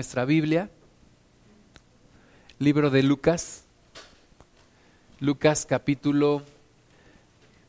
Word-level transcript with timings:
nuestra 0.00 0.24
Biblia, 0.24 0.70
libro 2.58 2.88
de 2.88 3.02
Lucas, 3.02 3.64
Lucas 5.18 5.66
capítulo 5.68 6.42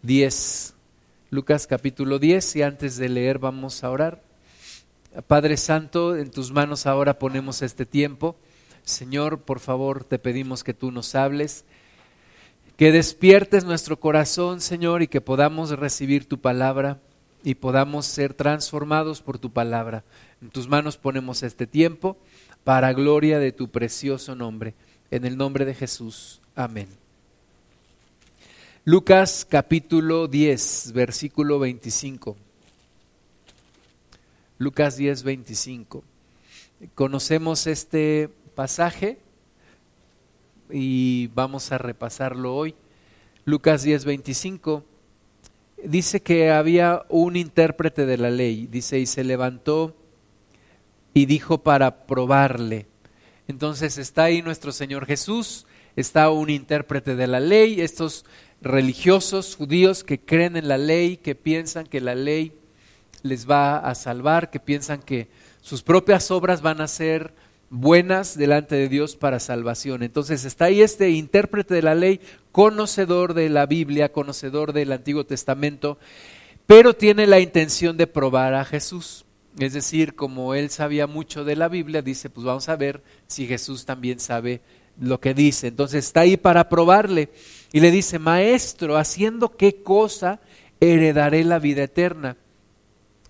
10, 0.03 0.73
Lucas 1.29 1.67
capítulo 1.67 2.19
10 2.19 2.55
y 2.55 2.61
antes 2.61 2.95
de 2.95 3.09
leer 3.09 3.37
vamos 3.37 3.83
a 3.83 3.89
orar. 3.89 4.23
Padre 5.27 5.57
Santo, 5.57 6.15
en 6.15 6.31
tus 6.31 6.53
manos 6.53 6.85
ahora 6.85 7.19
ponemos 7.19 7.61
este 7.61 7.85
tiempo. 7.85 8.37
Señor, 8.83 9.41
por 9.41 9.59
favor, 9.59 10.05
te 10.05 10.17
pedimos 10.17 10.63
que 10.63 10.73
tú 10.73 10.89
nos 10.89 11.15
hables, 11.15 11.65
que 12.77 12.93
despiertes 12.93 13.65
nuestro 13.65 13.99
corazón, 13.99 14.61
Señor, 14.61 15.01
y 15.01 15.09
que 15.09 15.19
podamos 15.19 15.71
recibir 15.71 16.29
tu 16.29 16.39
palabra 16.39 17.01
y 17.43 17.55
podamos 17.55 18.05
ser 18.05 18.33
transformados 18.33 19.21
por 19.21 19.39
tu 19.39 19.51
palabra. 19.51 20.03
En 20.41 20.49
tus 20.49 20.67
manos 20.67 20.97
ponemos 20.97 21.43
este 21.43 21.67
tiempo 21.67 22.17
para 22.63 22.93
gloria 22.93 23.39
de 23.39 23.51
tu 23.51 23.69
precioso 23.69 24.35
nombre. 24.35 24.73
En 25.09 25.25
el 25.25 25.37
nombre 25.37 25.65
de 25.65 25.73
Jesús. 25.73 26.41
Amén. 26.55 26.87
Lucas 28.85 29.45
capítulo 29.47 30.27
10, 30.27 30.91
versículo 30.93 31.59
25. 31.59 32.37
Lucas 34.57 34.95
10, 34.97 35.23
25. 35.23 36.03
Conocemos 36.95 37.67
este 37.67 38.29
pasaje 38.55 39.19
y 40.69 41.27
vamos 41.27 41.71
a 41.71 41.77
repasarlo 41.77 42.55
hoy. 42.55 42.75
Lucas 43.45 43.83
10, 43.83 44.05
25 44.05 44.83
dice 45.83 46.21
que 46.21 46.51
había 46.51 47.03
un 47.09 47.35
intérprete 47.35 48.05
de 48.05 48.17
la 48.17 48.29
ley, 48.29 48.67
dice, 48.67 48.99
y 48.99 49.05
se 49.05 49.23
levantó 49.23 49.95
y 51.13 51.25
dijo 51.25 51.59
para 51.59 52.05
probarle. 52.05 52.87
Entonces 53.47 53.97
está 53.97 54.25
ahí 54.25 54.41
nuestro 54.41 54.71
Señor 54.71 55.05
Jesús, 55.05 55.65
está 55.95 56.29
un 56.29 56.49
intérprete 56.49 57.15
de 57.15 57.27
la 57.27 57.39
ley, 57.39 57.81
estos 57.81 58.25
religiosos 58.61 59.55
judíos 59.55 60.03
que 60.03 60.19
creen 60.19 60.55
en 60.55 60.67
la 60.67 60.77
ley, 60.77 61.17
que 61.17 61.35
piensan 61.35 61.87
que 61.87 61.99
la 61.99 62.15
ley 62.15 62.53
les 63.23 63.49
va 63.49 63.77
a 63.77 63.95
salvar, 63.95 64.49
que 64.49 64.59
piensan 64.59 65.01
que 65.01 65.27
sus 65.61 65.83
propias 65.83 66.31
obras 66.31 66.61
van 66.61 66.81
a 66.81 66.87
ser 66.87 67.33
buenas 67.69 68.37
delante 68.37 68.75
de 68.75 68.89
Dios 68.89 69.15
para 69.15 69.39
salvación. 69.39 70.03
Entonces 70.03 70.45
está 70.45 70.65
ahí 70.65 70.81
este 70.81 71.09
intérprete 71.09 71.73
de 71.73 71.81
la 71.81 71.95
ley, 71.95 72.19
conocedor 72.51 73.33
de 73.33 73.49
la 73.49 73.65
Biblia, 73.65 74.11
conocedor 74.11 74.73
del 74.73 74.91
Antiguo 74.91 75.25
Testamento, 75.25 75.97
pero 76.67 76.93
tiene 76.93 77.27
la 77.27 77.39
intención 77.39 77.97
de 77.97 78.07
probar 78.07 78.53
a 78.53 78.65
Jesús. 78.65 79.25
Es 79.59 79.73
decir, 79.73 80.15
como 80.15 80.53
él 80.55 80.69
sabía 80.69 81.07
mucho 81.07 81.43
de 81.43 81.55
la 81.55 81.67
Biblia, 81.67 82.01
dice, 82.01 82.29
pues 82.29 82.45
vamos 82.45 82.69
a 82.69 82.75
ver 82.75 83.03
si 83.27 83.47
Jesús 83.47 83.85
también 83.85 84.19
sabe 84.19 84.61
lo 84.99 85.19
que 85.19 85.33
dice. 85.33 85.67
Entonces 85.67 86.05
está 86.05 86.21
ahí 86.21 86.37
para 86.37 86.69
probarle 86.69 87.29
y 87.73 87.79
le 87.79 87.91
dice, 87.91 88.19
maestro, 88.19 88.97
haciendo 88.97 89.55
qué 89.57 89.83
cosa 89.83 90.39
heredaré 90.79 91.43
la 91.43 91.59
vida 91.59 91.83
eterna. 91.83 92.37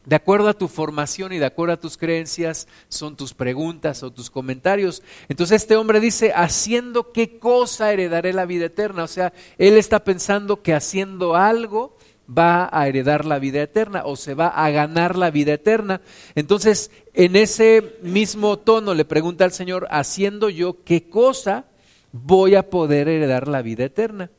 De 0.06 0.16
acuerdo 0.16 0.50
a 0.50 0.56
tu 0.56 0.68
formación 0.68 1.32
y 1.32 1.38
de 1.38 1.46
acuerdo 1.46 1.74
a 1.74 1.80
tus 1.80 1.96
creencias 1.96 2.68
son 2.90 3.16
tus 3.16 3.36
preguntas 3.36 4.02
o 4.02 4.12
tus 4.12 4.32
comentarios. 4.32 5.04
Entonces 5.30 5.62
este 5.62 5.76
hombre 5.76 6.00
dice, 6.00 6.34
haciendo 6.36 7.12
qué 7.12 7.38
cosa 7.38 7.94
heredaré 7.94 8.34
la 8.34 8.46
vida 8.46 8.66
eterna. 8.66 9.04
O 9.04 9.08
sea, 9.08 9.32
él 9.60 9.78
está 9.78 10.04
pensando 10.04 10.64
que 10.64 10.74
haciendo 10.74 11.36
algo 11.36 11.96
va 12.28 12.70
a 12.72 12.88
heredar 12.88 13.26
la 13.26 13.38
vida 13.38 13.62
eterna 13.62 14.04
o 14.06 14.16
se 14.16 14.34
va 14.34 14.48
a 14.48 14.72
ganar 14.72 15.18
la 15.18 15.30
vida 15.30 15.54
eterna. 15.54 16.02
Entonces, 16.34 16.90
en 17.14 17.36
ese 17.36 17.98
mismo 18.02 18.58
tono 18.58 18.96
le 18.96 19.06
pregunta 19.06 19.44
al 19.44 19.52
Señor, 19.52 19.88
haciendo 19.92 20.50
yo 20.50 20.84
qué 20.84 21.10
cosa 21.10 21.66
voy 22.12 22.56
a 22.56 22.70
poder 22.70 23.08
heredar 23.08 23.48
la 23.48 23.62
vida 23.62 23.86
eterna. 23.86 24.32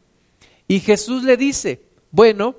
Y 0.67 0.81
Jesús 0.81 1.23
le 1.23 1.37
dice, 1.37 1.83
bueno, 2.11 2.57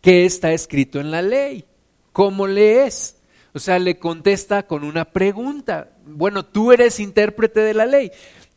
¿qué 0.00 0.24
está 0.24 0.52
escrito 0.52 1.00
en 1.00 1.10
la 1.10 1.20
ley? 1.20 1.64
¿Cómo 2.12 2.46
lees? 2.46 3.16
O 3.52 3.58
sea, 3.58 3.78
le 3.78 3.98
contesta 3.98 4.66
con 4.66 4.84
una 4.84 5.04
pregunta. 5.04 5.90
Bueno, 6.04 6.44
tú 6.44 6.72
eres 6.72 7.00
intérprete 7.00 7.60
de 7.60 7.74
la 7.74 7.86
ley. 7.86 8.10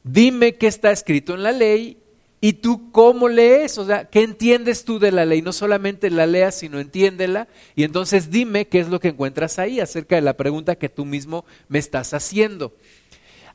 Dime 0.03 0.55
qué 0.55 0.67
está 0.67 0.91
escrito 0.91 1.33
en 1.33 1.43
la 1.43 1.51
ley 1.51 2.03
¿Y 2.45 2.51
tú 2.51 2.91
cómo 2.91 3.29
lees? 3.29 3.77
O 3.77 3.85
sea, 3.85 4.09
¿qué 4.09 4.21
entiendes 4.21 4.83
tú 4.83 4.99
de 4.99 5.13
la 5.13 5.25
ley? 5.25 5.41
No 5.41 5.53
solamente 5.53 6.09
la 6.09 6.27
leas, 6.27 6.55
sino 6.55 6.81
entiéndela. 6.81 7.47
Y 7.73 7.85
entonces 7.85 8.31
dime 8.31 8.67
qué 8.67 8.81
es 8.81 8.89
lo 8.89 8.99
que 8.99 9.07
encuentras 9.07 9.59
ahí 9.59 9.79
acerca 9.79 10.15
de 10.15 10.23
la 10.23 10.35
pregunta 10.35 10.75
que 10.75 10.89
tú 10.89 11.05
mismo 11.05 11.45
me 11.69 11.79
estás 11.79 12.13
haciendo. 12.13 12.75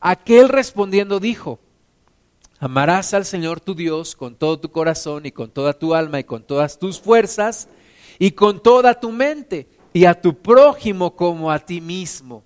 Aquel 0.01 0.49
respondiendo 0.49 1.21
dijo, 1.21 1.61
amarás 2.61 3.13
al 3.13 3.27
Señor 3.27 3.61
tu 3.61 3.75
Dios 3.75 4.17
con 4.17 4.37
todo 4.37 4.59
tu 4.59 4.71
corazón 4.71 5.27
y 5.27 5.33
con 5.33 5.51
toda 5.51 5.75
tu 5.75 5.95
alma 5.95 6.21
y 6.21 6.25
con 6.25 6.43
todas 6.43 6.79
tus 6.79 6.99
fuerzas 6.99 7.69
y 8.19 8.31
con 8.31 8.63
toda 8.63 8.99
tu 8.99 9.13
mente 9.13 9.69
y 9.93 10.05
a 10.05 10.21
tu 10.21 10.35
prójimo 10.35 11.15
como 11.15 11.51
a 11.51 11.59
ti 11.59 11.81
mismo. 11.81 12.43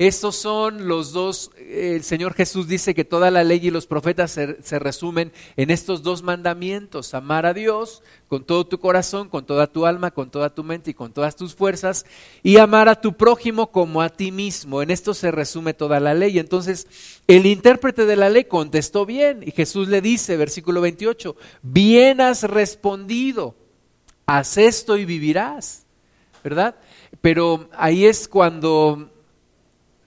Estos 0.00 0.36
son 0.36 0.88
los 0.88 1.12
dos, 1.12 1.50
el 1.58 2.02
Señor 2.04 2.32
Jesús 2.32 2.66
dice 2.66 2.94
que 2.94 3.04
toda 3.04 3.30
la 3.30 3.44
ley 3.44 3.60
y 3.62 3.70
los 3.70 3.86
profetas 3.86 4.30
se, 4.30 4.78
resumen 4.78 5.30
en 5.58 5.70
estos 5.70 6.02
dos 6.02 6.22
mandamientos, 6.22 7.12
amar 7.12 7.44
a 7.44 7.52
Dios 7.52 8.02
con 8.26 8.44
todo 8.44 8.66
tu 8.66 8.80
corazón, 8.80 9.28
con 9.28 9.44
toda 9.44 9.66
tu 9.66 9.84
alma, 9.84 10.10
con 10.10 10.30
toda 10.30 10.54
tu 10.54 10.64
mente 10.64 10.92
y 10.92 10.94
con 10.94 11.12
todas 11.12 11.36
tus 11.36 11.54
fuerzas, 11.54 12.06
y 12.42 12.56
amar 12.56 12.88
a 12.88 12.98
tu 12.98 13.14
prójimo 13.14 13.72
como 13.72 14.00
a 14.00 14.08
ti 14.08 14.32
mismo. 14.32 14.80
En 14.80 14.90
esto 14.90 15.12
se 15.12 15.30
resume 15.30 15.74
toda 15.74 16.00
la 16.00 16.14
ley. 16.14 16.38
Entonces, 16.38 16.86
el 17.26 17.44
intérprete 17.44 18.06
de 18.06 18.16
la 18.16 18.30
ley 18.30 18.44
contestó 18.44 19.04
bien, 19.04 19.42
y 19.44 19.50
Jesús 19.50 19.88
le 19.88 20.00
dice, 20.00 20.38
versículo 20.38 20.80
28, 20.80 21.36
bien 21.60 22.22
has 22.22 22.44
respondido, 22.44 23.54
haz 24.24 24.56
esto 24.56 24.96
y 24.96 25.04
vivirás, 25.04 25.84
¿verdad? 26.42 26.76
Pero 27.20 27.68
ahí 27.72 28.06
es 28.06 28.28
cuando 28.28 29.10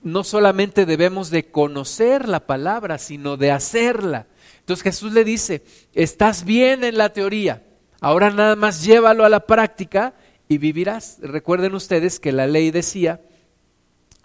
no 0.01 0.23
solamente 0.23 0.85
debemos 0.85 1.29
de 1.29 1.49
conocer 1.49 2.27
la 2.27 2.41
palabra, 2.41 2.97
sino 2.97 3.37
de 3.37 3.51
hacerla. 3.51 4.27
Entonces 4.59 4.83
Jesús 4.83 5.13
le 5.13 5.23
dice, 5.23 5.63
estás 5.93 6.45
bien 6.45 6.83
en 6.83 6.97
la 6.97 7.11
teoría, 7.11 7.63
ahora 7.99 8.29
nada 8.29 8.55
más 8.55 8.83
llévalo 8.83 9.25
a 9.25 9.29
la 9.29 9.41
práctica 9.41 10.13
y 10.47 10.57
vivirás. 10.57 11.17
Recuerden 11.21 11.73
ustedes 11.73 12.19
que 12.19 12.31
la 12.31 12.47
ley 12.47 12.71
decía, 12.71 13.21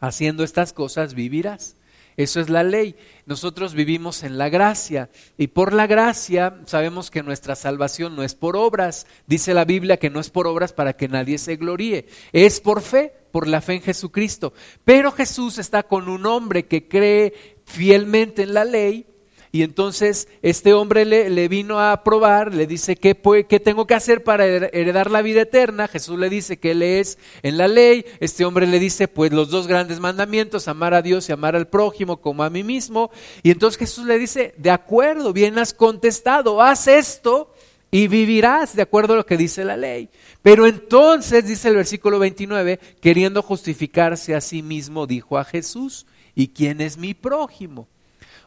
haciendo 0.00 0.44
estas 0.44 0.72
cosas 0.72 1.14
vivirás. 1.14 1.78
Eso 2.19 2.41
es 2.41 2.51
la 2.51 2.65
ley. 2.65 2.97
Nosotros 3.27 3.75
vivimos 3.75 4.25
en 4.25 4.39
la 4.39 4.49
gracia 4.49 5.09
y 5.37 5.47
por 5.47 5.73
la 5.73 5.87
gracia 5.87 6.61
sabemos 6.67 7.12
que 7.12 7.23
nuestra 7.23 7.55
salvación 7.55 8.17
no 8.17 8.25
es 8.25 8.34
por 8.34 8.56
obras. 8.56 9.06
Dice 9.29 9.55
la 9.55 9.65
Biblia 9.65 9.99
que 9.99 10.11
no 10.11 10.19
es 10.19 10.29
por 10.29 10.49
obras 10.49 10.73
para 10.73 10.95
que 10.95 11.06
nadie 11.06 11.39
se 11.39 11.55
gloríe. 11.55 12.06
Es 12.33 12.61
por 12.61 12.83
fe, 12.83 13.12
por 13.31 13.47
la 13.47 13.61
fe 13.61 13.75
en 13.75 13.83
Jesucristo. 13.83 14.53
Pero 14.84 15.12
Jesús 15.12 15.59
está 15.59 15.84
con 15.84 16.09
un 16.09 16.27
hombre 16.27 16.67
que 16.67 16.89
cree 16.89 17.61
fielmente 17.65 18.43
en 18.43 18.53
la 18.53 18.65
ley 18.65 19.06
y 19.58 19.64
entonces 19.64 20.28
este 20.41 20.72
hombre 20.72 21.04
le, 21.04 21.48
vino 21.48 21.80
a 21.80 22.04
probar, 22.04 22.54
le 22.54 22.69
dice, 22.69 22.94
¿qué, 22.94 23.20
¿qué, 23.48 23.58
tengo 23.58 23.88
que 23.88 23.94
hacer 23.94 24.22
para 24.22 24.46
heredar 24.46 25.10
la 25.10 25.20
vida 25.20 25.41
eterna? 25.41 25.88
Jesús 25.88 26.16
le 26.16 26.30
dice 26.30 26.58
que 26.60 26.70
él 26.70 26.82
es 26.84 27.19
en 27.42 27.58
la 27.58 27.66
ley. 27.66 28.06
Este 28.20 28.44
hombre 28.44 28.69
le 28.69 28.78
dice, 28.78 29.08
pues 29.08 29.32
los 29.32 29.50
dos 29.50 29.66
grandes 29.66 29.98
mandamientos, 29.98 30.69
amar 30.69 30.94
a 30.94 31.02
Dios 31.02 31.28
y 31.28 31.32
amar 31.32 31.56
al 31.56 31.66
prójimo 31.66 32.19
como 32.19 32.44
a 32.44 32.50
mí 32.50 32.62
mismo. 32.62 33.10
Y 33.42 33.50
entonces 33.50 33.80
Jesús 33.80 34.06
le 34.06 34.16
dice, 34.16 34.54
de 34.58 34.70
acuerdo, 34.70 35.32
bien 35.32 35.58
has 35.58 35.75
contestado, 35.75 36.62
haz 36.62 36.86
esto 36.86 37.52
y 37.90 38.06
vivirás 38.06 38.76
de 38.76 38.82
acuerdo 38.82 39.14
a 39.14 39.16
lo 39.16 39.26
que 39.26 39.36
dice 39.36 39.64
la 39.64 39.76
ley. 39.76 40.08
Pero 40.40 40.69
entonces, 40.69 41.44
dice 41.44 41.66
el 41.66 41.75
versículo 41.75 42.20
29, 42.20 42.78
queriendo 43.00 43.42
justificarse 43.42 44.36
a 44.36 44.40
sí 44.40 44.62
mismo, 44.62 45.08
dijo 45.08 45.36
a 45.36 45.42
Jesús, 45.42 46.06
¿y 46.36 46.46
quién 46.46 46.80
es 46.80 46.96
mi 46.96 47.12
prójimo? 47.12 47.88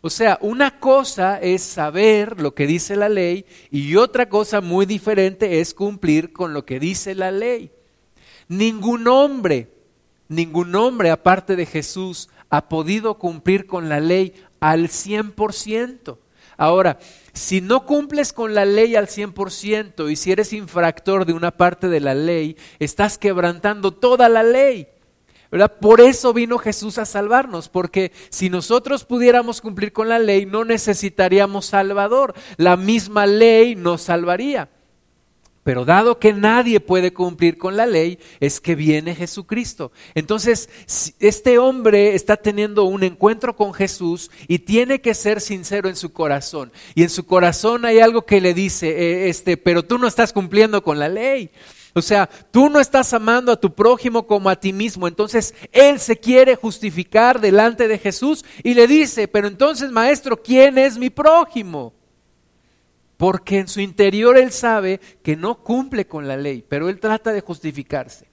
O 0.01 0.09
sea, 0.09 0.39
una 0.42 0.80
cosa 0.80 1.39
es 1.39 1.62
saber 1.62 2.42
lo 2.42 2.56
que 2.56 2.65
dice 2.65 2.95
la 2.95 3.07
ley 3.07 3.45
y 3.69 3.95
otra 3.98 4.30
cosa 4.30 4.59
muy 4.59 4.88
diferente 4.88 5.62
es 5.62 5.75
cumplir 5.75 6.33
con 6.33 6.53
lo 6.53 6.65
que 6.65 6.80
dice 6.80 7.13
la 7.13 7.30
ley. 7.30 7.71
Ningún 8.48 9.07
hombre, 9.07 9.71
ningún 10.27 10.75
hombre 10.75 11.12
aparte 11.12 11.56
de 11.56 11.68
Jesús 11.68 12.30
ha 12.50 12.68
podido 12.68 13.19
cumplir 13.19 13.68
con 13.68 13.89
la 13.89 14.00
ley 14.00 14.33
al 14.59 14.89
100%. 14.89 16.18
Ahora, 16.57 16.98
si 17.33 17.62
no 17.62 17.86
cumples 17.86 18.33
con 18.33 18.56
la 18.56 18.65
ley 18.65 18.95
al 18.95 19.07
100% 19.07 20.12
y 20.12 20.15
si 20.15 20.31
eres 20.31 20.51
infractor 20.51 21.25
de 21.25 21.33
una 21.33 21.51
parte 21.51 21.89
de 21.89 22.00
la 22.00 22.15
ley, 22.15 22.57
estás 22.80 23.19
quebrantando 23.19 23.92
toda 23.92 24.30
la 24.30 24.42
ley. 24.42 24.88
Por 25.81 26.00
eso 26.00 26.33
vino 26.33 26.57
Jesús 26.57 26.98
a 26.98 27.06
salvarnos, 27.06 27.68
porque 27.68 28.13
si 28.30 28.50
nosotros 28.50 29.03
pudiéramos 29.03 29.59
cumplir 29.59 29.92
con 29.92 30.07
la 30.07 30.18
ley, 30.18 30.45
no 30.45 30.63
necesitaríamos 30.63 31.65
Salvador. 31.65 32.33
La 32.56 32.77
misma 32.77 33.25
ley 33.25 33.75
nos 33.75 34.03
salvaría. 34.03 34.69
Pero 35.63 35.86
dado 35.86 36.18
que 36.18 36.33
nadie 36.33 36.80
puede 36.80 37.13
cumplir 37.13 37.57
con 37.57 37.77
la 37.77 37.86
ley, 37.86 38.18
es 38.39 38.59
que 38.59 38.74
viene 38.74 39.13
Jesucristo. 39.13 39.92
Entonces, 40.15 40.69
este 41.19 41.59
hombre 41.59 42.15
está 42.15 42.38
teniendo 42.38 42.86
un 42.86 43.03
encuentro 43.03 43.56
con 43.56 43.74
Jesús 43.74 44.31
y 44.48 44.59
tiene 44.59 45.01
que 45.01 45.13
ser 45.13 45.39
sincero 45.39 45.88
en 45.88 45.95
su 45.95 46.13
corazón. 46.13 46.71
Y 46.95 47.03
en 47.03 47.09
su 47.09 47.27
corazón 47.27 47.86
hay 47.86 48.00
algo 48.00 48.25
que 48.25 48.42
le 48.42 48.56
dice, 48.56 48.89
eh, 48.89 49.30
este, 49.30 49.56
pero 49.56 49.83
tú 49.83 50.00
no 50.00 50.07
estás 50.07 50.33
cumpliendo 50.33 50.81
con 50.81 50.98
la 50.98 51.09
ley. 51.09 51.51
O 51.93 52.01
sea, 52.01 52.29
tú 52.51 52.69
no 52.69 52.79
estás 52.79 53.13
amando 53.13 53.51
a 53.51 53.59
tu 53.59 53.73
prójimo 53.73 54.25
como 54.25 54.49
a 54.49 54.55
ti 54.55 54.71
mismo. 54.71 55.07
Entonces, 55.07 55.53
él 55.71 55.99
se 55.99 56.17
quiere 56.17 56.55
justificar 56.55 57.41
delante 57.41 57.88
de 57.88 57.97
Jesús 57.97 58.45
y 58.63 58.73
le 58.73 58.88
dice, 58.88 59.27
pero 59.27 59.47
entonces, 59.47 59.91
maestro, 59.91 60.41
¿quién 60.41 60.77
es 60.77 60.97
mi 60.97 61.09
prójimo? 61.09 61.93
porque 63.21 63.59
en 63.59 63.67
su 63.67 63.81
interior 63.81 64.35
él 64.35 64.51
sabe 64.51 64.99
que 65.21 65.35
no 65.35 65.59
cumple 65.59 66.07
con 66.07 66.27
la 66.27 66.38
ley, 66.38 66.65
pero 66.67 66.89
él 66.89 66.99
trata 66.99 67.31
de 67.31 67.41
justificarse. 67.41 68.25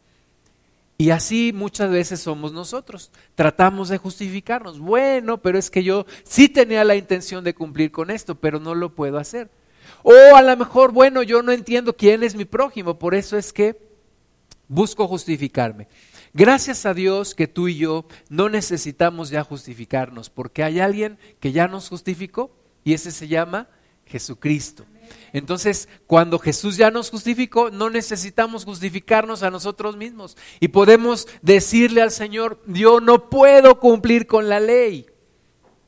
Y 0.96 1.10
así 1.10 1.52
muchas 1.54 1.90
veces 1.90 2.20
somos 2.20 2.54
nosotros. 2.54 3.10
Tratamos 3.34 3.90
de 3.90 3.98
justificarnos. 3.98 4.78
Bueno, 4.78 5.42
pero 5.42 5.58
es 5.58 5.68
que 5.68 5.84
yo 5.84 6.06
sí 6.24 6.48
tenía 6.48 6.84
la 6.84 6.96
intención 6.96 7.44
de 7.44 7.52
cumplir 7.52 7.92
con 7.92 8.10
esto, 8.10 8.36
pero 8.36 8.60
no 8.60 8.74
lo 8.74 8.94
puedo 8.94 9.18
hacer. 9.18 9.50
O 10.02 10.36
a 10.36 10.42
lo 10.42 10.56
mejor, 10.56 10.92
bueno, 10.92 11.22
yo 11.22 11.42
no 11.42 11.52
entiendo 11.52 11.96
quién 11.96 12.22
es 12.22 12.34
mi 12.34 12.44
prójimo, 12.44 12.98
por 12.98 13.14
eso 13.14 13.36
es 13.36 13.52
que 13.52 13.76
busco 14.68 15.08
justificarme. 15.08 15.88
Gracias 16.34 16.86
a 16.86 16.94
Dios 16.94 17.34
que 17.34 17.48
tú 17.48 17.68
y 17.68 17.76
yo 17.76 18.06
no 18.28 18.48
necesitamos 18.48 19.30
ya 19.30 19.42
justificarnos, 19.42 20.30
porque 20.30 20.62
hay 20.62 20.80
alguien 20.80 21.18
que 21.40 21.52
ya 21.52 21.68
nos 21.68 21.88
justificó 21.88 22.50
y 22.84 22.92
ese 22.94 23.10
se 23.10 23.28
llama 23.28 23.68
Jesucristo. 24.06 24.84
Entonces, 25.32 25.88
cuando 26.06 26.38
Jesús 26.38 26.76
ya 26.76 26.90
nos 26.90 27.10
justificó, 27.10 27.70
no 27.70 27.90
necesitamos 27.90 28.64
justificarnos 28.64 29.42
a 29.42 29.50
nosotros 29.50 29.96
mismos. 29.96 30.36
Y 30.60 30.68
podemos 30.68 31.28
decirle 31.42 32.02
al 32.02 32.10
Señor, 32.10 32.62
yo 32.66 33.00
no 33.00 33.30
puedo 33.30 33.80
cumplir 33.80 34.26
con 34.26 34.48
la 34.48 34.60
ley. 34.60 35.06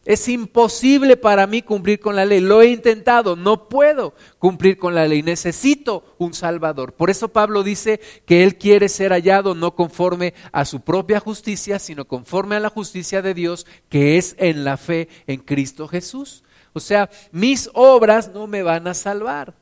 Es 0.05 0.29
imposible 0.29 1.19
para 1.19 1.47
mí 1.47 1.61
cumplir 1.61 2.01
con 2.01 2.17
la 2.17 2.25
ley. 2.25 2.41
Lo 2.41 2.63
he 2.63 2.69
intentado, 2.69 3.37
no 3.37 3.69
puedo 3.69 4.15
cumplir 4.39 4.79
con 4.79 4.95
la 4.95 5.07
ley. 5.07 5.23
Necesito 5.23 6.15
un 6.19 6.33
Salvador. 6.33 6.95
Por 6.95 7.11
eso 7.11 7.29
Pablo 7.29 7.63
dice 7.63 8.01
que 8.25 8.43
él 8.43 8.57
quiere 8.57 8.89
ser 8.89 9.13
hallado 9.13 9.55
no 9.55 9.75
conforme 9.75 10.33
a 10.53 10.65
su 10.65 10.81
propia 10.81 11.21
justicia, 11.21 11.79
sino 11.79 12.07
conforme 12.07 12.57
a 12.57 12.61
la 12.61 12.71
justicia 12.71 13.21
de 13.21 13.35
Dios, 13.35 13.67
que 13.91 14.17
es 14.17 14.37
en 14.39 14.65
la 14.65 14.79
fe 14.79 15.09
en 15.27 15.41
Cristo 15.41 15.87
Jesús. 15.87 16.45
O 16.73 16.81
sea, 16.81 17.11
mis 17.31 17.69
obras 17.75 18.31
no 18.33 18.47
me 18.47 18.63
van 18.63 18.87
a 18.89 18.95
salvar. 18.95 19.55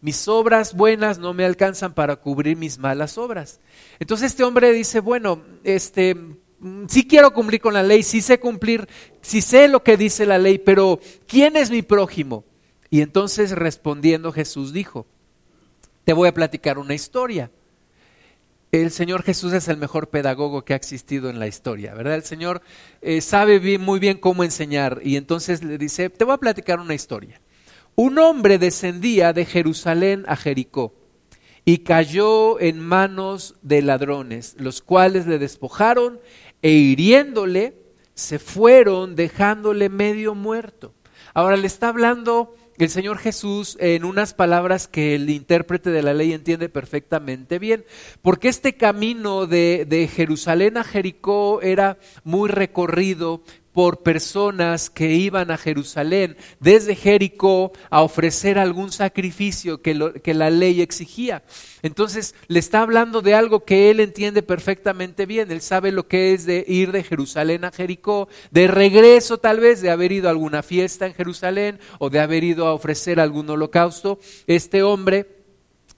Mis 0.00 0.26
obras 0.28 0.74
buenas 0.74 1.18
no 1.18 1.32
me 1.32 1.44
alcanzan 1.44 1.94
para 1.94 2.16
cubrir 2.16 2.56
mis 2.56 2.78
malas 2.78 3.18
obras. 3.18 3.60
Entonces 3.98 4.32
este 4.32 4.44
hombre 4.44 4.72
dice, 4.72 5.00
bueno, 5.00 5.42
este, 5.64 6.16
sí 6.88 7.06
quiero 7.06 7.32
cumplir 7.32 7.60
con 7.60 7.74
la 7.74 7.82
ley, 7.82 8.02
sí 8.02 8.20
sé 8.20 8.40
cumplir, 8.40 8.88
sí 9.20 9.40
sé 9.40 9.68
lo 9.68 9.82
que 9.82 9.96
dice 9.96 10.26
la 10.26 10.38
ley, 10.38 10.58
pero 10.58 11.00
¿quién 11.26 11.56
es 11.56 11.70
mi 11.70 11.82
prójimo? 11.82 12.44
Y 12.90 13.00
entonces 13.00 13.52
respondiendo 13.52 14.32
Jesús 14.32 14.72
dijo, 14.72 15.06
te 16.04 16.12
voy 16.12 16.28
a 16.28 16.34
platicar 16.34 16.78
una 16.78 16.94
historia 16.94 17.50
el 18.72 18.90
Señor 18.90 19.22
Jesús 19.22 19.52
es 19.52 19.68
el 19.68 19.76
mejor 19.76 20.08
pedagogo 20.08 20.64
que 20.64 20.72
ha 20.72 20.76
existido 20.76 21.30
en 21.30 21.38
la 21.38 21.46
historia, 21.46 21.94
¿verdad? 21.94 22.14
El 22.14 22.24
Señor 22.24 22.62
eh, 23.00 23.20
sabe 23.20 23.78
muy 23.78 23.98
bien 23.98 24.18
cómo 24.18 24.44
enseñar 24.44 25.00
y 25.02 25.16
entonces 25.16 25.62
le 25.62 25.78
dice, 25.78 26.10
te 26.10 26.24
voy 26.24 26.34
a 26.34 26.38
platicar 26.38 26.80
una 26.80 26.94
historia. 26.94 27.40
Un 27.94 28.18
hombre 28.18 28.58
descendía 28.58 29.32
de 29.32 29.44
Jerusalén 29.44 30.24
a 30.28 30.36
Jericó 30.36 30.94
y 31.64 31.78
cayó 31.78 32.60
en 32.60 32.80
manos 32.80 33.54
de 33.62 33.82
ladrones, 33.82 34.54
los 34.58 34.82
cuales 34.82 35.26
le 35.26 35.38
despojaron 35.38 36.20
e 36.62 36.70
hiriéndole 36.70 37.74
se 38.14 38.38
fueron 38.38 39.14
dejándole 39.14 39.88
medio 39.88 40.34
muerto. 40.34 40.94
Ahora 41.34 41.56
le 41.56 41.66
está 41.66 41.88
hablando 41.88 42.54
el 42.78 42.90
Señor 42.90 43.18
Jesús 43.18 43.76
en 43.80 44.04
unas 44.04 44.34
palabras 44.34 44.86
que 44.86 45.14
el 45.14 45.30
intérprete 45.30 45.90
de 45.90 46.02
la 46.02 46.14
ley 46.14 46.32
entiende 46.32 46.68
perfectamente 46.68 47.58
bien, 47.58 47.84
porque 48.22 48.48
este 48.48 48.76
camino 48.76 49.46
de, 49.46 49.86
de 49.86 50.08
Jerusalén 50.08 50.76
a 50.76 50.84
Jericó 50.84 51.60
era 51.62 51.98
muy 52.24 52.50
recorrido 52.50 53.42
por 53.76 54.02
personas 54.02 54.88
que 54.88 55.12
iban 55.12 55.50
a 55.50 55.58
Jerusalén 55.58 56.38
desde 56.60 56.94
Jericó 56.94 57.72
a 57.90 58.00
ofrecer 58.00 58.58
algún 58.58 58.90
sacrificio 58.90 59.82
que, 59.82 60.14
que, 60.24 60.32
la 60.32 60.48
ley 60.48 60.80
exigía. 60.80 61.42
Entonces 61.82 62.34
le 62.48 62.58
está 62.58 62.80
hablando 62.80 63.20
de 63.20 63.34
algo 63.34 63.66
que 63.66 63.90
él 63.90 64.00
entiende 64.00 64.42
perfectamente 64.42 65.26
bien. 65.26 65.50
Él 65.50 65.60
sabe 65.60 65.92
lo 65.92 66.08
que 66.08 66.32
es 66.32 66.46
de 66.46 66.64
ir 66.66 66.90
de 66.90 67.04
Jerusalén 67.04 67.66
a 67.66 67.70
Jericó, 67.70 68.30
de 68.50 68.66
regreso 68.66 69.36
tal 69.36 69.60
vez 69.60 69.82
de 69.82 69.90
haber 69.90 70.10
ido 70.10 70.28
a 70.28 70.30
alguna 70.30 70.62
fiesta 70.62 71.04
en 71.04 71.12
Jerusalén 71.12 71.78
o 71.98 72.08
de 72.08 72.20
haber 72.20 72.44
ido 72.44 72.66
a 72.68 72.72
ofrecer 72.72 73.20
algún 73.20 73.50
holocausto. 73.50 74.18
Este 74.46 74.82
hombre 74.84 75.35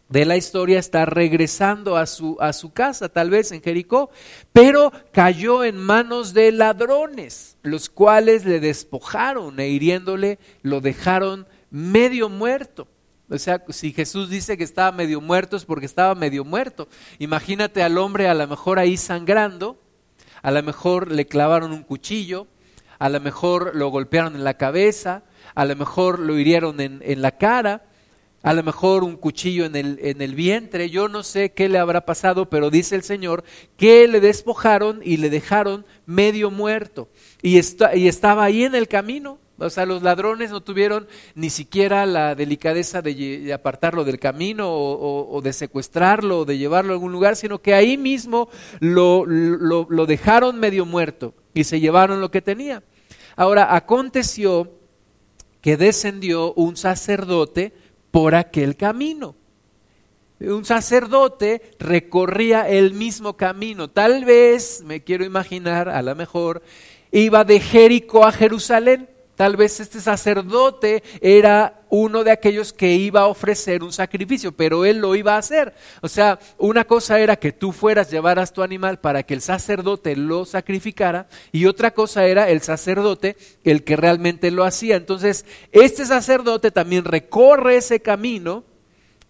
de 0.09 0.25
la 0.25 0.37
historia 0.37 0.79
está 0.79 1.05
regresando 1.05 1.97
a 1.97 2.07
su, 2.07 2.37
a 2.41 2.53
su 2.53 2.73
casa, 2.73 3.09
tal 3.09 3.31
vez 3.31 3.53
en 3.53 3.63
Jericó, 3.63 4.11
pero 4.53 4.93
cayó 5.13 5.65
en 5.65 5.77
manos 5.77 6.33
de 6.33 6.51
ladrones, 6.51 7.59
los 7.63 7.91
cuales 7.91 8.45
le 8.45 8.61
despojaron 8.61 9.61
e 9.61 9.69
hiriéndole 9.69 10.39
lo 10.63 10.81
dejaron 10.81 11.47
medio 11.71 12.29
muerto. 12.29 12.89
O 13.31 13.37
sea, 13.37 13.63
si 13.69 13.93
Jesús 13.93 14.31
dice 14.31 14.57
que 14.57 14.65
estaba 14.65 14.91
medio 14.91 15.21
muerto 15.21 15.57
es 15.57 15.67
porque 15.67 15.85
estaba 15.85 16.15
medio 16.15 16.45
muerto. 16.45 16.89
Imagínate 17.19 17.83
al 17.83 17.99
hombre 17.99 18.29
a 18.29 18.35
lo 18.35 18.47
mejor 18.47 18.79
ahí 18.79 18.97
sangrando, 18.97 19.79
a 20.41 20.51
lo 20.51 20.63
mejor 20.63 21.13
le 21.13 21.27
clavaron 21.27 21.73
un 21.73 21.83
cuchillo, 21.83 22.47
a 22.99 23.11
lo 23.11 23.21
mejor 23.21 23.77
lo 23.77 23.89
golpearon 23.89 24.35
en 24.35 24.45
la 24.45 24.55
cabeza, 24.55 25.25
a 25.55 25.67
lo 25.67 25.77
mejor 25.77 26.19
lo 26.19 26.39
hirieron 26.39 26.81
en, 26.81 27.03
en 27.05 27.21
la 27.21 27.33
cara, 27.33 27.88
a 28.43 28.55
lo 28.55 28.63
mejor 28.63 29.03
un 29.03 29.17
cuchillo 29.17 29.65
en 29.65 29.75
el, 29.75 29.99
en 30.01 30.23
el 30.23 30.35
vientre, 30.35 30.91
yo 30.91 31.09
no 31.09 31.23
sé 31.23 31.51
qué 31.51 31.69
le 31.69 31.79
habrá 31.79 32.07
pasado, 32.07 32.49
pero 32.49 32.71
dice 32.71 32.95
el 32.95 33.03
Señor 33.03 33.45
que 33.77 34.07
le 34.07 34.21
despojaron 34.21 35.01
y 35.03 35.17
le 35.17 35.29
dejaron 35.29 35.85
medio 36.07 36.51
muerto. 36.51 37.09
Y, 37.43 37.59
y 37.59 38.09
estaba 38.09 38.45
ahí 38.45 38.65
en 38.65 38.75
el 38.75 38.87
camino. 38.89 39.39
O 39.61 39.71
sea, 39.71 39.87
los 39.87 40.03
ladrones 40.05 40.53
no 40.53 40.61
tuvieron 40.61 41.09
ni 41.35 41.51
siquiera 41.51 42.07
la 42.07 42.37
delicadeza 42.37 43.03
de, 43.03 43.53
apartarlo 43.53 44.05
del 44.05 44.21
camino 44.21 44.69
o, 44.71 45.41
de 45.43 45.53
secuestrarlo 45.53 46.41
o 46.41 46.45
de 46.45 46.59
llevarlo 46.59 46.93
a 46.93 46.95
algún 46.95 47.11
lugar, 47.11 47.35
sino 47.35 47.61
que 47.61 47.75
ahí 47.75 47.97
mismo 47.97 48.49
lo, 48.79 49.27
lo, 49.27 49.89
lo 49.91 50.07
dejaron 50.07 50.61
medio 50.61 50.87
muerto 50.87 51.35
y 51.55 51.65
se 51.65 51.81
llevaron 51.81 52.21
lo 52.21 52.31
que 52.31 52.41
tenía. 52.41 52.85
Ahora, 53.35 53.75
aconteció 53.75 54.79
que 55.61 55.77
descendió 55.77 56.53
un 56.55 56.77
sacerdote, 56.77 57.73
por 58.11 58.35
aquel 58.35 58.77
camino. 58.77 59.35
Un 60.41 60.65
sacerdote 60.65 61.63
recorría 61.81 62.69
el 62.69 62.95
mismo 62.95 63.37
camino. 63.37 63.91
Tal 63.91 64.25
vez, 64.25 64.83
me 64.85 65.03
quiero 65.03 65.25
imaginar, 65.25 65.89
a 65.89 66.01
lo 66.01 66.15
mejor, 66.15 66.63
iba 67.11 67.45
de 67.45 67.59
Jericó 67.59 68.25
a 68.25 68.33
Jerusalén. 68.33 69.09
Tal 69.39 69.57
vez 69.57 69.79
este 69.79 70.01
sacerdote 70.01 71.05
era 71.21 71.83
uno 71.91 72.25
de 72.25 72.33
aquellos 72.33 72.73
que 72.73 72.95
iba 72.95 73.21
a 73.21 73.27
ofrecer 73.29 73.85
un 73.85 73.93
sacrificio, 73.93 74.51
pero 74.51 74.85
él 74.85 74.99
lo 74.99 75.15
iba 75.15 75.37
a 75.37 75.39
hacer. 75.39 75.75
O 76.01 76.09
sea, 76.09 76.41
una 76.59 76.85
cosa 76.85 77.21
era 77.21 77.37
que 77.37 77.53
tú 77.53 77.71
fueras, 77.71 78.11
llevaras 78.11 78.53
tu 78.53 78.65
animal 78.65 78.99
para 78.99 79.23
que 79.23 79.35
el 79.35 79.41
sacerdote 79.41 80.17
lo 80.17 80.45
sacrificara, 80.45 81.29
y 81.53 81.67
otra 81.67 81.93
cosa 81.93 82.27
era 82.27 82.51
el 82.51 82.63
sacerdote 82.63 83.37
el 83.63 83.85
que 83.85 83.95
realmente 83.95 84.51
lo 84.51 84.65
hacía. 84.65 84.97
Entonces, 84.97 85.47
este 85.71 86.05
sacerdote 86.05 86.73
también 86.73 87.05
recorre 87.05 87.77
ese 87.77 88.01
camino, 88.01 88.65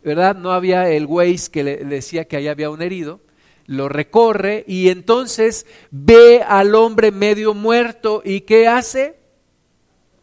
¿verdad? 0.02 0.34
No 0.34 0.52
había 0.52 0.88
el 0.88 1.04
Waze 1.04 1.50
que 1.50 1.62
le 1.62 1.76
decía 1.84 2.24
que 2.24 2.38
ahí 2.38 2.48
había 2.48 2.70
un 2.70 2.80
herido 2.80 3.20
lo 3.66 3.90
recorre 3.90 4.64
y 4.66 4.88
entonces 4.88 5.66
ve 5.90 6.42
al 6.42 6.74
hombre 6.74 7.10
medio 7.12 7.52
muerto 7.52 8.22
y 8.24 8.40
¿qué 8.40 8.66
hace? 8.66 9.18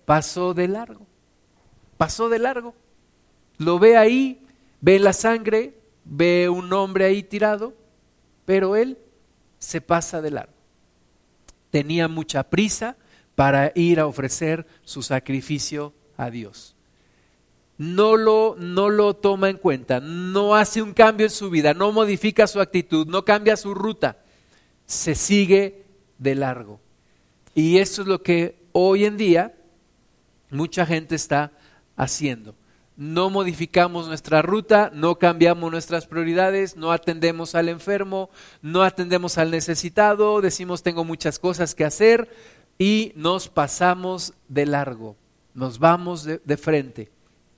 Pasó 0.06 0.54
de 0.54 0.68
largo. 0.68 1.06
Pasó 1.98 2.30
de 2.30 2.40
largo. 2.40 2.76
Lo 3.58 3.80
ve 3.80 3.98
ahí, 3.98 4.46
ve 4.82 5.00
la 5.00 5.14
sangre, 5.14 5.78
ve 6.04 6.50
un 6.50 6.72
hombre 6.74 7.06
ahí 7.06 7.24
tirado, 7.24 7.74
pero 8.46 8.76
él 8.76 8.98
se 9.60 9.82
pasa 9.82 10.22
de 10.22 10.32
largo. 10.32 10.54
Tenía 11.72 12.08
mucha 12.08 12.44
prisa 12.44 12.96
para 13.34 13.72
ir 13.76 14.00
a 14.00 14.08
ofrecer 14.08 14.66
su 14.84 15.02
sacrificio 15.02 15.94
a 16.18 16.30
Dios. 16.30 16.76
No 17.78 18.16
lo, 18.16 18.56
no 18.58 18.90
lo 18.90 19.16
toma 19.16 19.50
en 19.50 19.58
cuenta, 19.58 20.00
no 20.00 20.56
hace 20.56 20.82
un 20.82 20.94
cambio 20.94 21.26
en 21.26 21.32
su 21.32 21.50
vida, 21.50 21.74
no 21.74 21.92
modifica 21.92 22.48
su 22.48 22.62
actitud, 22.62 23.06
no 23.08 23.26
cambia 23.26 23.58
su 23.58 23.74
ruta, 23.74 24.20
se 24.86 25.14
sigue 25.14 25.84
de 26.18 26.36
largo. 26.36 26.80
Y 27.54 27.80
eso 27.80 28.04
es 28.04 28.08
lo 28.08 28.24
que 28.24 28.64
hoy 28.72 29.04
en 29.04 29.18
día 29.18 29.55
mucha 30.50 30.86
gente 30.86 31.16
está 31.16 31.52
haciendo. 31.96 32.56
no 32.98 33.30
modificamos 33.30 34.08
nuestra 34.08 34.42
ruta, 34.42 34.90
no 34.94 35.20
cambiamos 35.20 35.70
nuestras 35.70 36.08
prioridades, 36.08 36.78
no 36.78 36.94
atendemos 36.94 37.54
al 37.54 37.68
enfermo, 37.68 38.30
no 38.62 38.84
atendemos 38.84 39.38
al 39.38 39.52
necesitado, 39.52 40.40
decimos 40.40 40.82
tengo 40.82 41.04
muchas 41.04 41.38
cosas 41.38 41.76
que 41.76 41.84
hacer 41.84 42.30
y 42.78 43.12
nos 43.16 43.50
pasamos 43.50 44.34
de 44.48 44.66
largo, 44.66 45.18
nos 45.54 45.80
vamos 45.80 46.24
de, 46.24 46.42
de 46.46 46.58
frente. 46.58 47.12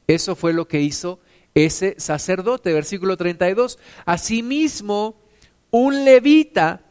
Eso 0.08 0.36
fue 0.36 0.54
lo 0.54 0.68
que 0.68 0.82
hizo 0.82 1.20
ese 1.54 1.96
sacerdote, 1.98 2.74
versículo 2.74 3.18
32. 3.18 3.78
Asimismo, 4.06 5.16
un 5.70 6.06
levita, 6.06 6.82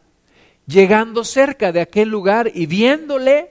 llegando 0.67 1.25
cerca 1.25 1.73
de 1.73 1.81
aquel 1.81 2.09
lugar 2.09 2.51
y 2.55 2.67
viéndole, 2.67 3.51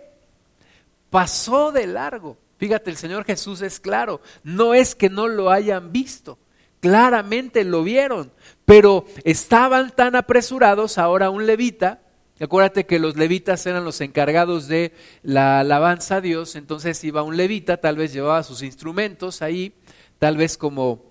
pasó 1.16 1.72
de 1.72 1.88
largo. 1.88 2.38
Fíjate, 2.58 2.90
el 2.90 2.98
Señor 2.98 3.24
Jesús 3.24 3.62
es 3.62 3.80
claro, 3.80 4.20
no 4.44 4.74
es 4.74 4.96
que 4.96 5.10
no 5.10 5.30
lo 5.30 5.50
hayan 5.50 5.94
visto, 5.94 6.38
claramente 6.82 7.64
lo 7.64 7.86
vieron, 7.86 8.34
pero 8.66 9.06
estaban 9.24 9.96
tan 9.96 10.18
apresurados, 10.18 10.98
ahora 10.98 11.30
un 11.30 11.46
levita, 11.46 12.02
acuérdate 12.38 12.86
que 12.86 13.00
los 13.00 13.16
levitas 13.16 13.66
eran 13.66 13.86
los 13.86 14.02
encargados 14.02 14.68
de 14.68 14.92
la 15.24 15.62
alabanza 15.62 16.18
a 16.18 16.22
Dios, 16.22 16.58
entonces 16.58 17.02
iba 17.06 17.24
un 17.24 17.38
levita, 17.38 17.78
tal 17.78 17.96
vez 17.96 18.12
llevaba 18.12 18.44
sus 18.44 18.62
instrumentos 18.62 19.42
ahí, 19.42 19.74
tal 20.20 20.36
vez 20.36 20.58
como, 20.58 21.02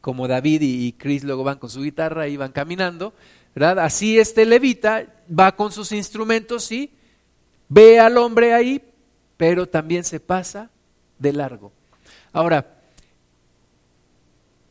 como 0.00 0.28
David 0.28 0.62
y 0.62 0.92
Chris 0.92 1.24
luego 1.24 1.44
van 1.44 1.58
con 1.58 1.68
su 1.68 1.82
guitarra, 1.82 2.26
iban 2.26 2.52
caminando, 2.52 3.12
¿verdad? 3.54 3.80
Así 3.80 4.18
este 4.18 4.46
levita 4.46 5.04
va 5.28 5.56
con 5.56 5.72
sus 5.72 5.92
instrumentos 5.92 6.72
y 6.72 6.94
ve 7.68 8.00
al 8.00 8.16
hombre 8.16 8.54
ahí, 8.54 8.80
pero 9.40 9.66
también 9.66 10.04
se 10.04 10.20
pasa 10.20 10.70
de 11.18 11.32
largo. 11.32 11.72
Ahora, 12.30 12.82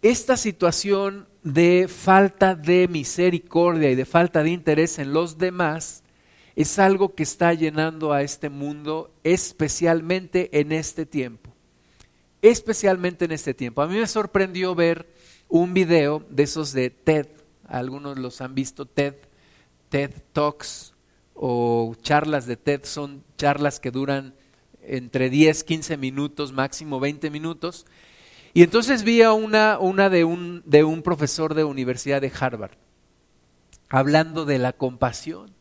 esta 0.03 0.37
situación 0.37 1.27
de 1.41 1.87
falta 1.87 2.53
de 2.53 2.87
misericordia 2.87 3.89
y 3.89 3.95
de 3.95 4.05
falta 4.05 4.43
de 4.43 4.51
interés 4.51 4.99
en 4.99 5.11
los 5.11 5.39
demás 5.39 6.03
es 6.55 6.77
algo 6.77 7.15
que 7.15 7.23
está 7.23 7.51
llenando 7.55 8.13
a 8.13 8.21
este 8.21 8.49
mundo, 8.49 9.11
especialmente 9.23 10.59
en 10.59 10.71
este 10.71 11.07
tiempo. 11.07 11.51
Especialmente 12.43 13.25
en 13.25 13.31
este 13.31 13.55
tiempo. 13.55 13.81
A 13.81 13.87
mí 13.87 13.97
me 13.97 14.05
sorprendió 14.05 14.75
ver 14.75 15.11
un 15.47 15.73
video 15.73 16.23
de 16.29 16.43
esos 16.43 16.73
de 16.73 16.91
TED. 16.91 17.25
Algunos 17.67 18.19
los 18.19 18.39
han 18.39 18.53
visto, 18.53 18.85
TED, 18.85 19.15
TED 19.89 20.11
Talks 20.31 20.93
o 21.33 21.95
charlas 22.03 22.45
de 22.45 22.55
TED 22.55 22.81
son 22.83 23.23
charlas 23.35 23.79
que 23.79 23.89
duran 23.89 24.35
entre 24.89 25.29
10, 25.29 25.63
15 25.63 25.97
minutos, 25.97 26.51
máximo 26.51 26.99
20 26.99 27.29
minutos. 27.29 27.85
Y 28.53 28.63
entonces 28.63 29.03
vi 29.03 29.21
a 29.21 29.33
una, 29.33 29.79
una 29.79 30.09
de, 30.09 30.23
un, 30.23 30.63
de 30.65 30.83
un 30.83 31.01
profesor 31.01 31.53
de 31.53 31.63
Universidad 31.63 32.21
de 32.21 32.31
Harvard, 32.37 32.71
hablando 33.89 34.45
de 34.45 34.57
la 34.57 34.73
compasión, 34.73 35.53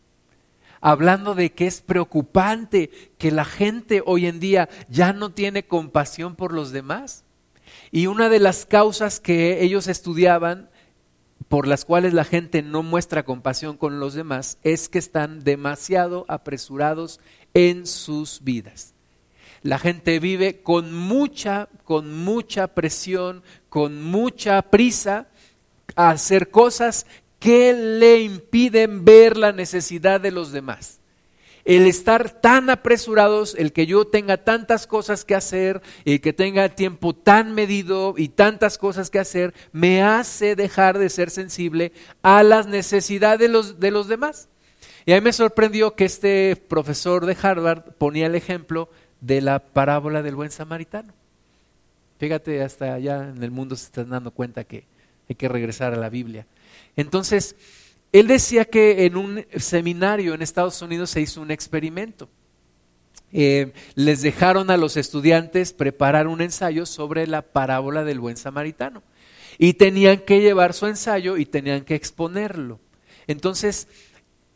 hablando 0.80 1.34
de 1.34 1.52
que 1.52 1.66
es 1.66 1.82
preocupante 1.82 3.12
que 3.18 3.30
la 3.30 3.44
gente 3.44 4.02
hoy 4.04 4.26
en 4.26 4.40
día 4.40 4.68
ya 4.88 5.12
no 5.12 5.30
tiene 5.30 5.66
compasión 5.66 6.34
por 6.34 6.52
los 6.52 6.72
demás. 6.72 7.24
Y 7.90 8.06
una 8.06 8.28
de 8.28 8.38
las 8.38 8.64
causas 8.64 9.20
que 9.20 9.62
ellos 9.62 9.88
estudiaban 9.88 10.70
por 11.48 11.66
las 11.66 11.84
cuales 11.84 12.12
la 12.12 12.24
gente 12.24 12.62
no 12.62 12.82
muestra 12.82 13.24
compasión 13.24 13.76
con 13.76 14.00
los 14.00 14.14
demás 14.14 14.58
es 14.62 14.88
que 14.88 14.98
están 14.98 15.44
demasiado 15.44 16.24
apresurados 16.28 17.20
en 17.54 17.86
sus 17.86 18.42
vidas. 18.42 18.94
La 19.62 19.78
gente 19.78 20.20
vive 20.20 20.62
con 20.62 20.94
mucha, 20.94 21.68
con 21.84 22.14
mucha 22.14 22.68
presión, 22.68 23.42
con 23.68 24.02
mucha 24.02 24.62
prisa 24.62 25.28
a 25.96 26.10
hacer 26.10 26.50
cosas 26.50 27.06
que 27.38 27.72
le 27.72 28.20
impiden 28.20 29.04
ver 29.04 29.36
la 29.36 29.52
necesidad 29.52 30.20
de 30.20 30.30
los 30.30 30.52
demás. 30.52 31.00
El 31.64 31.86
estar 31.86 32.30
tan 32.30 32.70
apresurados, 32.70 33.54
el 33.58 33.72
que 33.72 33.86
yo 33.86 34.06
tenga 34.06 34.38
tantas 34.38 34.86
cosas 34.86 35.24
que 35.24 35.34
hacer, 35.34 35.82
el 36.06 36.20
que 36.20 36.32
tenga 36.32 36.70
tiempo 36.70 37.14
tan 37.14 37.54
medido 37.54 38.14
y 38.16 38.28
tantas 38.28 38.78
cosas 38.78 39.10
que 39.10 39.18
hacer, 39.18 39.52
me 39.70 40.02
hace 40.02 40.56
dejar 40.56 40.98
de 40.98 41.10
ser 41.10 41.30
sensible 41.30 41.92
a 42.22 42.42
las 42.42 42.66
necesidades 42.66 43.40
de 43.40 43.48
los, 43.48 43.80
de 43.80 43.90
los 43.90 44.08
demás. 44.08 44.48
Y 45.04 45.12
a 45.12 45.16
mí 45.16 45.20
me 45.20 45.32
sorprendió 45.32 45.94
que 45.94 46.06
este 46.06 46.56
profesor 46.56 47.26
de 47.26 47.36
Harvard 47.40 47.92
ponía 47.98 48.26
el 48.26 48.34
ejemplo 48.34 48.88
de 49.20 49.40
la 49.40 49.58
parábola 49.58 50.22
del 50.22 50.34
buen 50.34 50.50
samaritano. 50.50 51.12
Fíjate, 52.18 52.62
hasta 52.62 52.94
allá 52.94 53.28
en 53.28 53.42
el 53.42 53.50
mundo 53.50 53.76
se 53.76 53.86
están 53.86 54.10
dando 54.10 54.30
cuenta 54.30 54.64
que 54.64 54.84
hay 55.28 55.36
que 55.36 55.48
regresar 55.48 55.92
a 55.92 55.96
la 55.96 56.08
Biblia. 56.08 56.46
Entonces, 56.96 57.54
él 58.12 58.26
decía 58.26 58.64
que 58.64 59.04
en 59.04 59.16
un 59.16 59.44
seminario 59.56 60.34
en 60.34 60.42
Estados 60.42 60.80
Unidos 60.82 61.10
se 61.10 61.20
hizo 61.20 61.40
un 61.40 61.50
experimento. 61.50 62.28
Eh, 63.30 63.72
les 63.94 64.22
dejaron 64.22 64.70
a 64.70 64.78
los 64.78 64.96
estudiantes 64.96 65.74
preparar 65.74 66.26
un 66.26 66.40
ensayo 66.40 66.86
sobre 66.86 67.26
la 67.26 67.42
parábola 67.42 68.04
del 68.04 68.20
buen 68.20 68.36
samaritano. 68.36 69.02
Y 69.58 69.74
tenían 69.74 70.18
que 70.20 70.40
llevar 70.40 70.72
su 70.72 70.86
ensayo 70.86 71.36
y 71.36 71.44
tenían 71.44 71.84
que 71.84 71.94
exponerlo. 71.94 72.80
Entonces, 73.26 73.86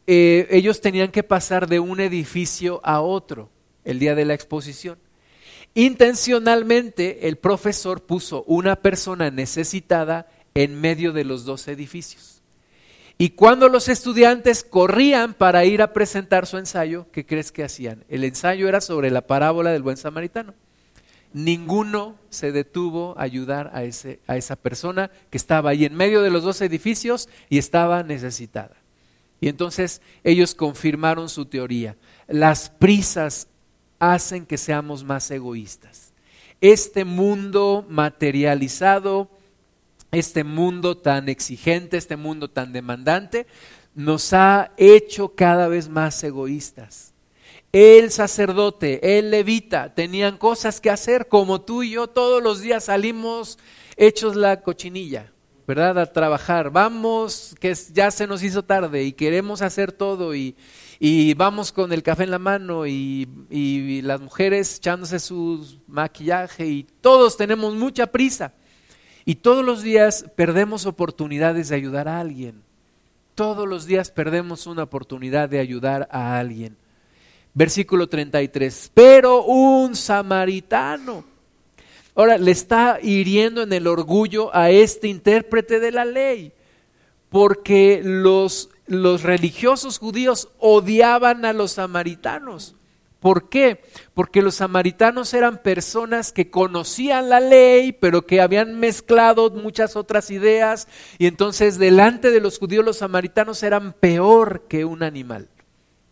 eh, 0.06 0.48
ellos 0.50 0.80
tenían 0.80 1.10
que 1.10 1.22
pasar 1.22 1.68
de 1.68 1.80
un 1.80 2.00
edificio 2.00 2.80
a 2.82 3.00
otro 3.00 3.50
el 3.84 3.98
día 3.98 4.14
de 4.14 4.24
la 4.24 4.34
exposición. 4.34 4.98
Intencionalmente 5.74 7.28
el 7.28 7.36
profesor 7.36 8.02
puso 8.02 8.44
una 8.46 8.76
persona 8.76 9.30
necesitada 9.30 10.28
en 10.54 10.80
medio 10.80 11.12
de 11.12 11.24
los 11.24 11.44
dos 11.44 11.66
edificios. 11.68 12.42
Y 13.18 13.30
cuando 13.30 13.68
los 13.68 13.88
estudiantes 13.88 14.64
corrían 14.64 15.34
para 15.34 15.64
ir 15.64 15.80
a 15.80 15.92
presentar 15.92 16.46
su 16.46 16.58
ensayo, 16.58 17.06
¿qué 17.12 17.24
crees 17.24 17.52
que 17.52 17.64
hacían? 17.64 18.04
El 18.08 18.24
ensayo 18.24 18.68
era 18.68 18.80
sobre 18.80 19.10
la 19.10 19.26
parábola 19.26 19.70
del 19.70 19.82
buen 19.82 19.96
samaritano. 19.96 20.54
Ninguno 21.32 22.16
se 22.28 22.52
detuvo 22.52 23.14
a 23.16 23.22
ayudar 23.22 23.70
a, 23.74 23.84
ese, 23.84 24.20
a 24.26 24.36
esa 24.36 24.56
persona 24.56 25.10
que 25.30 25.38
estaba 25.38 25.70
ahí 25.70 25.84
en 25.84 25.94
medio 25.94 26.20
de 26.20 26.30
los 26.30 26.42
dos 26.42 26.60
edificios 26.60 27.28
y 27.48 27.58
estaba 27.58 28.02
necesitada. 28.02 28.76
Y 29.40 29.48
entonces 29.48 30.02
ellos 30.24 30.54
confirmaron 30.54 31.28
su 31.28 31.46
teoría. 31.46 31.96
Las 32.28 32.70
prisas 32.70 33.48
hacen 34.02 34.46
que 34.46 34.58
seamos 34.58 35.04
más 35.04 35.30
egoístas. 35.30 36.12
Este 36.60 37.04
mundo 37.04 37.86
materializado, 37.88 39.30
este 40.10 40.42
mundo 40.42 40.96
tan 40.96 41.28
exigente, 41.28 41.98
este 41.98 42.16
mundo 42.16 42.50
tan 42.50 42.72
demandante, 42.72 43.46
nos 43.94 44.32
ha 44.32 44.72
hecho 44.76 45.36
cada 45.36 45.68
vez 45.68 45.88
más 45.88 46.22
egoístas. 46.24 47.14
El 47.70 48.10
sacerdote, 48.10 49.18
el 49.18 49.30
levita, 49.30 49.94
tenían 49.94 50.36
cosas 50.36 50.80
que 50.80 50.90
hacer, 50.90 51.28
como 51.28 51.60
tú 51.60 51.84
y 51.84 51.92
yo 51.92 52.08
todos 52.08 52.42
los 52.42 52.60
días 52.60 52.86
salimos 52.86 53.56
hechos 53.96 54.34
la 54.34 54.62
cochinilla, 54.62 55.32
¿verdad? 55.64 55.96
A 56.00 56.12
trabajar. 56.12 56.70
Vamos, 56.70 57.54
que 57.60 57.72
ya 57.92 58.10
se 58.10 58.26
nos 58.26 58.42
hizo 58.42 58.64
tarde 58.64 59.04
y 59.04 59.12
queremos 59.12 59.62
hacer 59.62 59.92
todo 59.92 60.34
y, 60.34 60.56
y 61.04 61.34
vamos 61.34 61.72
con 61.72 61.92
el 61.92 62.04
café 62.04 62.22
en 62.22 62.30
la 62.30 62.38
mano 62.38 62.86
y, 62.86 63.26
las 64.04 64.20
mujeres 64.20 64.76
echándose 64.76 65.18
su 65.18 65.80
maquillaje 65.88 66.64
y 66.64 66.84
todos 67.00 67.36
tenemos 67.36 67.74
mucha 67.74 68.06
prisa. 68.06 68.52
Y 69.24 69.34
todos 69.34 69.64
los 69.64 69.82
días 69.82 70.24
perdemos 70.36 70.86
oportunidades 70.86 71.70
de 71.70 71.74
ayudar 71.74 72.06
a 72.06 72.20
alguien. 72.20 72.62
Todos 73.34 73.68
los 73.68 73.84
días 73.84 74.12
perdemos 74.12 74.68
una 74.68 74.84
oportunidad 74.84 75.48
de 75.48 75.58
ayudar 75.58 76.06
a 76.12 76.38
alguien. 76.38 76.76
Versículo 77.52 78.08
33. 78.08 78.92
Pero 78.94 79.42
un 79.42 79.96
samaritano. 79.96 81.24
Ahora, 82.14 82.38
le 82.38 82.52
está 82.52 83.00
hiriendo 83.02 83.62
en 83.62 83.72
el 83.72 83.88
orgullo 83.88 84.54
a 84.54 84.70
este 84.70 85.08
intérprete 85.08 85.80
de 85.80 85.90
la 85.90 86.04
ley. 86.04 86.52
Porque 87.28 88.02
los 88.04 88.68
los 88.86 89.22
religiosos 89.22 89.98
judíos 89.98 90.48
odiaban 90.58 91.44
a 91.44 91.52
los 91.52 91.72
samaritanos. 91.72 92.74
¿Por 93.20 93.48
qué? 93.48 93.80
Porque 94.14 94.42
los 94.42 94.56
samaritanos 94.56 95.32
eran 95.32 95.62
personas 95.62 96.32
que 96.32 96.50
conocían 96.50 97.28
la 97.28 97.38
ley, 97.38 97.92
pero 97.92 98.26
que 98.26 98.40
habían 98.40 98.80
mezclado 98.80 99.48
muchas 99.50 99.94
otras 99.94 100.28
ideas, 100.32 100.88
y 101.18 101.26
entonces 101.26 101.78
delante 101.78 102.32
de 102.32 102.40
los 102.40 102.58
judíos 102.58 102.84
los 102.84 102.98
samaritanos 102.98 103.62
eran 103.62 103.92
peor 103.92 104.66
que 104.68 104.84
un 104.84 105.04
animal. 105.04 105.48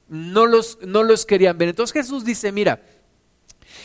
No 0.09 0.47
los, 0.47 0.79
no 0.87 1.03
los 1.03 1.27
querían 1.27 1.59
ver. 1.59 1.71
Entonces 1.71 1.95
Jesús 1.95 2.25
dice, 2.25 2.53
mira, 2.53 2.81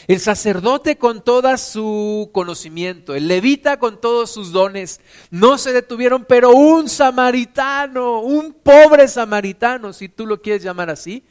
el 0.07 0.19
sacerdote 0.19 0.97
con 0.97 1.23
todo 1.23 1.57
su 1.57 2.29
conocimiento, 2.31 3.15
el 3.15 3.27
levita 3.27 3.77
con 3.79 3.99
todos 3.99 4.31
sus 4.31 4.51
dones, 4.51 5.01
no 5.31 5.57
se 5.57 5.73
detuvieron, 5.73 6.25
pero 6.25 6.51
un 6.51 6.89
samaritano, 6.89 8.21
un 8.21 8.53
pobre 8.53 9.07
samaritano, 9.07 9.93
si 9.93 10.09
tú 10.09 10.25
lo 10.25 10.41
quieres 10.41 10.63
llamar 10.63 10.89
así, 10.89 11.23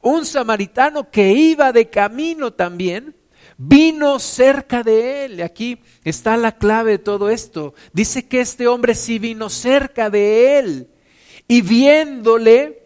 un 0.00 0.26
samaritano 0.26 1.10
que 1.10 1.32
iba 1.32 1.72
de 1.72 1.88
camino 1.88 2.52
también, 2.52 3.14
vino 3.56 4.18
cerca 4.18 4.82
de 4.82 5.24
él. 5.24 5.42
Aquí 5.42 5.80
está 6.04 6.36
la 6.36 6.56
clave 6.56 6.92
de 6.92 6.98
todo 6.98 7.28
esto. 7.30 7.74
Dice 7.92 8.28
que 8.28 8.40
este 8.40 8.68
hombre 8.68 8.94
sí 8.94 9.18
vino 9.18 9.50
cerca 9.50 10.10
de 10.10 10.58
él 10.58 10.88
y 11.48 11.62
viéndole 11.62 12.77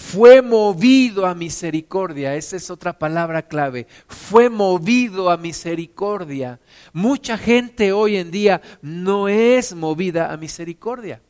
fue 0.00 0.40
movido 0.40 1.26
a 1.26 1.34
misericordia. 1.34 2.34
Esa 2.34 2.56
es 2.56 2.70
otra 2.70 2.98
palabra 2.98 3.42
clave. 3.42 3.86
Fue 4.08 4.48
movido 4.48 5.30
a 5.30 5.36
misericordia. 5.36 6.58
Mucha 6.94 7.36
gente 7.36 7.92
hoy 7.92 8.16
en 8.16 8.30
día 8.30 8.62
no 8.80 9.28
es 9.28 9.74
movida 9.74 10.32
a 10.32 10.38
misericordia. 10.38 11.20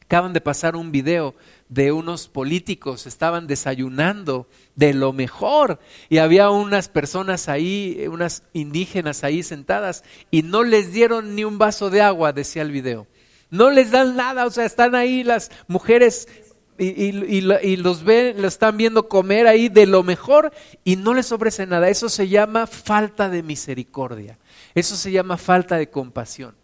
Acaban 0.00 0.32
de 0.32 0.40
pasar 0.40 0.74
un 0.74 0.90
video 0.90 1.34
de 1.68 1.92
unos 1.92 2.28
políticos, 2.28 3.06
estaban 3.06 3.46
desayunando 3.46 4.48
de 4.74 4.94
lo 4.94 5.12
mejor 5.12 5.78
y 6.08 6.18
había 6.18 6.50
unas 6.50 6.88
personas 6.88 7.48
ahí, 7.48 8.06
unas 8.10 8.42
indígenas 8.52 9.22
ahí 9.22 9.42
sentadas 9.42 10.02
y 10.30 10.42
no 10.42 10.64
les 10.64 10.92
dieron 10.92 11.36
ni 11.36 11.44
un 11.44 11.58
vaso 11.58 11.88
de 11.88 12.00
agua, 12.00 12.32
decía 12.32 12.62
el 12.62 12.72
video. 12.72 13.06
No 13.50 13.70
les 13.70 13.90
dan 13.90 14.16
nada, 14.16 14.46
o 14.46 14.50
sea, 14.50 14.64
están 14.64 14.94
ahí 14.94 15.24
las 15.24 15.50
mujeres 15.68 16.26
y, 16.84 17.76
los 17.76 18.04
ven, 18.04 18.40
lo 18.42 18.48
están 18.48 18.76
viendo 18.76 19.08
comer 19.08 19.46
ahí 19.46 19.68
de 19.68 19.86
lo 19.86 20.02
mejor 20.02 20.52
y 20.84 20.96
no 20.96 21.14
les 21.14 21.32
ofrece 21.32 21.66
nada. 21.66 21.88
Eso 21.88 22.08
se 22.08 22.28
llama 22.28 22.66
falta 22.66 23.28
de 23.28 23.42
misericordia. 23.42 24.38
Eso 24.74 24.96
se 24.96 25.12
llama 25.12 25.36
falta 25.36 25.76
de 25.76 25.90
compasión. 25.90 26.54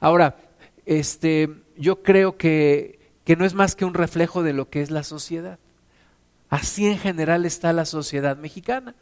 Ahora, 0.00 0.36
este, 0.84 1.50
yo 1.76 2.02
creo 2.02 2.36
que 2.36 3.00
que 3.30 3.36
no 3.36 3.44
es 3.44 3.54
más 3.54 3.76
que 3.76 3.84
un 3.84 3.94
reflejo 3.94 4.42
de 4.42 4.52
lo 4.52 4.70
que 4.70 4.82
es 4.82 4.90
la 4.90 5.04
sociedad. 5.04 5.60
Así 6.48 6.86
en 6.86 6.98
general 6.98 7.46
está 7.46 7.72
la 7.72 7.84
sociedad 7.84 8.36
mexicana. 8.36 8.96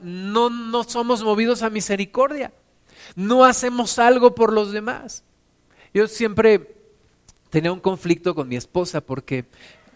No, 0.00 0.48
no 0.48 0.84
somos 0.84 1.24
movidos 1.24 1.64
a 1.64 1.68
misericordia. 1.68 2.52
No 3.16 3.44
hacemos 3.44 3.98
algo 3.98 4.36
por 4.36 4.52
los 4.52 4.70
demás. 4.70 5.24
Yo 5.92 6.06
siempre 6.06 6.71
tenía 7.52 7.70
un 7.70 7.80
conflicto 7.80 8.34
con 8.34 8.48
mi 8.48 8.56
esposa 8.56 9.02
porque 9.02 9.44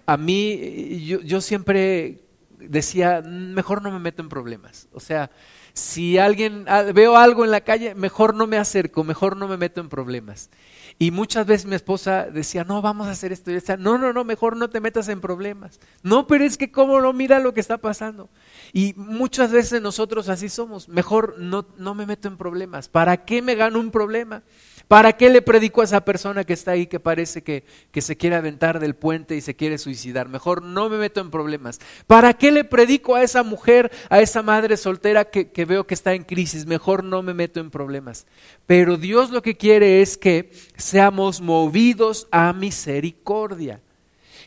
a 0.05 0.19
mí, 0.19 1.07
yo, 1.07 1.23
yo 1.23 1.41
siempre 1.41 2.21
decía, 2.59 3.23
mejor 3.23 3.81
no 3.81 3.91
me 3.91 3.99
meto 3.99 4.21
en 4.21 4.29
problemas. 4.29 4.89
O 4.93 5.01
sea, 5.01 5.31
si 5.73 6.19
alguien 6.19 6.67
ah, 6.69 6.83
veo 6.83 7.17
algo 7.17 7.47
en 7.47 7.51
la 7.51 7.63
calle, 7.63 7.95
mejor 7.95 8.35
no 8.35 8.47
me 8.47 8.59
acerco, 8.59 9.05
mejor 9.05 9.39
no 9.39 9.49
me 9.49 9.57
meto 9.57 9.81
en 9.81 9.89
problemas. 9.89 10.51
Y 10.99 11.11
muchas 11.11 11.47
veces 11.47 11.67
mi 11.67 11.75
esposa 11.75 12.25
decía, 12.31 12.63
no, 12.63 12.83
vamos 12.83 13.07
a 13.07 13.13
hacer 13.13 13.33
esto. 13.33 13.51
Y 13.51 13.55
decía, 13.55 13.79
no, 13.79 13.97
no, 13.97 14.13
no, 14.13 14.23
mejor 14.23 14.55
no 14.59 14.69
te 14.69 14.81
metas 14.81 15.09
en 15.09 15.23
problemas. 15.23 15.81
No, 16.03 16.27
pero 16.27 16.45
es 16.45 16.59
que 16.59 16.71
cómo 16.71 17.01
no 17.01 17.15
mira 17.15 17.39
lo 17.39 17.55
que 17.55 17.61
está 17.61 17.79
pasando. 17.79 18.29
Y 18.75 18.93
muchas 18.99 19.51
veces 19.51 19.81
nosotros 19.81 20.29
así 20.29 20.51
somos. 20.51 20.91
Mejor 20.91 21.37
no, 21.39 21.67
no 21.79 21.95
me 21.95 22.05
meto 22.05 22.29
en 22.29 22.37
problemas. 22.37 22.89
¿Para 22.89 23.25
qué 23.25 23.41
me 23.41 23.55
gano 23.55 23.81
un 23.81 23.91
problema? 23.91 24.43
¿Para 24.89 25.17
qué 25.17 25.31
le 25.31 25.43
predico 25.43 25.81
a 25.81 25.85
esa 25.85 26.05
persona 26.05 26.45
que 26.45 26.53
está 26.53 26.71
ahí 26.73 26.87
que 26.87 27.01
parece 27.01 27.43
que, 27.43 27.65
que, 27.91 28.01
se 28.01 28.17
quiere 28.17 28.37
aventar 28.37 28.79
del 28.79 28.95
puente 28.95 29.35
y 29.35 29.41
se 29.41 29.57
quiere 29.57 29.79
suicidar? 29.79 30.29
Mejor 30.29 30.63
no 30.63 30.89
me 30.89 30.97
meto 30.97 31.21
en 31.21 31.33
problemas. 31.33 31.81
¿Para 32.07 32.35
qué 32.35 32.53
le 32.53 32.63
predico 32.63 33.17
a 33.17 33.23
esa 33.25 33.43
mujer, 33.43 33.91
a 34.11 34.21
esa 34.21 34.43
madre 34.43 34.77
soltera 34.77 35.25
que, 35.25 35.51
que 35.51 35.65
veo 35.65 35.89
que 35.89 35.95
está 35.95 36.15
en 36.15 36.23
crisis? 36.23 36.67
Mejor 36.67 37.03
no 37.03 37.23
me 37.23 37.35
meto 37.35 37.59
en 37.59 37.71
problemas. 37.71 38.27
Pero 38.67 38.97
Dios 38.97 39.31
lo 39.31 39.43
que 39.43 39.57
quiere 39.57 40.03
es 40.03 40.17
que 40.17 40.53
seamos 40.77 41.41
movidos 41.41 42.29
a 42.31 42.53
misericordia. 42.53 43.81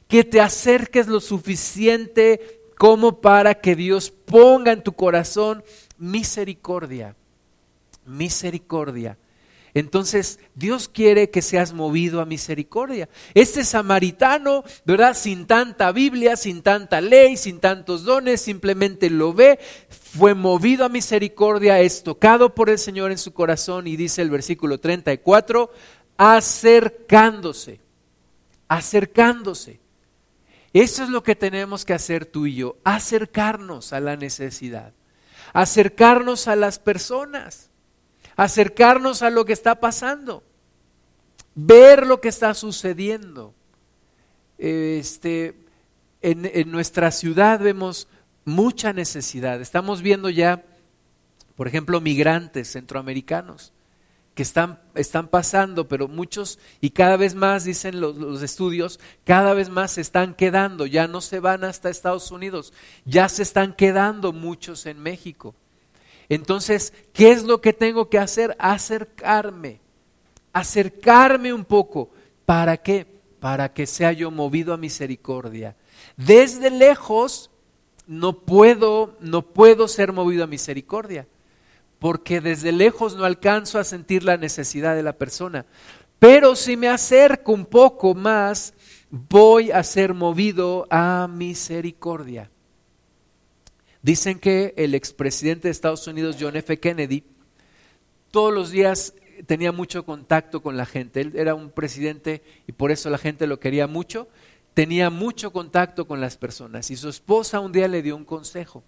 Que 0.07 0.23
te 0.23 0.39
acerques 0.39 1.07
lo 1.07 1.19
suficiente 1.19 2.61
como 2.77 3.19
para 3.19 3.55
que 3.55 3.75
Dios 3.75 4.09
ponga 4.09 4.71
en 4.71 4.83
tu 4.83 4.93
corazón 4.93 5.65
misericordia. 5.97 7.17
Misericordia 8.05 9.17
entonces 9.79 10.39
Dios 10.55 10.89
quiere 10.89 11.29
que 11.29 11.41
seas 11.41 11.73
movido 11.73 12.21
a 12.21 12.25
misericordia. 12.25 13.09
Este 13.33 13.63
samaritano, 13.63 14.63
¿verdad? 14.85 15.15
Sin 15.15 15.47
tanta 15.47 15.91
Biblia, 15.91 16.35
sin 16.35 16.61
tanta 16.61 17.01
ley, 17.01 17.37
sin 17.37 17.59
tantos 17.59 18.03
dones, 18.03 18.41
simplemente 18.41 19.09
lo 19.09 19.33
ve, 19.33 19.59
fue 19.89 20.33
movido 20.33 20.85
a 20.85 20.89
misericordia, 20.89 21.79
es 21.79 22.03
tocado 22.03 22.53
por 22.53 22.69
el 22.69 22.77
Señor 22.77 23.11
en 23.11 23.17
su 23.17 23.33
corazón 23.33 23.87
y 23.87 23.95
dice 23.95 24.21
el 24.21 24.29
versículo 24.29 24.79
34, 24.79 25.71
acercándose, 26.17 27.79
acercándose. 28.67 29.79
Eso 30.73 31.03
es 31.03 31.09
lo 31.09 31.23
que 31.23 31.35
tenemos 31.35 31.85
que 31.85 31.93
hacer 31.93 32.25
tú 32.25 32.45
y 32.45 32.55
yo, 32.55 32.77
acercarnos 32.83 33.93
a 33.93 33.99
la 33.99 34.15
necesidad, 34.15 34.93
acercarnos 35.53 36.47
a 36.47 36.55
las 36.55 36.79
personas 36.79 37.68
acercarnos 38.39 39.21
a 39.21 39.29
lo 39.29 39.43
que 39.43 39.51
está 39.51 39.81
pasando, 39.81 40.43
ver 41.55 42.07
lo 42.07 42.21
que 42.21 42.29
está 42.29 42.53
sucediendo. 42.53 43.53
Este, 44.57 45.55
en, 46.21 46.71
nuestra 46.71 47.11
ciudad 47.11 47.59
vemos 47.59 48.07
mucha 48.45 48.93
necesidad. 48.93 49.59
Estamos 49.59 50.01
viendo 50.01 50.29
ya, 50.29 50.63
por 51.57 51.67
ejemplo, 51.67 51.99
migrantes 51.99 52.71
centroamericanos 52.71 53.73
que 54.35 54.43
están, 54.43 54.79
están, 54.95 55.27
pasando, 55.27 55.89
pero 55.89 56.07
muchos 56.07 56.59
y 56.79 56.91
cada 56.91 57.17
vez 57.17 57.35
más, 57.35 57.65
dicen 57.65 57.99
los, 57.99 58.41
estudios, 58.41 59.01
cada 59.25 59.53
vez 59.53 59.67
más 59.67 59.91
se 59.91 60.01
están 60.01 60.33
quedando, 60.33 60.85
ya 60.85 61.09
no 61.09 61.19
se 61.19 61.41
van 61.41 61.65
hasta 61.65 61.89
Estados 61.89 62.31
Unidos, 62.31 62.71
ya 63.03 63.27
se 63.27 63.43
están 63.43 63.73
quedando 63.73 64.31
muchos 64.31 64.85
en 64.85 65.01
México. 65.01 65.55
Entonces, 66.29 66.93
¿qué 67.11 67.31
es 67.31 67.43
lo 67.43 67.59
que 67.59 67.73
tengo 67.73 68.07
que 68.09 68.19
hacer? 68.19 68.55
Acercarme, 68.59 69.81
acercarme 70.53 71.51
un 71.51 71.65
poco. 71.65 72.11
¿Para 72.45 72.77
qué? 72.77 73.07
Para 73.39 73.73
que 73.73 73.87
sea 73.87 74.11
yo 74.11 74.29
movido 74.29 74.73
a 74.73 74.77
misericordia. 74.77 75.75
Desde 76.15 76.69
lejos 76.69 77.49
no 78.05 78.39
puedo, 78.39 79.17
no 79.19 79.41
puedo 79.41 79.87
ser 79.87 80.13
movido 80.13 80.43
a 80.43 80.47
misericordia, 80.47 81.27
porque 81.97 82.41
desde 82.41 82.71
lejos 82.71 83.15
no 83.15 83.25
alcanzo 83.25 83.79
a 83.79 83.83
sentir 83.83 84.23
la 84.23 84.37
necesidad 84.37 84.95
de 84.95 85.03
la 85.03 85.13
persona. 85.13 85.65
Pero 86.19 86.55
si 86.55 86.77
me 86.77 86.89
acerco 86.89 87.53
un 87.53 87.65
poco 87.65 88.13
más, 88.13 88.73
voy 89.09 89.71
a 89.71 89.83
ser 89.83 90.13
movido 90.13 90.85
a 90.89 91.27
misericordia. 91.31 92.51
Dicen 94.01 94.39
que 94.39 94.73
el 94.77 94.95
expresidente 94.95 95.67
de 95.67 95.71
Estados 95.71 96.07
Unidos, 96.07 96.37
John 96.39 96.55
F. 96.55 96.79
Kennedy, 96.79 97.23
todos 98.31 98.53
los 98.53 98.71
días 98.71 99.13
tenía 99.45 99.71
mucho 99.71 100.05
contacto 100.05 100.61
con 100.61 100.77
la 100.77 100.85
gente. 100.85 101.21
Él 101.21 101.33
era 101.35 101.55
un 101.55 101.71
presidente 101.71 102.41
y 102.67 102.71
por 102.71 102.91
eso 102.91 103.09
la 103.09 103.17
gente 103.17 103.47
lo 103.47 103.59
quería 103.59 103.87
mucho. 103.87 104.27
Tenía 104.73 105.09
mucho 105.09 105.51
contacto 105.51 106.07
con 106.07 106.21
las 106.21 106.37
personas. 106.37 106.89
Y 106.91 106.95
su 106.95 107.09
esposa 107.09 107.59
un 107.59 107.71
día 107.71 107.87
le 107.87 108.01
dio 108.01 108.15
un 108.15 108.25
consejo. 108.25 108.83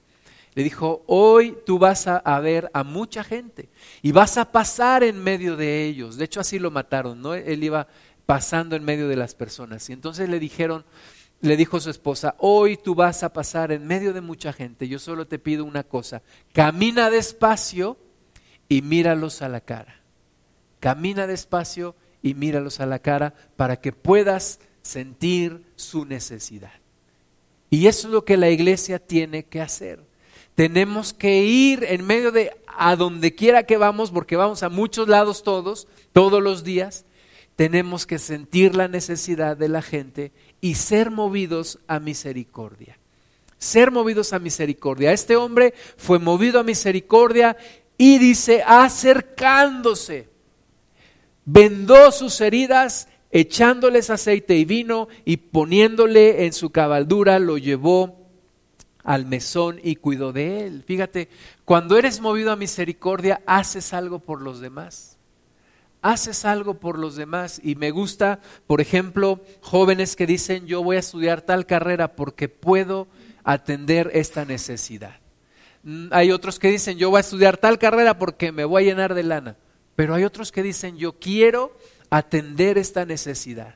Le 0.54 0.64
dijo, 0.64 1.04
hoy 1.08 1.58
tú 1.66 1.80
vas 1.80 2.08
a, 2.08 2.40
ver 2.42 2.70
a 2.74 2.84
mucha 2.84 3.24
gente 3.24 3.70
y 4.02 4.12
vas 4.12 4.38
a 4.38 4.52
pasar 4.52 5.04
en 5.04 5.24
medio 5.24 5.56
de 5.56 5.86
ellos. 5.86 6.18
De 6.18 6.26
hecho, 6.26 6.42
así 6.42 6.60
lo 6.60 6.72
mataron, 6.72 7.22
¿no? 7.22 7.34
Él 7.34 7.64
iba 7.64 7.88
pasando 8.26 8.76
en 8.76 8.84
medio 8.84 9.08
de 9.08 9.16
las 9.16 9.34
personas. 9.34 9.90
Y 9.90 9.94
entonces 9.94 10.28
le 10.28 10.40
dijeron, 10.40 10.84
le 11.42 11.58
dijo 11.58 11.80
su 11.80 11.90
esposa, 11.90 12.36
hoy 12.38 12.78
tú 12.78 12.96
vas 12.96 13.24
a 13.24 13.34
pasar 13.34 13.72
en 13.72 13.86
medio 13.86 14.14
de 14.14 14.22
mucha 14.22 14.54
gente, 14.54 14.88
yo 14.88 15.00
solo 15.00 15.28
te 15.28 15.40
pido 15.40 15.66
una 15.66 15.84
cosa, 15.84 16.22
camina 16.54 17.10
despacio 17.10 17.98
y 18.70 18.82
míralos 18.82 19.42
a 19.42 19.50
la 19.50 19.62
cara. 19.62 20.02
Camina 20.80 21.28
despacio 21.28 21.96
y 22.22 22.36
míralos 22.36 22.80
a 22.80 22.86
la 22.86 23.00
cara 23.00 23.34
para 23.56 23.76
que 23.76 23.92
puedas 23.92 24.60
sentir 24.82 25.66
su 25.76 26.06
necesidad. 26.06 26.72
Y 27.70 27.88
eso 27.88 28.08
es 28.08 28.14
lo 28.14 28.26
que 28.26 28.38
la 28.38 28.50
iglesia 28.50 29.00
tiene 29.00 29.44
que 29.44 29.62
hacer. 29.62 30.04
Tenemos 30.56 31.14
que 31.14 31.44
ir 31.44 31.84
en 31.84 32.06
medio 32.06 32.32
de 32.32 32.52
a 32.66 32.96
donde 32.96 33.36
quiera 33.36 33.64
que 33.64 33.78
vamos, 33.78 34.12
porque 34.12 34.36
vamos 34.36 34.64
a 34.64 34.70
muchos 34.70 35.08
lados 35.08 35.44
todos, 35.44 35.88
todos 36.14 36.42
los 36.42 36.64
días, 36.64 37.06
tenemos 37.56 38.06
que 38.06 38.20
sentir 38.20 38.76
la 38.76 38.88
necesidad 38.88 39.56
de 39.56 39.70
la 39.70 39.82
gente 39.82 40.32
y 40.62 40.76
ser 40.76 41.10
movidos 41.10 41.80
a 41.88 42.00
misericordia. 42.00 42.98
Ser 43.58 43.92
movidos 43.92 44.32
a 44.34 44.40
misericordia. 44.40 45.12
Este 45.12 45.36
hombre 45.36 45.74
fue 45.98 46.20
movido 46.20 46.60
a 46.60 46.64
misericordia 46.64 47.58
y 47.98 48.18
dice, 48.20 48.64
acercándose, 48.66 50.30
vendó 51.46 52.12
sus 52.12 52.40
heridas, 52.42 53.08
echándoles 53.32 54.10
aceite 54.10 54.56
y 54.56 54.66
vino 54.66 55.08
y 55.26 55.38
poniéndole 55.38 56.46
en 56.46 56.54
su 56.54 56.70
cabaldura, 56.70 57.40
lo 57.40 57.58
llevó 57.58 58.20
al 59.04 59.26
mesón 59.26 59.80
y 59.84 59.96
cuidó 59.96 60.32
de 60.32 60.66
él. 60.66 60.84
Fíjate, 60.86 61.30
cuando 61.66 61.98
eres 61.98 62.22
movido 62.22 62.52
a 62.52 62.56
misericordia, 62.56 63.42
haces 63.46 63.94
algo 63.94 64.20
por 64.20 64.42
los 64.42 64.60
demás 64.60 65.11
haces 66.02 66.46
algo 66.46 66.76
por 66.76 66.98
los 66.98 67.16
demás. 67.16 67.60
Y 67.64 67.76
me 67.76 67.92
gusta, 67.92 68.40
por 68.68 68.82
ejemplo, 68.82 69.42
jóvenes 69.62 70.16
que 70.16 70.26
dicen, 70.26 70.66
yo 70.66 70.84
voy 70.84 70.98
a 70.98 71.00
estudiar 71.00 71.42
tal 71.42 71.66
carrera 71.66 72.16
porque 72.16 72.50
puedo 72.50 73.08
atender 73.44 74.12
esta 74.14 74.46
necesidad. 74.46 75.20
Mm, 75.84 76.08
hay 76.12 76.32
otros 76.32 76.60
que 76.60 76.70
dicen, 76.70 76.98
yo 76.98 77.10
voy 77.10 77.18
a 77.18 77.22
estudiar 77.22 77.58
tal 77.58 77.80
carrera 77.80 78.18
porque 78.18 78.52
me 78.52 78.66
voy 78.66 78.84
a 78.84 78.86
llenar 78.86 79.14
de 79.14 79.24
lana. 79.24 79.58
Pero 79.96 80.16
hay 80.16 80.24
otros 80.24 80.52
que 80.52 80.64
dicen, 80.64 80.98
yo 80.98 81.20
quiero 81.20 81.76
atender 82.10 82.78
esta 82.78 83.06
necesidad. 83.06 83.76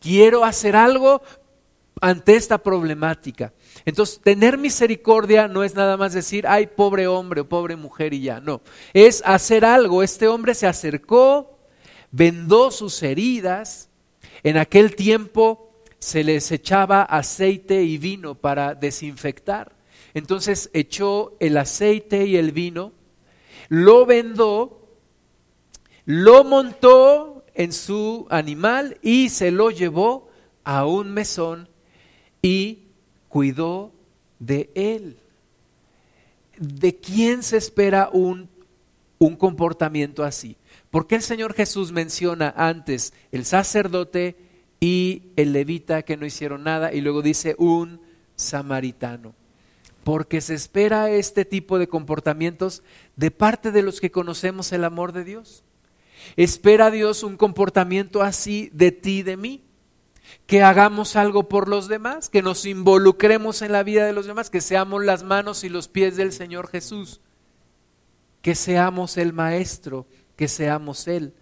Quiero 0.00 0.44
hacer 0.44 0.74
algo 0.74 1.22
ante 2.00 2.34
esta 2.34 2.58
problemática. 2.58 3.52
Entonces, 3.84 4.20
tener 4.20 4.58
misericordia 4.58 5.46
no 5.46 5.62
es 5.62 5.74
nada 5.74 5.96
más 5.96 6.12
decir, 6.12 6.46
ay, 6.48 6.66
pobre 6.66 7.06
hombre 7.06 7.42
o 7.42 7.48
pobre 7.48 7.76
mujer 7.76 8.12
y 8.12 8.22
ya, 8.22 8.40
no. 8.40 8.60
Es 8.92 9.22
hacer 9.24 9.64
algo. 9.64 10.02
Este 10.02 10.26
hombre 10.26 10.54
se 10.54 10.66
acercó, 10.66 11.51
vendó 12.12 12.70
sus 12.70 13.02
heridas. 13.02 13.88
En 14.44 14.56
aquel 14.56 14.94
tiempo 14.94 15.72
se 15.98 16.22
les 16.22 16.52
echaba 16.52 17.02
aceite 17.02 17.82
y 17.82 17.98
vino 17.98 18.36
para 18.36 18.74
desinfectar. 18.74 19.72
Entonces 20.14 20.70
echó 20.74 21.36
el 21.40 21.56
aceite 21.56 22.26
y 22.26 22.36
el 22.36 22.52
vino, 22.52 22.92
lo 23.68 24.04
vendó, 24.04 24.88
lo 26.04 26.44
montó 26.44 27.44
en 27.54 27.72
su 27.72 28.26
animal 28.30 28.98
y 29.00 29.30
se 29.30 29.50
lo 29.50 29.70
llevó 29.70 30.28
a 30.64 30.86
un 30.86 31.12
mesón 31.12 31.68
y 32.42 32.80
cuidó 33.28 33.92
de 34.38 34.70
él. 34.74 35.16
¿De 36.58 36.96
quién 36.96 37.42
se 37.42 37.56
espera 37.56 38.10
un, 38.12 38.48
un 39.18 39.36
comportamiento 39.36 40.22
así? 40.24 40.56
¿Por 40.92 41.08
qué 41.08 41.16
el 41.16 41.22
Señor 41.22 41.54
Jesús 41.54 41.90
menciona 41.90 42.54
antes 42.56 43.12
el 43.32 43.44
sacerdote 43.44 44.36
y 44.78 45.32
el 45.34 45.52
levita 45.52 46.02
que 46.02 46.16
no 46.16 46.24
hicieron 46.24 46.62
nada 46.62 46.92
y 46.92 47.00
luego 47.00 47.20
dice 47.20 47.56
un 47.58 48.00
samaritano? 48.36 49.34
porque 50.04 50.40
se 50.40 50.54
espera 50.54 51.10
este 51.10 51.44
tipo 51.44 51.78
de 51.78 51.88
comportamientos 51.88 52.82
de 53.16 53.30
parte 53.30 53.70
de 53.70 53.82
los 53.82 54.00
que 54.00 54.10
conocemos 54.10 54.72
el 54.72 54.84
amor 54.84 55.12
de 55.12 55.24
Dios. 55.24 55.64
Espera 56.36 56.90
Dios 56.90 57.22
un 57.22 57.36
comportamiento 57.36 58.22
así 58.22 58.70
de 58.72 58.92
ti 58.92 59.18
y 59.18 59.22
de 59.22 59.36
mí, 59.36 59.62
que 60.46 60.62
hagamos 60.62 61.16
algo 61.16 61.48
por 61.48 61.68
los 61.68 61.88
demás, 61.88 62.28
que 62.28 62.42
nos 62.42 62.64
involucremos 62.64 63.62
en 63.62 63.72
la 63.72 63.82
vida 63.82 64.06
de 64.06 64.12
los 64.12 64.26
demás, 64.26 64.50
que 64.50 64.60
seamos 64.60 65.04
las 65.04 65.22
manos 65.22 65.62
y 65.62 65.68
los 65.68 65.88
pies 65.88 66.16
del 66.16 66.32
Señor 66.32 66.68
Jesús, 66.68 67.20
que 68.40 68.54
seamos 68.54 69.16
el 69.16 69.32
Maestro, 69.32 70.06
que 70.36 70.48
seamos 70.48 71.08
Él. 71.08 71.32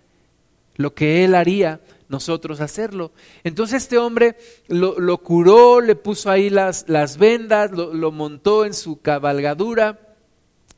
Lo 0.77 0.95
que 0.95 1.25
Él 1.25 1.35
haría 1.35 1.81
nosotros 2.11 2.61
hacerlo. 2.61 3.13
Entonces 3.45 3.85
este 3.85 3.97
hombre 3.97 4.37
lo, 4.67 5.19
curó, 5.19 5.81
le 5.81 5.95
puso 5.95 6.31
ahí 6.31 6.51
las, 6.51 6.87
las 6.89 7.17
vendas, 7.17 7.71
lo, 7.71 7.95
lo 7.95 8.11
montó 8.11 8.67
en 8.67 8.75
su 8.75 9.01
cabalgadura, 9.01 10.17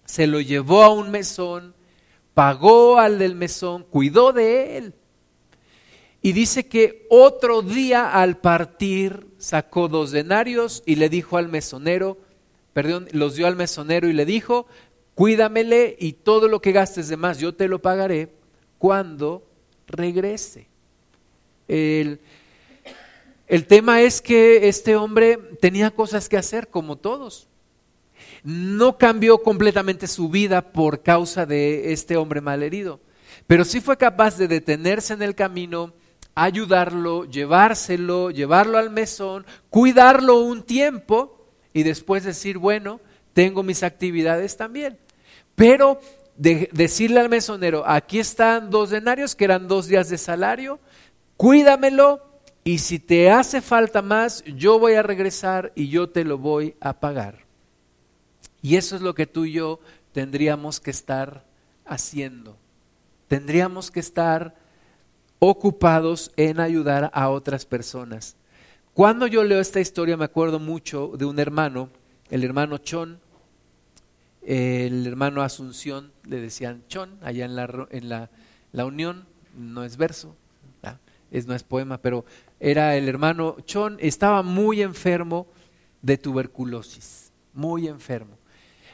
se 0.05 0.27
lo 0.27 0.41
llevó 0.41 0.83
a 0.83 0.93
un 0.93 1.11
mesón, 1.11 1.75
pagó 2.35 2.99
al 2.99 3.19
del 3.19 3.35
mesón, 3.35 3.85
cuidó 3.85 4.35
de 4.35 4.77
él. 4.77 4.95
Y 6.21 6.33
dice 6.33 6.69
que 6.69 7.07
otro 7.09 7.63
día 7.63 8.13
al 8.13 8.37
partir 8.39 9.27
sacó 9.39 9.89
dos 9.89 10.11
denarios 10.11 10.83
y 10.85 10.97
le 10.97 11.09
dijo 11.09 11.39
al 11.39 11.49
mesonero, 11.49 12.19
perdón, 12.75 13.09
los 13.11 13.37
dio 13.37 13.47
al 13.47 13.57
mesonero 13.57 14.07
y 14.07 14.13
le 14.13 14.27
dijo, 14.27 14.67
cuídamele 15.15 15.97
y 15.99 16.13
todo 16.15 16.49
lo 16.49 16.61
que 16.61 16.73
gastes 16.73 17.09
de 17.09 17.17
más 17.17 17.39
yo 17.39 17.55
te 17.55 17.69
lo 17.69 17.81
pagaré 17.81 18.31
cuando 18.79 19.43
regrese. 19.87 20.67
El, 21.69 22.19
tema 23.67 24.03
es 24.03 24.21
que 24.21 24.69
este 24.69 24.97
hombre 24.97 25.39
tenía 25.61 25.91
cosas 25.91 26.29
que 26.29 26.37
hacer 26.37 26.69
como 26.69 26.97
todos. 26.97 27.49
No 28.43 28.99
cambió 28.99 29.39
completamente 29.43 30.07
su 30.07 30.29
vida 30.29 30.73
por 30.73 31.03
causa 31.03 31.47
de 31.47 31.93
este 31.93 32.17
hombre 32.17 32.41
malherido, 32.41 33.01
pero 33.47 33.65
sí 33.65 33.81
fue 33.81 33.97
capaz 33.97 34.37
de 34.37 34.49
detenerse 34.49 35.15
en 35.15 35.23
el 35.23 35.35
camino, 35.35 35.93
ayudarlo, 36.35 37.25
llevárselo, 37.25 38.31
llevarlo 38.31 38.79
al 38.79 38.91
mesón, 38.91 39.47
cuidarlo 39.71 40.41
un 40.41 40.63
tiempo 40.63 41.47
y 41.73 41.85
después 41.85 42.25
decir, 42.25 42.59
bueno, 42.59 43.01
tengo 43.33 43.63
mis 43.63 43.83
actividades 43.83 44.57
también. 44.57 44.99
Pero 45.63 46.01
decirle 46.39 47.21
al 47.21 47.29
mesonero, 47.29 47.85
aquí 47.87 48.19
están 48.19 48.69
dos 48.69 48.91
denarios, 48.91 49.37
que 49.37 49.45
eran 49.45 49.69
dos 49.69 49.87
días 49.87 50.09
de 50.09 50.19
salario, 50.19 50.81
cuídamelo 51.37 52.21
y 52.65 52.79
si 52.79 52.99
te 52.99 53.31
hace 53.31 53.61
falta 53.61 54.03
más, 54.03 54.43
yo 54.43 54.81
voy 54.81 54.95
a 54.95 55.05
regresar 55.05 55.71
y 55.77 55.89
yo 55.89 56.11
te 56.11 56.25
lo 56.25 56.37
voy 56.37 56.75
a 56.81 56.99
pagar. 56.99 57.45
Y 58.61 58.75
eso 58.75 58.97
es 58.97 59.03
lo 59.03 59.15
que 59.15 59.29
tú 59.29 59.45
y 59.45 59.53
yo 59.53 59.79
tendríamos 60.11 60.81
que 60.81 60.91
estar 60.91 61.45
haciendo. 61.85 62.57
Tendríamos 63.29 63.93
que 63.93 64.01
estar 64.01 64.57
ocupados 65.39 66.33
en 66.37 66.59
ayudar 66.59 67.09
a 67.15 67.31
otras 67.31 67.67
personas. 67.67 68.35
Cuando 68.95 69.29
yo 69.29 69.45
leo 69.45 69.61
esta 69.61 69.79
historia 69.79 70.17
me 70.17 70.25
acuerdo 70.25 70.59
mucho 70.59 71.13
de 71.17 71.25
un 71.25 71.39
hermano, 71.39 71.89
el 72.31 72.43
hermano 72.43 72.79
Chon, 72.79 73.21
el 74.45 75.07
hermano 75.07 75.43
Asunción, 75.43 76.13
le 76.25 76.41
decían 76.41 76.85
Chon, 76.89 77.19
allá 77.23 77.45
en 77.45 77.57
la, 77.57 77.89
en 77.91 78.09
la, 78.09 78.31
la 78.73 78.85
Unión, 78.85 79.27
no 79.57 79.85
es 79.85 79.97
verso, 79.97 80.37
es, 81.31 81.47
no 81.47 81.55
es 81.55 81.63
poema, 81.63 81.99
pero 81.99 82.25
era 82.61 82.97
el 82.97 83.09
hermano 83.09 83.57
Chon, 83.65 83.97
estaba 84.01 84.43
muy 84.43 84.83
enfermo 84.83 85.47
de 86.03 86.19
tuberculosis, 86.19 87.33
muy 87.55 87.89
enfermo. 87.89 88.37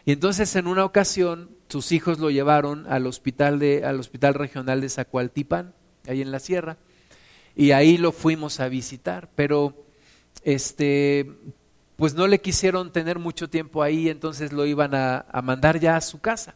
Y 0.04 0.12
entonces 0.12 0.54
en 0.56 0.66
una 0.66 0.84
ocasión 0.84 1.50
sus 1.68 1.92
hijos 1.92 2.18
lo 2.18 2.30
llevaron 2.30 2.87
al 2.88 3.06
hospital, 3.06 3.58
de, 3.58 3.84
al 3.84 4.00
hospital 4.00 4.34
regional 4.34 4.80
de 4.80 4.88
Zacualtipan, 4.88 5.74
ahí 6.06 6.22
en 6.22 6.30
la 6.30 6.38
sierra, 6.38 6.78
y 7.54 7.72
ahí 7.72 7.98
lo 7.98 8.12
fuimos 8.12 8.61
a 8.61 8.68
visitar, 8.68 9.30
pero 9.34 9.84
este, 10.44 11.30
pues 11.98 12.14
no 12.14 12.28
le 12.28 12.40
quisieron 12.40 12.92
tener 12.92 13.18
mucho 13.18 13.50
tiempo 13.50 13.82
ahí, 13.82 14.08
entonces 14.08 14.52
lo 14.52 14.64
iban 14.64 14.94
a, 14.94 15.26
mandar 15.42 15.80
ya 15.80 15.96
a 15.96 16.00
su 16.00 16.20
casa. 16.20 16.54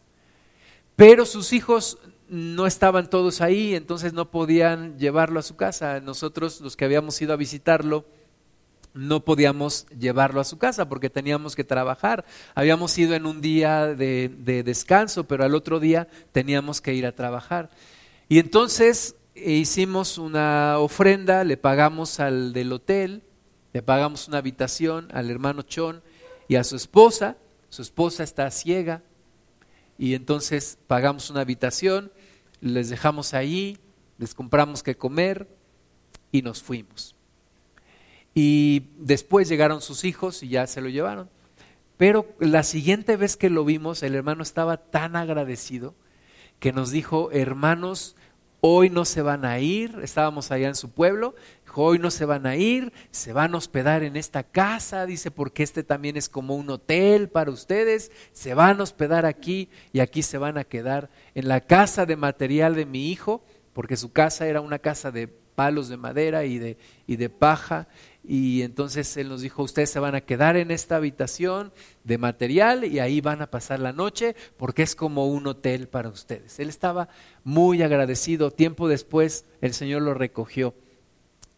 Pero 0.95 1.25
sus 1.25 1.51
hijos 1.51 1.97
no 2.29 2.65
estaban 2.65 3.09
todos 3.09 3.41
ahí, 3.41 3.75
entonces 3.75 4.13
no 4.13 4.31
podían 4.31 4.97
llevarlo 4.97 5.41
a 5.41 5.43
su 5.43 5.57
casa. 5.57 5.99
Nosotros, 5.99 6.61
los 6.61 6.77
que 6.77 6.85
habíamos 6.85 7.21
ido 7.21 7.33
a 7.33 7.35
visitarlo, 7.35 8.05
no 8.93 9.25
podíamos 9.25 9.85
llevarlo 9.87 10.39
a 10.39 10.45
su 10.45 10.57
casa 10.57 10.87
porque 10.87 11.09
teníamos 11.09 11.57
que 11.57 11.65
trabajar. 11.65 12.23
Habíamos 12.55 12.97
ido 12.97 13.13
en 13.13 13.25
un 13.25 13.41
día 13.41 13.87
de, 13.87 14.63
descanso, 14.63 15.25
pero 15.25 15.43
al 15.43 15.55
otro 15.55 15.81
día 15.81 16.07
teníamos 16.31 16.79
que 16.79 16.93
ir 16.93 17.05
a 17.05 17.15
trabajar. 17.15 17.69
Y 18.29 18.39
entonces 18.39 19.17
hicimos 19.35 20.17
una 20.17 20.79
ofrenda, 20.79 21.43
le 21.43 21.57
pagamos 21.57 22.21
al 22.21 22.53
del 22.53 22.71
hotel, 22.71 23.23
le 23.73 23.81
pagamos 23.81 24.27
una 24.27 24.37
habitación 24.37 25.09
al 25.11 25.29
hermano 25.29 25.63
Chon 25.63 26.01
y 26.47 26.55
a 26.55 26.63
su 26.63 26.75
esposa. 26.75 27.37
Su 27.69 27.81
esposa 27.81 28.23
está 28.23 28.49
ciega 28.51 29.01
y 29.97 30.13
entonces 30.13 30.77
pagamos 30.87 31.29
una 31.29 31.41
habitación 31.41 32.11
les 32.63 32.89
dejamos 32.89 33.33
ahí, 33.33 33.77
les 34.17 34.33
compramos 34.33 34.83
que 34.83 34.95
comer 34.95 35.49
y 36.31 36.41
nos 36.43 36.63
fuimos. 36.63 37.13
Y 38.33 38.87
después 38.97 39.49
llegaron 39.49 39.81
sus 39.81 40.05
hijos 40.05 40.41
y 40.43 40.47
ya 40.47 40.65
se 40.65 40.79
lo 40.79 40.87
llevaron. 40.87 41.29
Pero 41.97 42.33
la 42.39 42.63
siguiente 42.63 43.17
vez 43.17 43.35
que 43.35 43.49
lo 43.49 43.65
vimos, 43.65 44.01
el 44.01 44.15
hermano 44.15 44.43
estaba 44.43 44.77
tan 44.77 45.17
agradecido 45.17 45.93
que 46.59 46.71
nos 46.71 46.89
dijo, 46.89 47.31
hermanos, 47.31 48.15
hoy 48.65 48.89
no 48.89 49.03
se 49.03 49.21
van 49.21 49.43
a 49.43 49.59
ir, 49.59 49.99
estábamos 50.03 50.49
allá 50.49 50.69
en 50.69 50.75
su 50.75 50.89
pueblo, 50.89 51.35
dijo, 51.65 51.83
hoy 51.83 51.99
no 51.99 52.09
se 52.09 52.23
van 52.23 52.45
a 52.45 52.55
ir, 52.55 52.93
se 53.11 53.33
van 53.33 53.53
a 53.53 53.57
hospedar 53.57 54.03
en 54.03 54.15
esta 54.15 54.43
casa, 54.43 55.05
dice, 55.05 55.31
porque 55.31 55.63
este 55.63 55.83
también 55.83 56.15
es 56.15 56.29
como 56.29 56.55
un 56.55 56.69
hotel 56.69 57.27
para 57.27 57.51
ustedes, 57.51 58.09
se 58.31 58.53
van 58.53 58.79
a 58.79 58.83
hospedar 58.83 59.25
aquí 59.25 59.67
y 59.91 59.99
aquí 59.99 60.21
se 60.21 60.37
van 60.37 60.57
a 60.57 60.63
quedar 60.63 61.09
en 61.35 61.49
la 61.49 61.59
casa 61.59 62.05
de 62.05 62.15
material 62.15 62.73
de 62.73 62.85
mi 62.85 63.11
hijo, 63.11 63.43
porque 63.73 63.97
su 63.97 64.13
casa 64.13 64.47
era 64.47 64.61
una 64.61 64.79
casa 64.79 65.11
de 65.11 65.27
palos 65.27 65.89
de 65.89 65.97
madera 65.97 66.45
y 66.45 66.57
de, 66.57 66.77
y 67.05 67.17
de 67.17 67.29
paja, 67.29 67.89
y 68.25 68.61
entonces 68.61 69.17
él 69.17 69.27
nos 69.27 69.41
dijo, 69.41 69.63
ustedes 69.63 69.89
se 69.89 69.99
van 69.99 70.15
a 70.15 70.21
quedar 70.21 70.55
en 70.55 70.71
esta 70.71 70.95
habitación 70.95 71.73
de 72.05 72.17
material 72.17 72.85
y 72.85 72.99
ahí 72.99 73.19
van 73.19 73.41
a 73.41 73.51
pasar 73.51 73.81
la 73.81 73.91
noche 73.91 74.35
porque 74.55 74.81
es 74.81 74.95
como 74.95 75.27
un 75.27 75.45
hotel 75.45 75.89
para 75.89 76.07
ustedes. 76.07 76.57
Él 76.59 76.69
estaba 76.69 77.09
muy 77.43 77.81
agradecido, 77.81 78.51
tiempo 78.51 78.87
después 78.87 79.45
el 79.59 79.73
Señor 79.73 80.03
lo 80.03 80.13
recogió. 80.13 80.73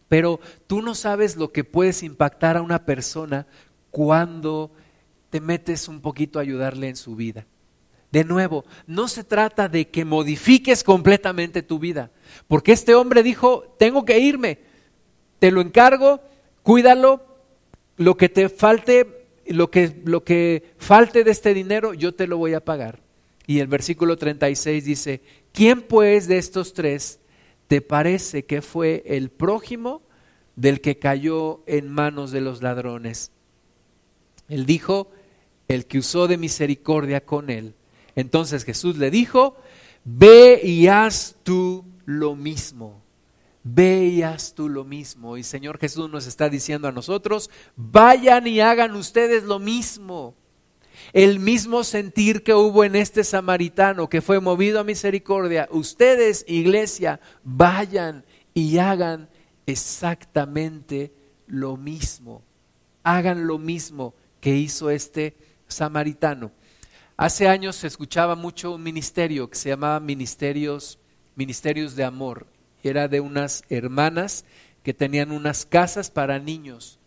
Pero 0.08 0.40
tú 0.66 0.82
no 0.82 0.96
sabes 0.96 1.36
lo 1.36 1.52
que 1.52 1.62
puedes 1.62 2.02
impactar 2.02 2.56
a 2.56 2.62
una 2.62 2.84
persona 2.84 3.46
cuando 3.92 4.72
te 5.30 5.40
metes 5.40 5.86
un 5.86 6.00
poquito 6.00 6.38
a 6.38 6.42
ayudarle 6.42 6.88
en 6.88 6.96
su 6.96 7.14
vida. 7.14 7.46
De 8.10 8.24
nuevo, 8.24 8.64
no 8.86 9.06
se 9.08 9.24
trata 9.24 9.68
de 9.68 9.88
que 9.88 10.04
modifiques 10.04 10.82
completamente 10.82 11.62
tu 11.62 11.78
vida, 11.78 12.10
porque 12.48 12.72
este 12.72 12.94
hombre 12.94 13.22
dijo, 13.22 13.74
tengo 13.78 14.04
que 14.04 14.18
irme, 14.18 14.60
te 15.38 15.50
lo 15.50 15.60
encargo, 15.60 16.20
cuídalo, 16.66 17.24
lo 17.96 18.16
que 18.16 18.28
te 18.28 18.48
falte 18.48 19.28
lo 19.46 19.70
que, 19.70 20.02
lo 20.04 20.24
que 20.24 20.74
falte 20.78 21.22
de 21.22 21.30
este 21.30 21.54
dinero, 21.54 21.94
yo 21.94 22.12
te 22.12 22.26
lo 22.26 22.38
voy 22.38 22.54
a 22.54 22.64
pagar. 22.64 22.98
Y 23.46 23.60
el 23.60 23.68
versículo 23.68 24.16
36 24.16 24.84
dice, 24.84 25.20
¿quién 25.52 25.82
pues 25.82 26.26
de 26.26 26.38
estos 26.38 26.74
tres 26.74 27.20
te 27.68 27.80
parece 27.80 28.44
que 28.46 28.62
fue 28.62 29.04
el 29.06 29.30
prójimo 29.30 30.02
del 30.56 30.80
que 30.80 30.98
cayó 30.98 31.62
en 31.66 31.88
manos 31.88 32.32
de 32.32 32.40
los 32.40 32.64
ladrones? 32.64 33.30
Él 34.48 34.66
dijo, 34.66 35.12
el 35.68 35.86
que 35.86 35.98
usó 35.98 36.26
de 36.26 36.36
misericordia 36.36 37.24
con 37.24 37.48
él. 37.48 37.74
Entonces 38.16 38.64
Jesús 38.64 38.98
le 38.98 39.12
dijo, 39.12 39.56
ve 40.02 40.60
y 40.64 40.88
haz 40.88 41.36
tú 41.44 41.84
lo 42.06 42.34
mismo. 42.34 43.05
Ve 43.68 44.04
y 44.04 44.22
haz 44.22 44.54
tú 44.54 44.68
lo 44.68 44.84
mismo. 44.84 45.36
Y 45.36 45.42
Señor 45.42 45.80
Jesús 45.80 46.08
nos 46.08 46.28
está 46.28 46.48
diciendo 46.48 46.86
a 46.86 46.92
nosotros, 46.92 47.50
vayan 47.74 48.46
y 48.46 48.60
hagan 48.60 48.94
ustedes 48.94 49.42
lo 49.42 49.58
mismo. 49.58 50.36
El 51.12 51.40
mismo 51.40 51.82
sentir 51.82 52.44
que 52.44 52.54
hubo 52.54 52.84
en 52.84 52.94
este 52.94 53.24
samaritano 53.24 54.08
que 54.08 54.22
fue 54.22 54.38
movido 54.38 54.78
a 54.78 54.84
misericordia, 54.84 55.68
ustedes, 55.72 56.44
iglesia, 56.46 57.18
vayan 57.42 58.24
y 58.54 58.78
hagan 58.78 59.28
exactamente 59.66 61.12
lo 61.48 61.76
mismo. 61.76 62.44
Hagan 63.02 63.48
lo 63.48 63.58
mismo 63.58 64.14
que 64.40 64.54
hizo 64.54 64.90
este 64.90 65.36
samaritano. 65.66 66.52
Hace 67.16 67.48
años 67.48 67.74
se 67.74 67.88
escuchaba 67.88 68.36
mucho 68.36 68.76
un 68.76 68.84
ministerio 68.84 69.50
que 69.50 69.58
se 69.58 69.70
llamaba 69.70 69.98
Ministerios, 69.98 71.00
Ministerios 71.34 71.96
de 71.96 72.04
Amor. 72.04 72.46
Era 72.88 73.08
de 73.08 73.20
unas 73.20 73.64
hermanas 73.68 74.44
que 74.82 74.94
tenían 74.94 75.32
unas 75.32 75.66
casas 75.66 76.10
para 76.10 76.38
niños. 76.38 76.98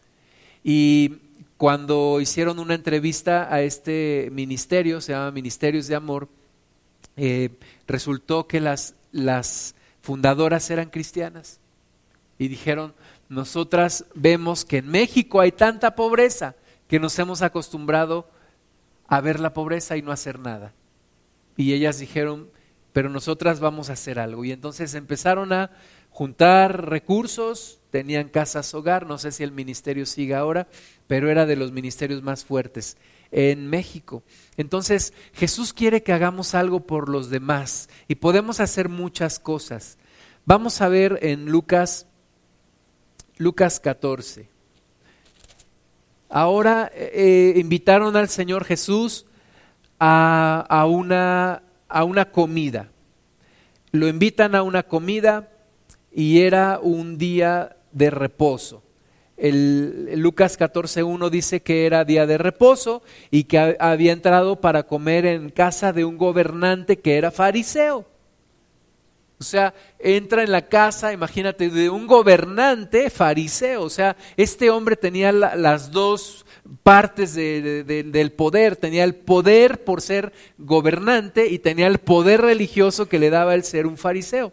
Y 0.63 1.17
cuando 1.57 2.19
hicieron 2.21 2.59
una 2.59 2.75
entrevista 2.75 3.53
a 3.53 3.61
este 3.61 4.29
ministerio, 4.31 5.01
se 5.01 5.13
llama 5.13 5.31
Ministerios 5.31 5.87
de 5.87 5.95
Amor, 5.95 6.29
eh, 7.17 7.49
resultó 7.87 8.47
que 8.47 8.59
las, 8.61 8.95
las 9.11 9.75
fundadoras 10.01 10.69
eran 10.69 10.89
cristianas. 10.89 11.59
Y 12.37 12.47
dijeron, 12.47 12.93
nosotras 13.27 14.05
vemos 14.15 14.65
que 14.65 14.77
en 14.77 14.87
México 14.87 15.39
hay 15.39 15.51
tanta 15.51 15.95
pobreza 15.95 16.55
que 16.87 16.99
nos 16.99 17.17
hemos 17.19 17.41
acostumbrado 17.41 18.27
a 19.07 19.21
ver 19.21 19.39
la 19.39 19.53
pobreza 19.53 19.97
y 19.97 20.01
no 20.01 20.11
hacer 20.11 20.39
nada. 20.39 20.73
Y 21.57 21.73
ellas 21.73 21.99
dijeron, 21.99 22.49
pero 22.99 23.07
nosotras 23.07 23.61
vamos 23.61 23.89
a 23.89 23.93
hacer 23.93 24.19
algo. 24.19 24.43
Y 24.43 24.51
entonces 24.51 24.93
empezaron 24.93 25.53
a 25.53 25.71
juntar 26.09 26.89
recursos, 26.89 27.79
tenían 27.91 28.27
casas 28.27 28.73
hogar, 28.73 29.05
no 29.05 29.17
sé 29.17 29.31
si 29.31 29.41
el 29.41 29.53
ministerio 29.53 30.05
sigue 30.05 30.35
ahora, 30.35 30.67
pero 31.07 31.31
era 31.31 31.45
de 31.45 31.55
los 31.55 31.71
ministerios 31.71 32.23
más 32.23 32.43
fuertes 32.43 32.97
en 33.31 33.67
México. 33.67 34.21
Entonces 34.57 35.13
Jesús 35.31 35.71
quiere 35.71 36.03
que 36.03 36.11
hagamos 36.11 36.55
algo 36.55 36.81
por 36.81 37.07
los 37.07 37.29
demás 37.29 37.87
y 38.09 38.15
podemos 38.15 38.59
hacer 38.59 38.89
muchas 38.89 39.39
cosas. 39.39 39.97
Vamos 40.43 40.81
a 40.81 40.89
ver 40.89 41.19
en 41.21 41.45
Lucas, 41.45 42.05
Lucas 43.37 43.79
14. 43.79 44.49
Ahora 46.27 46.91
eh, 46.93 47.53
eh, 47.55 47.59
invitaron 47.61 48.17
al 48.17 48.27
Señor 48.27 48.65
Jesús 48.65 49.25
a, 50.01 50.85
una, 50.85 51.63
a 51.89 52.03
una 52.03 52.31
comida. 52.31 52.89
Lo 53.91 54.07
invitan 54.07 54.55
a 54.55 54.63
una 54.63 54.83
comida 54.83 55.49
y 56.11 56.41
era 56.41 56.79
un 56.81 57.17
día 57.17 57.75
de 57.91 58.09
reposo. 58.09 58.83
El, 59.35 60.19
Lucas 60.19 60.59
14.1 60.59 61.29
dice 61.29 61.61
que 61.61 61.85
era 61.85 62.03
día 62.03 62.27
de 62.27 62.37
reposo 62.37 63.01
y 63.31 63.45
que 63.45 63.77
había 63.79 64.11
entrado 64.11 64.57
para 64.57 64.83
comer 64.83 65.25
en 65.25 65.49
casa 65.49 65.93
de 65.93 66.05
un 66.05 66.17
gobernante 66.17 66.99
que 66.99 67.17
era 67.17 67.31
fariseo. 67.31 68.05
O 69.39 69.43
sea, 69.43 69.73
entra 69.99 70.43
en 70.43 70.51
la 70.51 70.67
casa, 70.67 71.13
imagínate, 71.13 71.69
de 71.69 71.89
un 71.89 72.07
gobernante 72.07 73.09
fariseo. 73.09 73.83
O 73.83 73.89
sea, 73.89 74.17
este 74.35 74.69
hombre 74.69 74.97
tenía 74.97 75.31
las 75.31 75.91
dos 75.91 76.45
partes 76.83 77.35
del 77.35 78.31
poder. 78.33 78.75
Tenía 78.75 79.05
el 79.05 79.15
poder 79.15 79.85
por 79.85 80.01
ser 80.01 80.33
gobernante 80.57 81.47
y 81.47 81.59
tenía 81.59 81.87
el 81.87 81.99
poder 81.99 82.41
religioso 82.41 83.07
que 83.07 83.17
le 83.17 83.29
daba 83.29 83.55
el 83.55 83.63
ser 83.63 83.87
un 83.87 83.95
fariseo. 83.95 84.51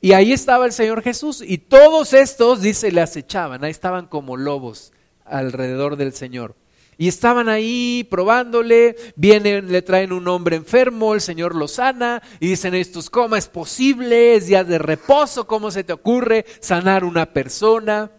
Y 0.00 0.14
ahí 0.14 0.32
estaba 0.32 0.66
el 0.66 0.72
Señor 0.72 1.02
Jesús. 1.02 1.40
Y 1.40 1.58
todos 1.58 2.12
estos, 2.12 2.60
dice, 2.60 2.90
le 2.90 3.02
acechaban. 3.02 3.62
Ahí 3.62 3.70
estaban 3.70 4.08
como 4.08 4.36
lobos 4.36 4.92
alrededor 5.24 5.94
del 5.94 6.12
Señor. 6.12 6.56
Y 6.98 7.08
estaban 7.08 7.48
ahí 7.48 8.06
probándole, 8.10 8.96
vienen, 9.16 9.72
le 9.72 9.82
traen 9.82 10.12
un 10.12 10.28
hombre 10.28 10.56
enfermo, 10.56 11.14
el 11.14 11.20
Señor 11.20 11.54
lo 11.54 11.66
sana 11.66 12.22
y 12.38 12.48
dicen 12.48 12.74
estos, 12.74 13.10
¿cómo 13.10 13.34
es 13.34 13.48
posible? 13.48 14.36
Es 14.36 14.46
día 14.46 14.62
de 14.62 14.78
reposo, 14.78 15.46
¿cómo 15.46 15.70
se 15.70 15.84
te 15.84 15.92
ocurre 15.92 16.44
sanar 16.60 17.04
una 17.04 17.32
persona? 17.32 18.10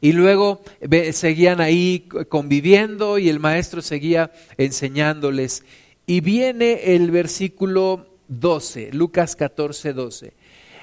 Y 0.00 0.12
luego 0.12 0.62
seguían 1.12 1.60
ahí 1.60 2.08
conviviendo 2.28 3.18
y 3.18 3.28
el 3.28 3.38
maestro 3.38 3.82
seguía 3.82 4.32
enseñándoles. 4.56 5.64
Y 6.06 6.22
viene 6.22 6.94
el 6.94 7.10
versículo 7.10 8.16
12, 8.28 8.90
Lucas 8.92 9.36
14, 9.36 9.92
12. 9.92 10.32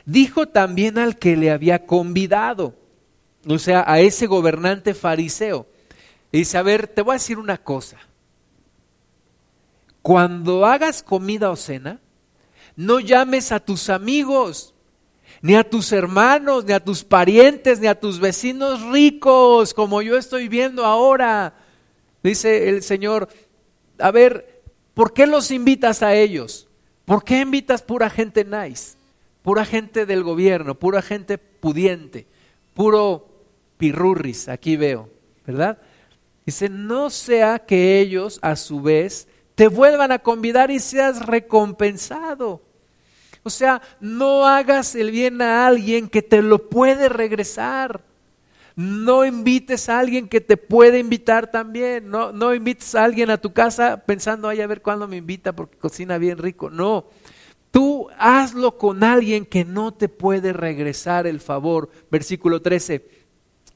Dijo 0.05 0.47
también 0.47 0.99
al 0.99 1.17
que 1.17 1.35
le 1.35 1.49
había 1.49 1.85
convidado, 1.85 2.75
o 3.47 3.57
sea, 3.57 3.83
a 3.87 3.99
ese 3.99 4.27
gobernante 4.27 4.93
fariseo, 4.93 5.67
y 6.31 6.39
dice, 6.39 6.57
a 6.57 6.61
ver, 6.61 6.87
te 6.87 7.01
voy 7.01 7.13
a 7.13 7.19
decir 7.19 7.37
una 7.37 7.57
cosa. 7.57 7.97
Cuando 10.01 10.65
hagas 10.65 11.03
comida 11.03 11.49
o 11.49 11.55
cena, 11.55 11.99
no 12.75 12.99
llames 12.99 13.51
a 13.51 13.59
tus 13.59 13.89
amigos, 13.89 14.73
ni 15.41 15.55
a 15.55 15.69
tus 15.69 15.91
hermanos, 15.91 16.65
ni 16.65 16.73
a 16.73 16.83
tus 16.83 17.03
parientes, 17.03 17.79
ni 17.79 17.87
a 17.87 17.99
tus 17.99 18.19
vecinos 18.19 18.81
ricos, 18.83 19.73
como 19.73 20.01
yo 20.01 20.17
estoy 20.17 20.47
viendo 20.47 20.85
ahora. 20.85 21.53
Dice 22.23 22.69
el 22.69 22.83
Señor, 22.83 23.29
a 23.99 24.11
ver, 24.11 24.63
¿por 24.93 25.13
qué 25.13 25.27
los 25.27 25.51
invitas 25.51 26.03
a 26.03 26.15
ellos? 26.15 26.67
¿Por 27.05 27.23
qué 27.23 27.41
invitas 27.41 27.81
pura 27.81 28.09
gente 28.09 28.43
nice? 28.43 28.95
Pura 29.41 29.65
gente 29.65 30.05
del 30.05 30.23
gobierno, 30.23 30.75
pura 30.75 31.01
gente 31.01 31.37
pudiente, 31.37 32.27
puro 32.73 33.27
pirurris, 33.77 34.49
aquí 34.49 34.75
veo, 34.75 35.09
¿verdad? 35.45 35.77
Dice, 36.47 36.69
no 36.69 37.09
sea 37.09 37.59
que 37.59 37.99
ellos 37.99 38.39
a 38.41 38.55
su 38.55 38.81
vez 38.81 39.27
te 39.53 39.67
vuelvan 39.67 40.13
a 40.13 40.19
convidar 40.19 40.71
y 40.71 40.79
seas 40.79 41.25
recompensado. 41.25 42.61
O 43.43 43.49
sea, 43.49 43.81
no 43.99 44.47
hagas 44.47 44.95
el 44.95 45.11
bien 45.11 45.41
a 45.41 45.67
alguien 45.67 46.07
que 46.07 46.21
te 46.21 46.41
lo 46.41 46.69
puede 46.69 47.09
regresar. 47.09 47.99
No 48.77 49.25
invites 49.25 49.89
a 49.89 49.99
alguien 49.99 50.29
que 50.29 50.39
te 50.39 50.55
puede 50.55 50.99
invitar 50.99 51.51
también. 51.51 52.09
No, 52.09 52.31
no 52.31 52.53
invites 52.53 52.95
a 52.95 53.03
alguien 53.03 53.29
a 53.29 53.39
tu 53.39 53.51
casa 53.51 54.05
pensando, 54.05 54.47
ay, 54.47 54.61
a 54.61 54.67
ver 54.67 54.81
cuándo 54.81 55.05
me 55.05 55.17
invita 55.17 55.53
porque 55.53 55.77
cocina 55.77 56.17
bien 56.17 56.37
rico. 56.37 56.69
No, 56.69 57.07
tú 57.71 58.07
hazlo 58.17 58.77
con 58.77 59.03
alguien 59.03 59.45
que 59.45 59.65
no 59.65 59.93
te 59.93 60.07
puede 60.07 60.53
regresar 60.53 61.27
el 61.27 61.41
favor. 61.41 61.89
Versículo 62.09 62.61
13. 62.61 63.05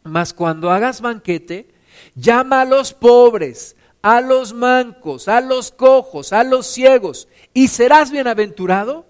Mas 0.03 0.33
cuando 0.33 0.71
hagas 0.71 1.01
banquete, 1.01 1.80
Llama 2.15 2.61
a 2.61 2.65
los 2.65 2.93
pobres, 2.93 3.75
a 4.01 4.21
los 4.21 4.53
mancos, 4.53 5.27
a 5.27 5.41
los 5.41 5.71
cojos, 5.71 6.33
a 6.33 6.43
los 6.43 6.67
ciegos, 6.67 7.27
y 7.53 7.67
serás 7.67 8.11
bienaventurado, 8.11 9.05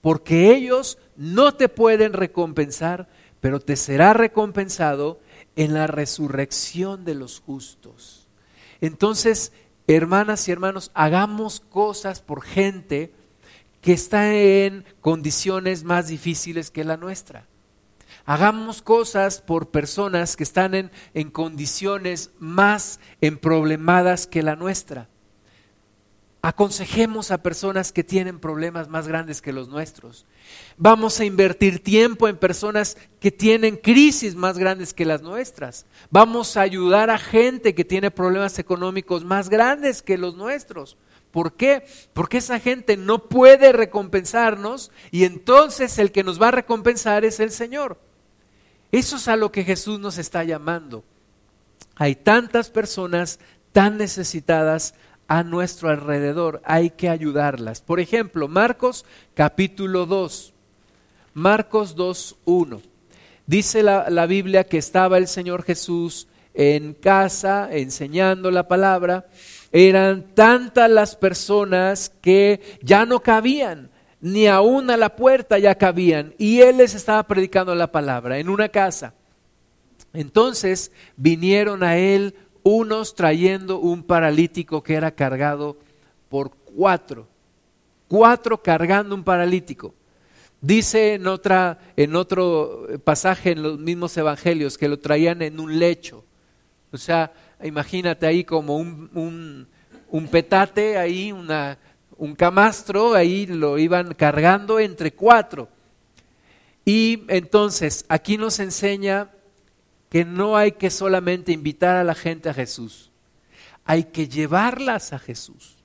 porque 0.00 0.54
ellos 0.54 0.98
no 1.16 1.54
te 1.54 1.68
pueden 1.68 2.12
recompensar, 2.12 3.08
pero 3.40 3.60
te 3.60 3.76
será 3.76 4.12
recompensado 4.12 5.20
en 5.56 5.74
la 5.74 5.86
resurrección 5.86 7.04
de 7.04 7.14
los 7.14 7.40
justos. 7.40 8.28
Entonces, 8.80 9.52
hermanas 9.88 10.46
y 10.46 10.52
hermanos, 10.52 10.90
hagamos 10.94 11.60
cosas 11.60 12.20
por 12.20 12.42
gente 12.42 13.12
que 13.80 13.92
está 13.92 14.34
en 14.34 14.84
condiciones 15.00 15.84
más 15.84 16.08
difíciles 16.08 16.70
que 16.70 16.84
la 16.84 16.96
nuestra. 16.96 17.46
Hagamos 18.28 18.82
cosas 18.82 19.40
por 19.40 19.70
personas 19.70 20.36
que 20.36 20.42
están 20.42 20.74
en, 20.74 20.90
en 21.14 21.30
condiciones 21.30 22.30
más 22.38 23.00
emproblemadas 23.22 24.26
que 24.26 24.42
la 24.42 24.54
nuestra. 24.54 25.08
Aconsejemos 26.42 27.30
a 27.30 27.42
personas 27.42 27.90
que 27.90 28.04
tienen 28.04 28.38
problemas 28.38 28.86
más 28.86 29.08
grandes 29.08 29.40
que 29.40 29.54
los 29.54 29.70
nuestros. 29.70 30.26
Vamos 30.76 31.18
a 31.20 31.24
invertir 31.24 31.82
tiempo 31.82 32.28
en 32.28 32.36
personas 32.36 32.98
que 33.18 33.30
tienen 33.30 33.78
crisis 33.78 34.34
más 34.34 34.58
grandes 34.58 34.92
que 34.92 35.06
las 35.06 35.22
nuestras. 35.22 35.86
Vamos 36.10 36.58
a 36.58 36.60
ayudar 36.60 37.08
a 37.08 37.16
gente 37.16 37.74
que 37.74 37.86
tiene 37.86 38.10
problemas 38.10 38.58
económicos 38.58 39.24
más 39.24 39.48
grandes 39.48 40.02
que 40.02 40.18
los 40.18 40.36
nuestros. 40.36 40.98
¿Por 41.30 41.54
qué? 41.54 41.86
Porque 42.12 42.36
esa 42.36 42.60
gente 42.60 42.98
no 42.98 43.26
puede 43.30 43.72
recompensarnos 43.72 44.90
y 45.10 45.24
entonces 45.24 45.98
el 45.98 46.12
que 46.12 46.24
nos 46.24 46.38
va 46.38 46.48
a 46.48 46.50
recompensar 46.50 47.24
es 47.24 47.40
el 47.40 47.52
Señor. 47.52 48.06
Eso 48.90 49.16
es 49.16 49.28
a 49.28 49.36
lo 49.36 49.52
que 49.52 49.64
Jesús 49.64 50.00
nos 50.00 50.18
está 50.18 50.44
llamando. 50.44 51.04
Hay 51.96 52.14
tantas 52.14 52.70
personas 52.70 53.38
tan 53.72 53.98
necesitadas 53.98 54.94
a 55.26 55.42
nuestro 55.42 55.90
alrededor, 55.90 56.62
hay 56.64 56.90
que 56.90 57.10
ayudarlas. 57.10 57.82
Por 57.82 58.00
ejemplo, 58.00 58.48
Marcos 58.48 59.04
capítulo 59.34 60.06
2, 60.06 60.54
Marcos 61.34 61.94
2, 61.94 62.36
1. 62.46 62.82
Dice 63.46 63.82
la, 63.82 64.08
la 64.08 64.26
Biblia 64.26 64.64
que 64.64 64.78
estaba 64.78 65.18
el 65.18 65.28
Señor 65.28 65.64
Jesús 65.64 66.28
en 66.54 66.94
casa 66.94 67.68
enseñando 67.70 68.50
la 68.50 68.66
palabra. 68.66 69.26
Eran 69.70 70.34
tantas 70.34 70.90
las 70.90 71.14
personas 71.14 72.10
que 72.22 72.78
ya 72.82 73.04
no 73.04 73.20
cabían, 73.20 73.90
ni 74.20 74.46
aún 74.46 74.90
a 74.90 74.96
la 74.96 75.14
puerta 75.14 75.58
ya 75.58 75.74
cabían. 75.74 76.34
Y 76.38 76.60
Él 76.60 76.78
les 76.78 76.94
estaba 76.94 77.22
predicando 77.26 77.74
la 77.74 77.90
palabra 77.92 78.38
en 78.38 78.48
una 78.48 78.68
casa. 78.68 79.14
Entonces 80.12 80.90
vinieron 81.16 81.82
a 81.82 81.96
Él 81.96 82.34
unos 82.62 83.14
trayendo 83.14 83.78
un 83.78 84.02
paralítico 84.02 84.82
que 84.82 84.94
era 84.94 85.10
cargado 85.10 85.76
por 86.28 86.50
cuatro, 86.50 87.26
cuatro 88.08 88.62
cargando 88.62 89.14
un 89.14 89.24
paralítico. 89.24 89.94
Dice 90.60 91.14
en, 91.14 91.26
otra, 91.28 91.78
en 91.96 92.16
otro 92.16 92.88
pasaje 93.04 93.52
en 93.52 93.62
los 93.62 93.78
mismos 93.78 94.16
evangelios 94.16 94.76
que 94.76 94.88
lo 94.88 94.98
traían 94.98 95.40
en 95.42 95.60
un 95.60 95.78
lecho. 95.78 96.24
O 96.90 96.96
sea, 96.96 97.32
imagínate 97.62 98.26
ahí 98.26 98.44
como 98.44 98.76
un, 98.76 99.68
un, 100.10 100.28
petate, 100.28 100.98
ahí 100.98 101.30
una, 101.30 101.78
un 102.18 102.34
camastro, 102.34 103.14
ahí 103.14 103.46
lo 103.46 103.78
iban 103.78 104.12
cargando 104.14 104.78
entre 104.78 105.12
cuatro. 105.12 105.68
Y 106.84 107.24
entonces 107.28 108.04
aquí 108.08 108.36
nos 108.36 108.58
enseña 108.58 109.30
que 110.10 110.24
no 110.24 110.56
hay 110.56 110.72
que 110.72 110.90
solamente 110.90 111.52
invitar 111.52 111.96
a 111.96 112.04
la 112.04 112.14
gente 112.14 112.48
a 112.48 112.54
Jesús, 112.54 113.10
hay 113.84 114.04
que 114.04 114.28
llevarlas 114.28 115.12
a 115.12 115.18
Jesús. 115.18 115.76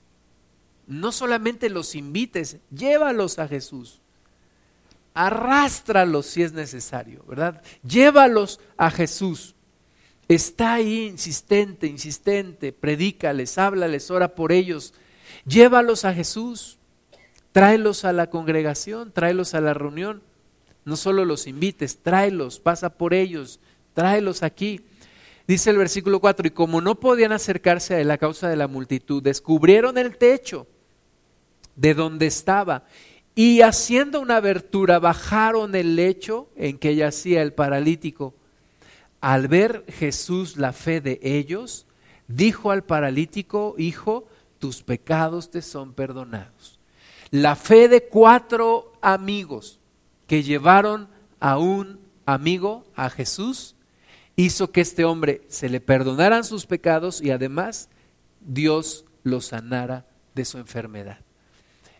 No 0.87 1.11
solamente 1.11 1.69
los 1.69 1.95
invites, 1.95 2.57
llévalos 2.69 3.39
a 3.39 3.47
Jesús. 3.47 4.01
Arrástralos 5.13 6.25
si 6.25 6.43
es 6.43 6.51
necesario, 6.51 7.23
¿verdad? 7.27 7.61
Llévalos 7.83 8.59
a 8.75 8.89
Jesús. 8.89 9.55
Está 10.27 10.73
ahí 10.73 11.05
insistente, 11.05 11.87
insistente, 11.87 12.73
predícales, 12.73 13.57
háblales, 13.57 14.09
ora 14.09 14.35
por 14.35 14.51
ellos. 14.51 14.93
Llévalos 15.45 16.05
a 16.05 16.13
Jesús. 16.13 16.77
Tráelos 17.51 18.03
a 18.03 18.13
la 18.13 18.29
congregación, 18.29 19.11
tráelos 19.11 19.53
a 19.53 19.61
la 19.61 19.73
reunión. 19.73 20.23
No 20.85 20.95
solo 20.97 21.23
los 21.23 21.45
invites, 21.45 21.99
tráelos, 21.99 22.59
pasa 22.59 22.89
por 22.89 23.13
ellos, 23.13 23.59
tráelos 23.93 24.41
aquí. 24.41 24.81
Dice 25.47 25.69
el 25.69 25.77
versículo 25.77 26.19
4, 26.19 26.47
y 26.47 26.51
como 26.51 26.81
no 26.81 26.95
podían 26.95 27.31
acercarse 27.31 27.93
a 27.93 27.99
él 27.99 28.09
a 28.09 28.17
causa 28.17 28.49
de 28.49 28.55
la 28.55 28.67
multitud, 28.67 29.21
descubrieron 29.21 29.97
el 29.97 30.17
techo 30.17 30.67
de 31.75 31.93
donde 31.93 32.25
estaba 32.25 32.85
y 33.35 33.61
haciendo 33.61 34.19
una 34.19 34.37
abertura 34.37 34.99
bajaron 34.99 35.75
el 35.75 35.95
lecho 35.95 36.49
en 36.55 36.77
que 36.77 36.95
yacía 36.95 37.41
el 37.41 37.53
paralítico. 37.53 38.33
Al 39.21 39.47
ver 39.47 39.85
Jesús 39.87 40.57
la 40.57 40.73
fe 40.73 41.01
de 41.01 41.19
ellos, 41.21 41.85
dijo 42.27 42.71
al 42.71 42.83
paralítico, 42.83 43.75
hijo, 43.77 44.27
tus 44.63 44.81
pecados 44.81 45.51
te 45.51 45.61
son 45.61 45.91
perdonados. 45.91 46.79
La 47.31 47.57
fe 47.57 47.89
de 47.89 48.07
cuatro 48.07 48.93
amigos 49.01 49.81
que 50.25 50.41
llevaron 50.41 51.09
a 51.41 51.57
un 51.57 51.99
amigo, 52.25 52.85
a 52.95 53.09
Jesús, 53.09 53.75
hizo 54.37 54.71
que 54.71 54.79
este 54.79 55.03
hombre 55.03 55.41
se 55.49 55.67
le 55.67 55.81
perdonaran 55.81 56.45
sus 56.45 56.65
pecados 56.65 57.19
y 57.19 57.31
además 57.31 57.89
Dios 58.39 59.03
lo 59.23 59.41
sanara 59.41 60.05
de 60.33 60.45
su 60.45 60.57
enfermedad. 60.59 61.19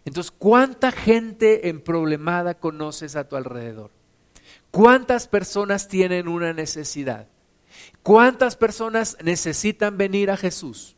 Entonces, 0.05 0.31
¿cuánta 0.31 0.93
gente 0.93 1.67
en 1.67 1.81
problemada 1.81 2.53
conoces 2.53 3.17
a 3.17 3.27
tu 3.27 3.35
alrededor? 3.35 3.91
¿Cuántas 4.71 5.27
personas 5.27 5.89
tienen 5.89 6.29
una 6.29 6.53
necesidad? 6.53 7.27
¿Cuántas 8.03 8.55
personas 8.55 9.17
necesitan 9.21 9.97
venir 9.97 10.31
a 10.31 10.37
Jesús? 10.37 10.95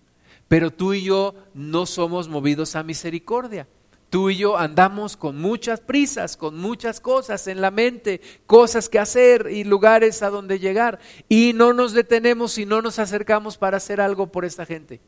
Pero 0.47 0.71
tú 0.71 0.93
y 0.93 1.03
yo 1.03 1.33
no 1.53 1.85
somos 1.85 2.27
movidos 2.27 2.75
a 2.75 2.83
misericordia. 2.83 3.67
Tú 4.09 4.29
y 4.29 4.37
yo 4.37 4.57
andamos 4.57 5.17
con 5.17 5.41
muchas 5.41 5.81
prisas, 5.81 6.37
con 6.37 6.57
muchas 6.57 6.99
cosas 6.99 7.47
en 7.47 7.59
la 7.59 7.71
mente, 7.71 8.21
cosas 8.45 8.87
que 8.87 8.99
hacer 8.99 9.49
y 9.51 9.63
lugares 9.63 10.21
a 10.21 10.29
donde 10.29 10.59
llegar. 10.59 10.99
Y 11.27 11.53
no 11.53 11.73
nos 11.73 11.93
detenemos 11.93 12.57
y 12.57 12.65
no 12.65 12.81
nos 12.81 12.99
acercamos 12.99 13.57
para 13.57 13.77
hacer 13.77 13.99
algo 13.99 14.27
por 14.27 14.45
esta 14.45 14.65
gente. 14.65 15.01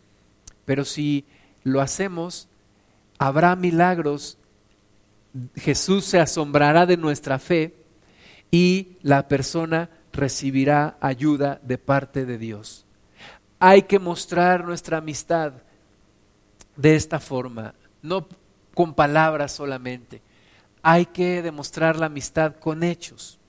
Pero 0.66 0.84
si 0.84 1.26
lo 1.64 1.80
hacemos, 1.80 2.50
habrá 3.18 3.56
milagros. 3.56 4.38
Jesús 5.56 6.06
se 6.06 6.20
asombrará 6.20 6.86
de 6.86 6.98
nuestra 6.98 7.40
fe 7.40 7.76
y 8.50 8.98
la 9.04 9.28
persona 9.28 9.90
recibirá 10.12 10.98
ayuda 11.00 11.62
de 11.64 11.78
parte 11.78 12.26
de 12.26 12.38
Dios. 12.40 12.87
Hay 13.60 13.84
que 13.84 14.00
mostrar 14.00 14.64
nuestra 14.64 14.98
amistad 14.98 15.54
de 16.76 16.96
esta 16.96 17.20
forma, 17.20 17.74
no 18.02 18.28
con 18.74 18.94
palabras 18.94 19.52
solamente. 19.52 20.22
Hay 20.84 21.08
que 21.08 21.42
demostrar 21.42 21.98
la 21.98 22.06
amistad 22.06 22.56
con 22.56 22.84
hechos. 22.84 23.40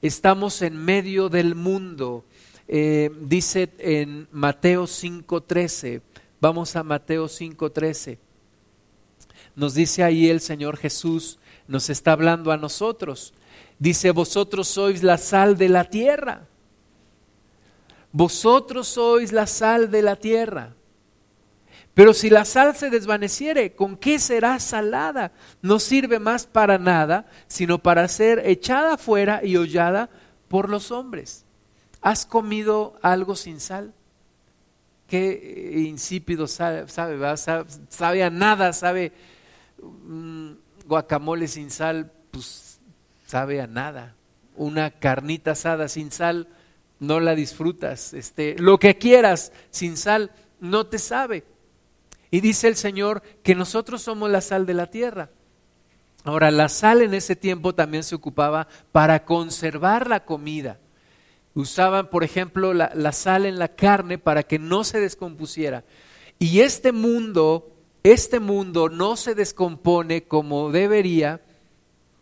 Estamos 0.00 0.62
en 0.62 0.76
medio 0.76 1.28
del 1.28 1.54
mundo. 1.54 2.24
Eh, 2.66 3.10
dice 3.20 3.70
en 3.78 4.26
Mateo 4.32 4.84
5.13, 4.84 6.00
vamos 6.40 6.76
a 6.76 6.82
Mateo 6.82 7.26
5.13, 7.26 8.18
nos 9.56 9.74
dice 9.74 10.02
ahí 10.02 10.28
el 10.28 10.40
Señor 10.40 10.78
Jesús, 10.78 11.38
nos 11.68 11.90
está 11.90 12.12
hablando 12.12 12.50
a 12.52 12.56
nosotros. 12.56 13.34
Dice, 13.78 14.10
vosotros 14.10 14.68
sois 14.68 15.02
la 15.02 15.18
sal 15.18 15.56
de 15.56 15.68
la 15.68 15.84
tierra. 15.84 16.46
Vosotros 18.14 18.86
sois 18.86 19.32
la 19.32 19.44
sal 19.44 19.90
de 19.90 20.00
la 20.00 20.14
tierra. 20.14 20.76
Pero 21.94 22.14
si 22.14 22.30
la 22.30 22.44
sal 22.44 22.76
se 22.76 22.88
desvaneciere, 22.88 23.74
¿con 23.74 23.96
qué 23.96 24.20
será 24.20 24.60
salada? 24.60 25.32
No 25.62 25.80
sirve 25.80 26.20
más 26.20 26.46
para 26.46 26.78
nada, 26.78 27.26
sino 27.48 27.80
para 27.80 28.06
ser 28.06 28.40
echada 28.46 28.98
fuera 28.98 29.44
y 29.44 29.56
hollada 29.56 30.10
por 30.46 30.70
los 30.70 30.92
hombres. 30.92 31.44
¿Has 32.02 32.24
comido 32.24 32.94
algo 33.02 33.34
sin 33.34 33.58
sal? 33.58 33.92
Qué 35.08 35.72
insípido 35.88 36.46
sabe, 36.46 36.86
sabe, 36.86 37.18
sabe, 37.88 38.22
a 38.22 38.30
nada, 38.30 38.72
sabe 38.72 39.10
mm, 39.82 40.52
guacamole 40.86 41.48
sin 41.48 41.68
sal, 41.72 42.12
pues 42.30 42.78
sabe 43.26 43.60
a 43.60 43.66
nada. 43.66 44.14
Una 44.54 44.92
carnita 44.92 45.50
asada 45.50 45.88
sin 45.88 46.12
sal, 46.12 46.46
no 47.06 47.20
la 47.20 47.34
disfrutas. 47.34 48.14
Este, 48.14 48.56
lo 48.58 48.78
que 48.78 48.98
quieras 48.98 49.52
sin 49.70 49.96
sal, 49.96 50.32
no 50.60 50.86
te 50.86 50.98
sabe. 50.98 51.44
Y 52.30 52.40
dice 52.40 52.68
el 52.68 52.76
Señor 52.76 53.22
que 53.42 53.54
nosotros 53.54 54.02
somos 54.02 54.30
la 54.30 54.40
sal 54.40 54.66
de 54.66 54.74
la 54.74 54.90
tierra. 54.90 55.30
Ahora, 56.24 56.50
la 56.50 56.68
sal 56.68 57.02
en 57.02 57.14
ese 57.14 57.36
tiempo 57.36 57.74
también 57.74 58.02
se 58.02 58.14
ocupaba 58.14 58.66
para 58.92 59.24
conservar 59.24 60.08
la 60.08 60.24
comida. 60.24 60.80
Usaban, 61.54 62.08
por 62.08 62.24
ejemplo, 62.24 62.72
la, 62.72 62.90
la, 62.94 63.12
sal 63.12 63.46
en 63.46 63.58
la 63.58 63.68
carne 63.68 64.18
para 64.18 64.42
que 64.42 64.58
no 64.58 64.84
se 64.84 65.00
descompusiera. 65.00 65.84
Y 66.38 66.60
este 66.60 66.92
mundo, 66.92 67.76
este 68.02 68.40
mundo 68.40 68.88
no 68.88 69.16
se 69.16 69.34
descompone 69.34 70.24
como 70.24 70.72
debería 70.72 71.42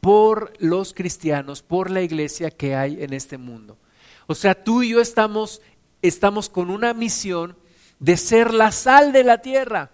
por 0.01 0.53
los 0.59 0.95
cristianos, 0.95 1.63
por 1.63 1.89
la 1.89 2.03
iglesia 2.03 2.51
que 2.51 2.75
hay 2.75 3.03
en 3.03 3.13
este 3.13 3.39
mundo. 3.39 3.79
O 4.33 4.41
sea, 4.41 4.55
tú 4.55 4.83
y 4.83 4.91
yo 4.91 5.01
estamos, 5.01 5.63
estamos 6.03 6.49
con 6.49 6.71
una 6.71 6.95
misión 6.95 7.57
de 7.99 8.17
ser 8.17 8.53
la 8.53 8.73
sal 8.73 9.13
de 9.13 9.25
la 9.25 9.39
tierra 9.39 9.93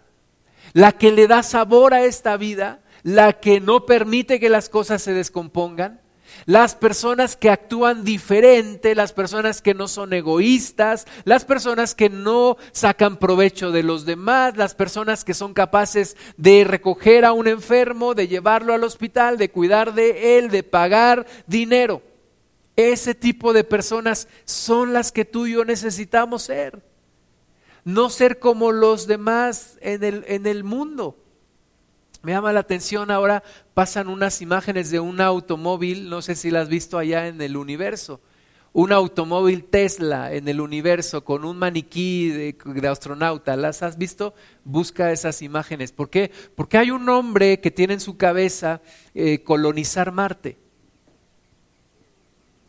la 0.72 0.92
que 0.92 1.12
le 1.12 1.26
da 1.26 1.42
sabor 1.42 1.94
a 1.94 2.04
esta 2.04 2.36
vida, 2.36 2.80
la 3.02 3.34
que 3.34 3.60
no 3.60 3.86
permite 3.86 4.40
que 4.40 4.48
las 4.48 4.68
cosas 4.68 5.02
se 5.02 5.12
descompongan, 5.12 6.00
las 6.44 6.74
personas 6.74 7.36
que 7.36 7.50
actúan 7.50 8.04
diferente, 8.04 8.94
las 8.94 9.12
personas 9.12 9.62
que 9.62 9.74
no 9.74 9.88
son 9.88 10.12
egoístas, 10.12 11.06
las 11.24 11.44
personas 11.44 11.94
que 11.94 12.10
no 12.10 12.58
sacan 12.72 13.16
provecho 13.16 13.72
de 13.72 13.82
los 13.82 14.04
demás, 14.04 14.56
las 14.56 14.74
personas 14.74 15.24
que 15.24 15.34
son 15.34 15.54
capaces 15.54 16.16
de 16.36 16.64
recoger 16.64 17.24
a 17.24 17.32
un 17.32 17.48
enfermo, 17.48 18.14
de 18.14 18.28
llevarlo 18.28 18.74
al 18.74 18.84
hospital, 18.84 19.38
de 19.38 19.50
cuidar 19.50 19.94
de 19.94 20.38
él, 20.38 20.50
de 20.50 20.62
pagar 20.62 21.26
dinero. 21.46 22.02
Ese 22.78 23.14
tipo 23.14 23.52
de 23.52 23.64
personas 23.64 24.26
son 24.46 24.94
las 24.94 25.12
que 25.12 25.26
tú 25.26 25.46
y 25.46 25.52
yo 25.52 25.66
necesitamos 25.66 26.44
ser 26.44 26.82
no 27.88 28.10
ser 28.10 28.38
como 28.38 28.70
los 28.70 29.06
demás 29.06 29.78
en 29.80 30.04
el, 30.04 30.22
en 30.28 30.46
el 30.46 30.62
mundo. 30.62 31.16
Me 32.20 32.32
llama 32.32 32.52
la 32.52 32.60
atención 32.60 33.10
ahora, 33.10 33.42
pasan 33.72 34.08
unas 34.08 34.42
imágenes 34.42 34.90
de 34.90 35.00
un 35.00 35.22
automóvil, 35.22 36.10
no 36.10 36.20
sé 36.20 36.34
si 36.34 36.50
las 36.50 36.64
has 36.64 36.68
visto 36.68 36.98
allá 36.98 37.28
en 37.28 37.40
el 37.40 37.56
universo, 37.56 38.20
un 38.74 38.92
automóvil 38.92 39.64
Tesla 39.64 40.34
en 40.34 40.48
el 40.48 40.60
universo 40.60 41.24
con 41.24 41.46
un 41.46 41.56
maniquí 41.56 42.28
de, 42.28 42.88
astronauta. 42.88 43.56
¿Las 43.56 43.82
has 43.82 43.96
visto? 43.96 44.34
Busca 44.64 45.10
esas 45.10 45.40
imágenes. 45.40 45.90
¿Por 45.90 46.10
qué? 46.10 46.30
Porque 46.54 46.76
hay 46.76 46.90
un 46.90 47.08
hombre 47.08 47.58
que 47.60 47.70
tiene 47.70 47.94
en 47.94 48.00
su 48.00 48.18
cabeza 48.18 48.82
eh, 49.14 49.42
colonizar 49.42 50.12
Marte. 50.12 50.58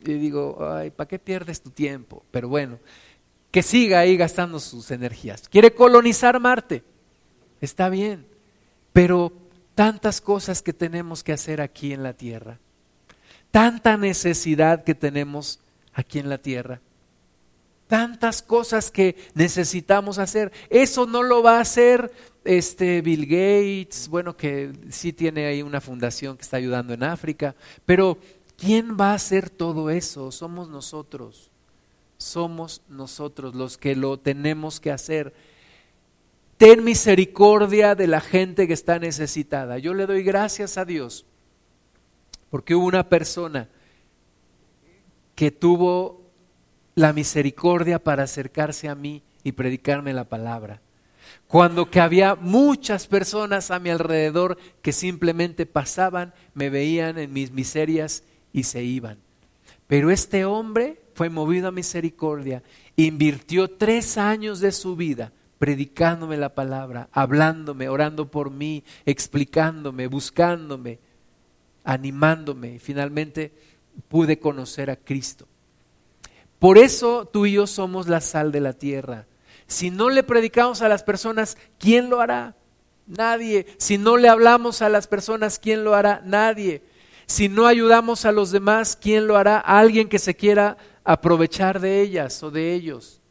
Y 0.05 0.13
digo, 0.13 0.57
ay, 0.61 0.91
¿para 0.91 1.07
qué 1.07 1.19
pierdes 1.19 1.61
tu 1.61 1.69
tiempo? 1.69 2.23
Pero 2.31 2.49
bueno, 2.49 2.79
que 3.51 3.63
siga 3.63 3.99
ahí 3.99 4.17
gastando 4.17 4.59
sus 4.59 4.91
energías. 4.91 5.47
Quiere 5.49 5.73
colonizar 5.73 6.39
Marte. 6.39 6.83
Está 7.61 7.89
bien, 7.89 8.25
pero 8.93 9.33
tantas 9.75 10.21
cosas 10.21 10.61
que 10.61 10.73
tenemos 10.73 11.23
que 11.23 11.33
hacer 11.33 11.61
aquí 11.61 11.93
en 11.93 12.03
la 12.03 12.13
tierra. 12.13 12.59
Tanta 13.51 13.97
necesidad 13.97 14.83
que 14.83 14.95
tenemos 14.95 15.59
aquí 15.93 16.19
en 16.19 16.29
la 16.29 16.37
tierra. 16.37 16.81
Tantas 17.87 18.43
cosas 18.43 18.91
que 18.91 19.15
necesitamos 19.33 20.19
hacer. 20.19 20.51
Eso 20.69 21.07
no 21.07 21.23
lo 21.23 21.41
va 21.41 21.57
a 21.57 21.61
hacer 21.61 22.11
este 22.45 23.01
Bill 23.01 23.25
Gates, 23.25 24.07
bueno, 24.07 24.37
que 24.37 24.71
sí 24.89 25.11
tiene 25.11 25.45
ahí 25.45 25.61
una 25.61 25.81
fundación 25.81 26.37
que 26.37 26.43
está 26.43 26.57
ayudando 26.57 26.93
en 26.93 27.03
África, 27.03 27.55
pero 27.85 28.17
¿quién 28.59 28.97
va 28.99 29.11
a 29.11 29.15
hacer 29.15 29.49
todo 29.49 29.89
eso? 29.89 30.31
Somos 30.31 30.69
nosotros. 30.69 31.51
Somos 32.17 32.81
nosotros 32.89 33.55
los 33.55 33.77
que 33.77 33.95
lo 33.95 34.19
tenemos 34.19 34.79
que 34.79 34.91
hacer. 34.91 35.33
Ten 36.57 36.83
misericordia 36.83 37.95
de 37.95 38.07
la 38.07 38.19
gente 38.19 38.67
que 38.67 38.73
está 38.73 38.99
necesitada. 38.99 39.77
Yo 39.77 39.93
le 39.93 40.05
doy 40.05 40.23
gracias 40.23 40.77
a 40.77 40.83
Dios 40.83 41.25
porque 42.49 42.75
hubo 42.75 42.85
una 42.85 43.07
persona 43.07 43.69
que 45.35 45.51
tuvo 45.51 46.21
la 46.95 47.13
misericordia 47.13 48.03
para 48.03 48.23
acercarse 48.23 48.89
a 48.89 48.95
mí 48.95 49.23
y 49.43 49.53
predicarme 49.53 50.13
la 50.13 50.25
palabra. 50.25 50.81
Cuando 51.47 51.89
que 51.89 52.01
había 52.01 52.35
muchas 52.35 53.07
personas 53.07 53.71
a 53.71 53.79
mi 53.79 53.89
alrededor 53.89 54.57
que 54.81 54.91
simplemente 54.91 55.65
pasaban, 55.65 56.33
me 56.53 56.69
veían 56.69 57.17
en 57.17 57.31
mis 57.31 57.51
miserias 57.51 58.23
y 58.59 58.63
se 58.63 58.83
iban. 58.83 59.17
Pero 59.87 60.11
este 60.11 60.45
hombre 60.45 61.01
fue 61.13 61.29
movido 61.29 61.67
a 61.67 61.71
misericordia, 61.71 62.63
invirtió 62.95 63.69
tres 63.69 64.17
años 64.17 64.59
de 64.59 64.71
su 64.71 64.95
vida 64.95 65.31
predicándome 65.59 66.37
la 66.37 66.55
palabra, 66.55 67.09
hablándome, 67.11 67.89
orando 67.89 68.31
por 68.31 68.49
mí, 68.49 68.83
explicándome, 69.05 70.07
buscándome, 70.07 70.99
animándome. 71.83 72.75
Y 72.75 72.79
finalmente 72.79 73.51
pude 74.07 74.39
conocer 74.39 74.89
a 74.89 74.95
Cristo. 74.95 75.47
Por 76.57 76.77
eso 76.77 77.25
tú 77.25 77.45
y 77.45 77.53
yo 77.53 77.67
somos 77.67 78.07
la 78.07 78.21
sal 78.21 78.51
de 78.51 78.61
la 78.61 78.73
tierra. 78.73 79.27
Si 79.67 79.91
no 79.91 80.09
le 80.09 80.23
predicamos 80.23 80.81
a 80.81 80.89
las 80.89 81.03
personas, 81.03 81.57
¿quién 81.77 82.09
lo 82.09 82.21
hará? 82.21 82.55
Nadie. 83.05 83.67
Si 83.77 83.97
no 83.97 84.17
le 84.17 84.29
hablamos 84.29 84.81
a 84.81 84.89
las 84.89 85.07
personas, 85.07 85.59
¿quién 85.59 85.83
lo 85.83 85.93
hará? 85.93 86.21
Nadie. 86.25 86.83
Si 87.29 87.47
no 87.47 87.67
ayudamos 87.67 88.25
a 88.25 88.31
los 88.31 88.49
demás, 88.49 88.97
¿quién 88.99 89.27
lo 89.27 89.37
hará? 89.37 89.59
Alguien 89.59 90.09
que 90.09 90.17
se 90.17 90.35
quiera 90.35 90.77
aprovechar 91.03 91.79
de 91.79 92.01
ellas 92.01 92.41
o 92.41 92.49
de 92.49 92.73
ellos. 92.73 93.21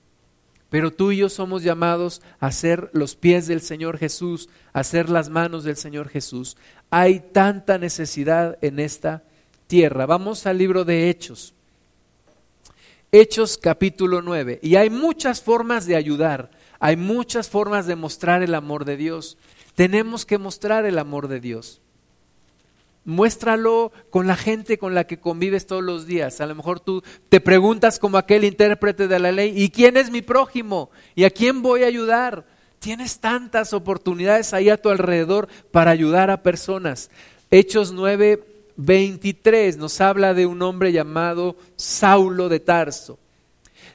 Pero 0.71 0.93
tú 0.93 1.11
y 1.11 1.17
yo 1.17 1.29
somos 1.29 1.65
llamados 1.65 2.23
a 2.39 2.53
ser 2.53 2.91
los 2.93 3.17
pies 3.17 3.49
del 3.49 3.61
Señor 3.61 3.99
Jesús, 3.99 4.51
a 4.73 4.85
ser 4.85 5.11
las 5.11 5.31
manos 5.31 5.65
del 5.65 5.77
Señor 5.77 6.11
Jesús. 6.11 6.57
Hay 6.91 7.19
tanta 7.19 7.77
necesidad 7.77 8.57
en 8.61 8.79
esta 8.79 9.25
tierra. 9.67 10.07
Vamos 10.07 10.47
al 10.47 10.59
libro 10.59 10.85
de 10.85 11.11
Hechos. 11.11 11.53
Hechos 13.11 13.59
capítulo 13.59 14.23
9. 14.23 14.61
Y 14.63 14.77
hay 14.77 14.91
muchas 14.91 15.43
formas 15.43 15.87
de 15.87 15.97
ayudar, 15.97 16.53
hay 16.79 16.97
muchas 16.97 17.49
formas 17.49 17.89
de 17.89 17.97
mostrar 17.97 18.45
el 18.45 18.55
amor 18.55 18.85
de 18.85 18.97
Dios. 18.97 19.39
Tenemos 19.75 20.25
que 20.25 20.39
mostrar 20.39 20.85
el 20.87 21.01
amor 21.01 21.27
de 21.27 21.41
Dios. 21.41 21.83
Muéstralo 23.09 23.91
con 24.11 24.27
la 24.27 24.37
gente 24.37 24.77
con 24.77 24.95
la 24.95 25.07
que 25.07 25.19
convives 25.19 25.67
todos 25.67 25.83
los 25.83 26.07
días. 26.07 26.43
A 26.43 26.47
lo 26.47 26.55
mejor 26.55 26.79
tú 26.79 27.03
te 27.31 27.41
preguntas 27.41 27.99
como 27.99 28.19
aquel 28.19 28.45
intérprete 28.45 29.09
de 29.09 29.19
la 29.19 29.33
ley, 29.33 29.51
¿y 29.57 29.71
quién 29.71 29.97
es 29.97 30.11
mi 30.11 30.21
prójimo? 30.21 30.91
¿Y 31.15 31.25
a 31.25 31.31
quién 31.31 31.63
voy 31.63 31.85
a 31.85 31.87
ayudar? 31.87 32.45
Tienes 32.81 33.21
tantas 33.21 33.73
oportunidades 33.73 34.53
ahí 34.53 34.69
a 34.69 34.77
tu 34.77 34.91
alrededor 34.91 35.49
para 35.73 35.91
ayudar 35.91 36.31
a 36.31 36.43
personas. 36.43 37.11
Hechos 37.51 37.93
9, 37.93 38.45
23 38.77 39.79
nos 39.79 40.03
habla 40.03 40.35
de 40.35 40.45
un 40.45 40.61
hombre 40.61 40.93
llamado 40.93 41.57
Saulo 41.77 42.51
de 42.51 42.61
Tarso. 42.61 43.19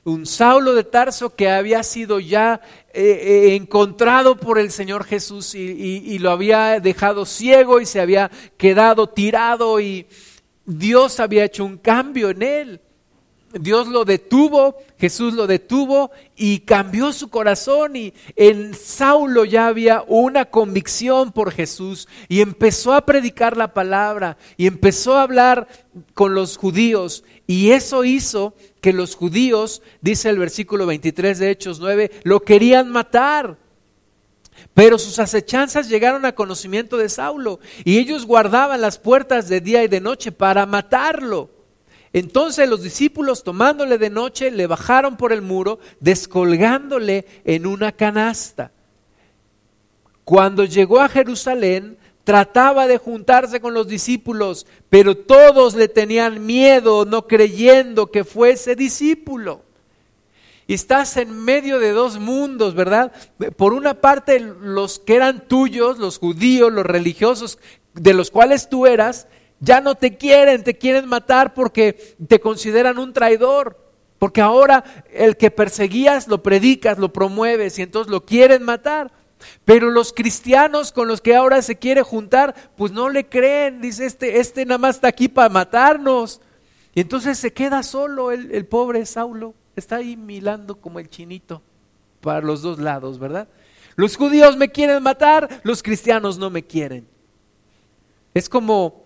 Un 0.06 0.26
Saulo 0.26 0.74
de 0.74 0.84
Tarso 0.84 1.36
que 1.36 1.50
había 1.50 1.82
sido 1.84 2.20
ya 2.20 2.60
eh, 2.94 3.02
eh, 3.04 3.56
encontrado 3.56 4.36
por 4.36 4.60
el 4.60 4.70
Señor 4.70 5.06
Jesús 5.06 5.56
y 5.56 6.20
lo 6.20 6.32
había 6.32 6.80
dejado 6.80 7.26
ciego 7.26 7.80
y 7.80 7.86
se 7.86 8.02
había 8.02 8.30
quedado 8.58 9.08
tirado 9.08 9.80
y 9.80 10.06
Dios 10.66 11.20
había 11.20 11.46
hecho 11.46 11.64
un 11.66 11.78
cambio 11.78 12.30
en 12.30 12.42
él. 12.42 12.82
Dios 13.54 13.88
lo 13.88 14.04
detuvo, 14.06 14.76
Jesús 14.98 15.34
lo 15.34 15.48
detuvo 15.48 16.12
y 16.36 16.60
cambió 16.60 17.14
su 17.14 17.30
corazón 17.30 17.96
y 17.96 18.14
en 18.36 18.74
Saulo 18.74 19.46
ya 19.46 19.68
había 19.68 20.04
una 20.08 20.46
convicción 20.46 21.32
por 21.32 21.52
Jesús 21.52 22.08
y 22.28 22.42
empezó 22.42 22.94
a 22.94 23.06
predicar 23.06 23.56
la 23.56 23.74
palabra 23.74 24.38
y 24.58 24.66
empezó 24.66 25.18
a 25.18 25.24
hablar 25.24 25.68
con 26.14 26.34
los 26.34 26.58
judíos 26.58 27.24
y 27.46 27.72
eso 27.72 28.04
hizo 28.04 28.56
que 28.82 28.94
los 28.94 29.16
judíos, 29.16 29.82
dice 30.02 30.30
el 30.30 30.40
versículo 30.40 30.86
23 30.86 31.38
de 31.40 31.52
Hechos 31.52 31.80
9, 31.80 32.12
lo 32.24 32.42
querían 32.42 32.90
matar. 32.90 33.58
Pero 34.74 34.98
sus 34.98 35.20
acechanzas 35.20 35.90
llegaron 35.90 36.26
a 36.26 36.34
conocimiento 36.34 36.98
de 36.98 37.10
Saulo 37.10 37.60
y 37.84 38.00
ellos 38.00 38.26
guardaban 38.26 38.82
las 38.82 38.98
puertas 38.98 39.48
de 39.48 39.62
día 39.62 39.84
y 39.84 39.88
de 39.88 40.02
noche 40.02 40.32
para 40.32 40.66
matarlo. 40.66 41.50
Entonces 42.14 42.70
los 42.70 42.84
discípulos 42.84 43.44
tomándole 43.44 43.98
de 43.98 44.12
noche 44.12 44.52
le 44.52 44.68
bajaron 44.68 45.18
por 45.18 45.34
el 45.34 45.42
muro, 45.42 45.80
descolgándole 46.00 47.26
en 47.44 47.66
una 47.66 47.92
canasta. 47.92 48.72
Cuando 50.24 50.64
llegó 50.64 51.02
a 51.02 51.10
Jerusalén, 51.10 51.98
trataba 52.24 52.88
de 52.88 53.00
juntarse 53.00 53.60
con 53.60 53.74
los 53.74 53.88
discípulos, 53.88 54.68
pero 54.90 55.18
todos 55.18 55.74
le 55.74 55.88
tenían 55.88 56.46
miedo, 56.46 57.04
no 57.06 57.28
creyendo 57.28 58.12
que 58.12 58.24
fuese 58.24 58.76
discípulo. 58.76 59.64
Y 60.68 60.76
estás 60.76 61.18
en 61.18 61.44
medio 61.44 61.80
de 61.80 61.92
dos 61.92 62.20
mundos, 62.20 62.74
¿verdad? 62.74 63.12
Por 63.58 63.74
una 63.74 63.96
parte, 63.96 64.40
los 64.40 65.00
que 65.00 65.16
eran 65.16 65.48
tuyos, 65.48 65.98
los 65.98 66.20
judíos, 66.20 66.72
los 66.72 66.86
religiosos, 66.86 67.60
de 67.94 68.14
los 68.14 68.32
cuales 68.32 68.70
tú 68.70 68.86
eras, 68.86 69.28
ya 69.64 69.80
no 69.80 69.96
te 69.96 70.18
quieren, 70.18 70.64
te 70.64 70.78
quieren 70.78 71.08
matar 71.08 71.54
porque 71.54 72.16
te 72.28 72.40
consideran 72.40 73.00
un 73.00 73.14
traidor. 73.14 73.80
Porque 74.20 74.42
ahora 74.42 74.84
el 75.12 75.38
que 75.38 75.52
perseguías 75.52 76.28
lo 76.28 76.44
predicas, 76.44 76.98
lo 76.98 77.12
promueves 77.12 77.80
y 77.80 77.82
entonces 77.82 78.12
lo 78.12 78.26
quieren 78.26 78.64
matar. 78.64 79.12
Pero 79.66 79.90
los 79.90 80.14
cristianos 80.14 80.92
con 80.92 81.08
los 81.08 81.22
que 81.22 81.36
ahora 81.36 81.62
se 81.62 81.78
quiere 81.78 82.04
juntar, 82.04 82.56
pues 82.78 82.92
no 82.92 83.10
le 83.10 83.28
creen. 83.28 83.82
Dice, 83.82 84.06
este, 84.06 84.40
este 84.40 84.66
nada 84.66 84.78
más 84.78 84.96
está 84.96 85.10
aquí 85.10 85.28
para 85.28 85.50
matarnos. 85.50 86.42
Y 86.94 87.02
entonces 87.02 87.38
se 87.38 87.52
queda 87.54 87.84
solo 87.84 88.32
el, 88.32 88.52
el 88.52 88.66
pobre 88.66 89.06
Saulo. 89.06 89.54
Está 89.76 89.98
ahí 89.98 90.16
milando 90.16 90.76
como 90.76 91.00
el 91.00 91.10
chinito 91.10 91.62
para 92.22 92.42
los 92.42 92.62
dos 92.62 92.80
lados, 92.80 93.20
¿verdad? 93.20 93.48
Los 93.96 94.16
judíos 94.16 94.56
me 94.58 94.70
quieren 94.70 95.04
matar, 95.04 95.62
los 95.64 95.84
cristianos 95.84 96.38
no 96.38 96.50
me 96.50 96.64
quieren. 96.64 97.08
Es 98.34 98.50
como 98.50 99.03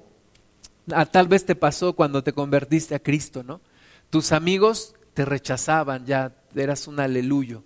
Ah, 0.92 1.06
tal 1.06 1.28
vez 1.28 1.46
te 1.46 1.56
pasó 1.56 1.94
cuando 1.94 2.24
te 2.24 2.34
convertiste 2.34 2.96
a 2.96 3.00
Cristo, 3.00 3.44
¿no? 3.44 3.62
Tus 4.10 4.32
amigos 4.32 4.96
te 5.14 5.26
rechazaban, 5.26 6.06
ya 6.06 6.36
eras 6.56 6.88
un 6.88 7.00
aleluyo. 7.00 7.64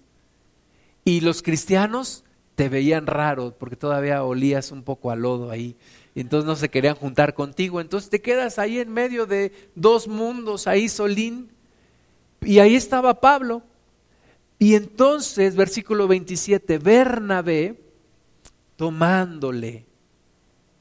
Y 1.04 1.22
los 1.22 1.42
cristianos 1.42 2.24
te 2.56 2.70
veían 2.70 3.08
raro 3.08 3.56
porque 3.58 3.76
todavía 3.76 4.24
olías 4.24 4.72
un 4.72 4.84
poco 4.84 5.12
a 5.12 5.16
lodo 5.16 5.52
ahí. 5.52 5.76
Entonces 6.16 6.46
no 6.46 6.56
se 6.56 6.70
querían 6.70 6.96
juntar 6.96 7.34
contigo. 7.34 7.80
Entonces 7.80 8.10
te 8.10 8.22
quedas 8.22 8.60
ahí 8.60 8.80
en 8.80 8.92
medio 8.92 9.26
de 9.26 9.52
dos 9.76 10.08
mundos, 10.08 10.68
ahí 10.68 10.90
solín. 10.90 11.52
Y 12.42 12.60
ahí 12.60 12.76
estaba 12.76 13.20
Pablo. 13.20 13.64
Y 14.60 14.76
entonces, 14.76 15.56
versículo 15.56 16.08
27, 16.08 16.78
Bernabé 16.78 17.82
tomándole. 18.76 19.86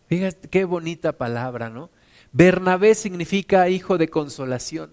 Fíjate 0.06 0.48
qué 0.48 0.64
bonita 0.64 1.12
palabra, 1.12 1.70
¿no? 1.70 1.88
Bernabé 2.32 2.94
significa 2.94 3.68
hijo 3.68 3.98
de 3.98 4.08
consolación. 4.08 4.90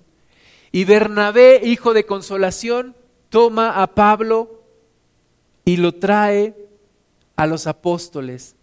Y 0.71 0.85
Bernabé, 0.85 1.61
hijo 1.63 1.93
de 1.93 2.05
consolación, 2.05 2.95
toma 3.29 3.81
a 3.81 3.88
Pablo 3.88 4.63
y 5.65 5.77
lo 5.77 5.93
trae 5.95 6.55
a 7.35 7.45
los 7.45 7.67
apóstoles 7.67 8.55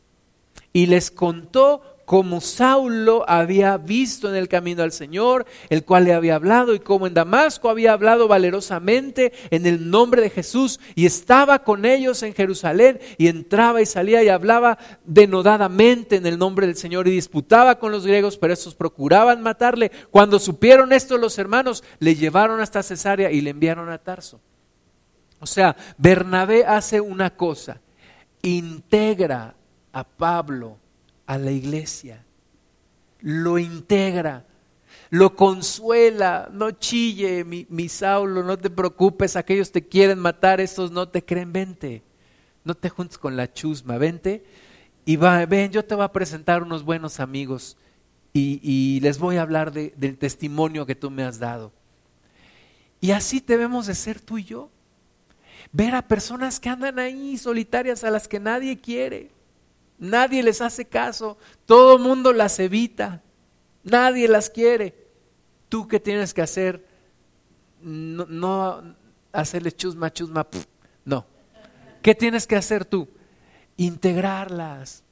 y 0.72 0.87
les 0.87 1.11
contó 1.11 1.94
como 2.05 2.41
Saulo 2.41 3.25
había 3.29 3.77
visto 3.79 4.29
en 4.29 4.37
el 4.37 4.49
camino 4.49 4.83
al 4.83 4.93
Señor, 4.93 5.47
el 5.71 5.85
cual 5.85 6.05
le 6.05 6.13
había 6.13 6.37
hablado, 6.37 6.75
y 6.75 6.81
como 6.81 7.07
en 7.07 7.15
Damasco 7.15 7.71
había 7.71 7.93
hablado 7.93 8.29
valerosamente 8.29 9.33
en 9.51 9.67
el 9.67 9.91
nombre 9.91 10.23
de 10.23 10.31
Jesús, 10.31 10.81
y 10.95 11.07
estaba 11.07 11.61
con 11.61 11.85
ellos 11.85 12.23
en 12.23 12.35
Jerusalén, 12.35 13.01
y 13.19 13.29
entraba 13.29 13.81
y 13.81 13.87
salía 13.87 14.23
y 14.23 14.29
hablaba 14.29 14.79
denodadamente 15.05 16.17
en 16.17 16.27
el 16.27 16.39
nombre 16.39 16.67
del 16.67 16.77
Señor, 16.77 17.09
y 17.09 17.13
disputaba 17.13 17.79
con 17.79 17.93
los 17.93 18.07
griegos, 18.07 18.37
pero 18.37 18.53
estos 18.53 18.75
procuraban 18.75 19.43
matarle. 19.43 19.91
Cuando 20.11 20.39
supieron 20.39 20.93
esto 20.93 21.19
los 21.19 21.39
hermanos, 21.39 21.85
le 21.99 22.15
llevaron 22.15 22.61
hasta 22.61 22.83
Cesarea 22.83 23.31
y 23.31 23.41
le 23.41 23.51
enviaron 23.51 23.89
a 23.91 23.99
Tarso. 23.99 24.41
O 25.41 25.47
sea, 25.47 25.77
Bernabé 25.99 26.65
hace 26.65 27.01
una 27.01 27.37
cosa, 27.37 27.81
integra 28.43 29.55
a 29.93 30.05
Pablo 30.05 30.79
a 31.27 31.39
la 31.39 31.51
iglesia, 31.51 32.25
lo 33.20 33.59
integra, 33.59 34.45
lo 35.11 35.35
consuela, 35.37 36.49
no 36.53 36.72
chille, 36.72 37.45
mi, 37.45 37.89
Saulo, 37.89 38.43
no 38.43 38.59
te 38.59 38.70
preocupes, 38.70 39.37
aquellos 39.37 39.70
te 39.70 39.87
quieren 39.87 40.18
matar, 40.18 40.61
estos 40.61 40.91
no 40.91 41.09
te 41.09 41.25
creen, 41.25 41.53
vente, 41.53 42.03
no 42.64 42.75
te 42.75 42.89
juntes 42.89 43.18
con 43.18 43.37
la 43.37 43.53
chusma, 43.53 43.99
vente 43.99 44.45
y 45.05 45.16
va, 45.16 45.45
ven, 45.47 45.70
yo 45.70 45.85
te 45.85 45.95
voy 45.95 46.05
a 46.05 46.12
presentar 46.12 46.62
unos 46.62 46.83
buenos 46.83 47.20
amigos 47.20 47.77
y, 48.33 48.99
les 49.01 49.18
voy 49.18 49.37
a 49.37 49.43
hablar 49.43 49.72
del 49.72 50.18
testimonio 50.18 50.87
que 50.87 50.97
tú 50.97 51.09
me 51.11 51.22
has 51.22 51.39
dado. 51.39 51.72
Y 53.01 53.12
así 53.12 53.39
debemos 53.47 53.87
de 53.87 53.95
ser 53.95 54.20
tú 54.20 54.39
y 54.39 54.45
yo. 54.45 54.70
Ver 55.70 55.95
a 55.95 56.03
personas 56.03 56.59
que 56.59 56.68
andan 56.68 56.99
ahí 56.99 57.39
solitarias 57.39 58.03
a 58.03 58.11
las 58.11 58.27
que 58.27 58.41
nadie 58.41 58.81
quiere 58.81 59.31
Nadie 60.05 60.43
les 60.43 60.61
hace 60.61 60.85
caso, 60.85 61.39
todo 61.65 61.99
mundo 61.99 62.35
las 62.35 62.59
evita, 62.59 63.23
nadie 63.83 64.29
las 64.29 64.51
quiere. 64.51 64.95
¿Tú 65.71 65.89
qué 65.89 65.99
tienes 65.99 66.35
que 66.35 66.43
hacer? 66.43 66.87
No, 67.81 68.27
no 68.27 68.95
hacerles 69.33 69.79
chusma, 69.79 70.13
chusma, 70.13 70.47
no. 71.07 71.25
¿Qué 72.03 72.15
tienes 72.15 72.47
que 72.47 72.55
hacer 72.55 72.85
tú? 72.85 73.09
Integrarlas, 73.79 75.03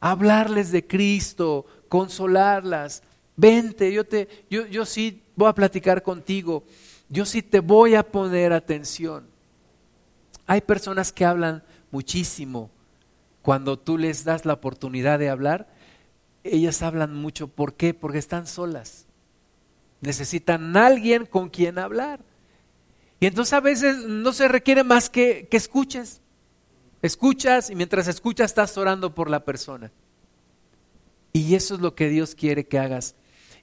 hablarles 0.00 0.72
de 0.72 0.84
Cristo, 0.84 1.64
consolarlas. 1.88 3.04
Vente, 3.36 4.02
te, 4.04 4.28
yo, 4.50 4.66
yo 4.66 4.84
sí 4.84 5.22
voy 5.36 5.48
a 5.48 5.54
platicar 5.54 6.02
contigo, 6.02 6.64
yo 7.08 7.24
sí 7.24 7.42
te 7.42 7.60
voy 7.60 7.94
a 7.94 8.02
poner 8.02 8.52
atención. 8.52 9.28
Hay 10.48 10.62
personas 10.62 11.12
que 11.12 11.24
hablan 11.24 11.62
muchísimo, 11.92 12.70
cuando 13.46 13.78
tú 13.78 13.96
les 13.96 14.24
das 14.24 14.44
la 14.44 14.54
oportunidad 14.54 15.20
de 15.20 15.28
hablar, 15.28 15.68
ellas 16.42 16.82
hablan 16.82 17.14
mucho. 17.14 17.46
¿Por 17.46 17.74
qué? 17.74 17.94
Porque 17.94 18.18
están 18.18 18.48
solas. 18.48 19.06
Necesitan 20.00 20.76
alguien 20.76 21.26
con 21.26 21.48
quien 21.48 21.78
hablar. 21.78 22.24
Y 23.20 23.26
entonces 23.26 23.52
a 23.52 23.60
veces 23.60 23.98
no 23.98 24.32
se 24.32 24.48
requiere 24.48 24.82
más 24.82 25.08
que, 25.08 25.46
que 25.48 25.56
escuches. 25.56 26.22
Escuchas 27.02 27.70
y 27.70 27.76
mientras 27.76 28.08
escuchas 28.08 28.50
estás 28.50 28.76
orando 28.76 29.14
por 29.14 29.30
la 29.30 29.44
persona. 29.44 29.92
Y 31.32 31.54
eso 31.54 31.76
es 31.76 31.80
lo 31.80 31.94
que 31.94 32.08
Dios 32.08 32.34
quiere 32.34 32.66
que 32.66 32.80
hagas. 32.80 33.14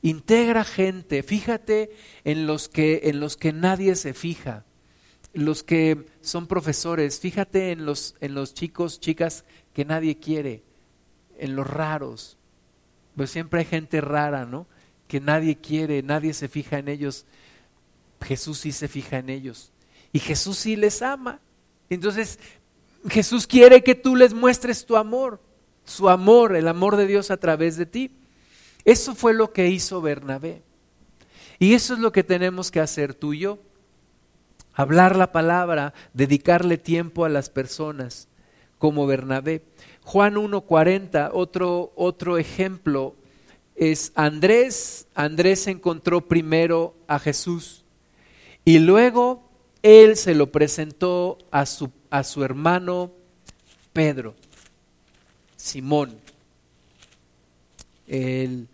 Integra 0.02 0.64
gente, 0.64 1.24
fíjate 1.24 1.92
en 2.24 2.48
los 2.48 2.70
que, 2.70 3.02
en 3.04 3.20
los 3.20 3.36
que 3.36 3.52
nadie 3.52 3.98
se 3.98 4.14
fija 4.14 4.64
los 5.34 5.64
que 5.64 6.06
son 6.22 6.48
profesores, 6.48 7.20
fíjate 7.20 7.72
en 7.72 7.86
los, 7.86 8.16
en 8.22 8.36
los 8.36 8.54
chicos, 8.54 9.00
chicas 9.00 9.46
que 9.74 9.86
nadie 9.86 10.18
quiere, 10.18 10.64
en 11.38 11.56
los 11.56 11.68
raros. 11.68 12.38
Pues 13.16 13.32
siempre 13.32 13.62
hay 13.62 13.66
gente 13.66 14.02
rara, 14.02 14.46
¿no? 14.46 14.68
Que 15.08 15.20
nadie 15.20 15.58
quiere, 15.58 16.02
nadie 16.04 16.34
se 16.34 16.48
fija 16.48 16.80
en 16.80 16.88
ellos. 16.88 17.26
Jesús 18.22 18.60
sí 18.60 18.72
se 18.72 18.88
fija 18.88 19.18
en 19.18 19.30
ellos. 19.30 19.72
Y 20.12 20.20
Jesús 20.20 20.58
sí 20.58 20.76
les 20.76 21.02
ama. 21.02 21.40
Entonces, 21.90 22.40
Jesús 23.10 23.48
quiere 23.48 23.84
que 23.84 23.96
tú 23.96 24.16
les 24.16 24.34
muestres 24.34 24.86
tu 24.86 24.96
amor, 24.96 25.42
su 25.86 26.10
amor, 26.10 26.56
el 26.56 26.68
amor 26.68 26.96
de 26.96 27.08
Dios 27.08 27.32
a 27.32 27.38
través 27.38 27.78
de 27.78 27.86
ti. 27.86 28.12
Eso 28.86 29.16
fue 29.16 29.34
lo 29.34 29.52
que 29.52 29.68
hizo 29.68 30.02
Bernabé. 30.02 30.62
Y 31.60 31.74
eso 31.74 31.94
es 31.94 32.00
lo 32.00 32.12
que 32.12 32.24
tenemos 32.24 32.72
que 32.72 32.80
hacer 32.80 33.14
tú 33.14 33.34
y 33.34 33.40
yo 33.40 33.60
hablar 34.74 35.16
la 35.16 35.32
palabra, 35.32 35.94
dedicarle 36.14 36.78
tiempo 36.78 37.26
a 37.26 37.30
las 37.30 37.50
personas, 37.50 38.28
como 38.84 39.08
Bernabé. 39.08 39.64
Juan 40.04 40.36
1.40, 40.36 41.30
otro, 41.32 41.94
otro 41.96 42.38
ejemplo 42.38 43.16
es 43.78 44.12
Andrés. 44.14 45.08
Andrés 45.16 45.68
encontró 45.68 46.28
primero 46.28 46.94
a 47.08 47.18
Jesús 47.18 47.86
y 48.66 48.80
luego 48.80 49.50
él 49.84 50.18
se 50.18 50.36
lo 50.36 50.52
presentó 50.52 51.38
a 51.50 51.66
su, 51.66 51.92
a 52.10 52.26
su 52.26 52.44
hermano 52.44 53.14
Pedro, 53.94 54.36
Simón. 55.56 56.20
El, 58.06 58.68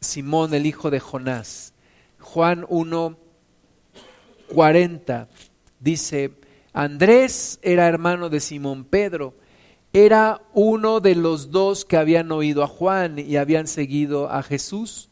Simón, 0.00 0.54
el 0.54 0.64
hijo 0.64 0.90
de 0.90 1.00
Jonás. 1.00 1.74
Juan 2.18 2.64
1, 2.66 3.18
40 4.54 5.28
dice, 5.80 6.43
Andrés 6.74 7.60
era 7.62 7.86
hermano 7.86 8.28
de 8.28 8.40
Simón 8.40 8.84
Pedro, 8.84 9.34
era 9.92 10.42
uno 10.52 10.98
de 10.98 11.14
los 11.14 11.52
dos 11.52 11.84
que 11.84 11.96
habían 11.96 12.32
oído 12.32 12.64
a 12.64 12.66
Juan 12.66 13.20
y 13.20 13.36
habían 13.36 13.68
seguido 13.68 14.28
a 14.28 14.42
Jesús. 14.42 15.08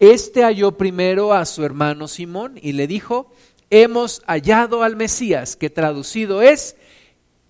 Este 0.00 0.42
halló 0.42 0.78
primero 0.78 1.34
a 1.34 1.44
su 1.44 1.64
hermano 1.64 2.08
Simón 2.08 2.58
y 2.60 2.72
le 2.72 2.86
dijo, 2.86 3.30
hemos 3.68 4.22
hallado 4.26 4.82
al 4.82 4.96
Mesías, 4.96 5.54
que 5.54 5.68
traducido 5.68 6.40
es 6.40 6.76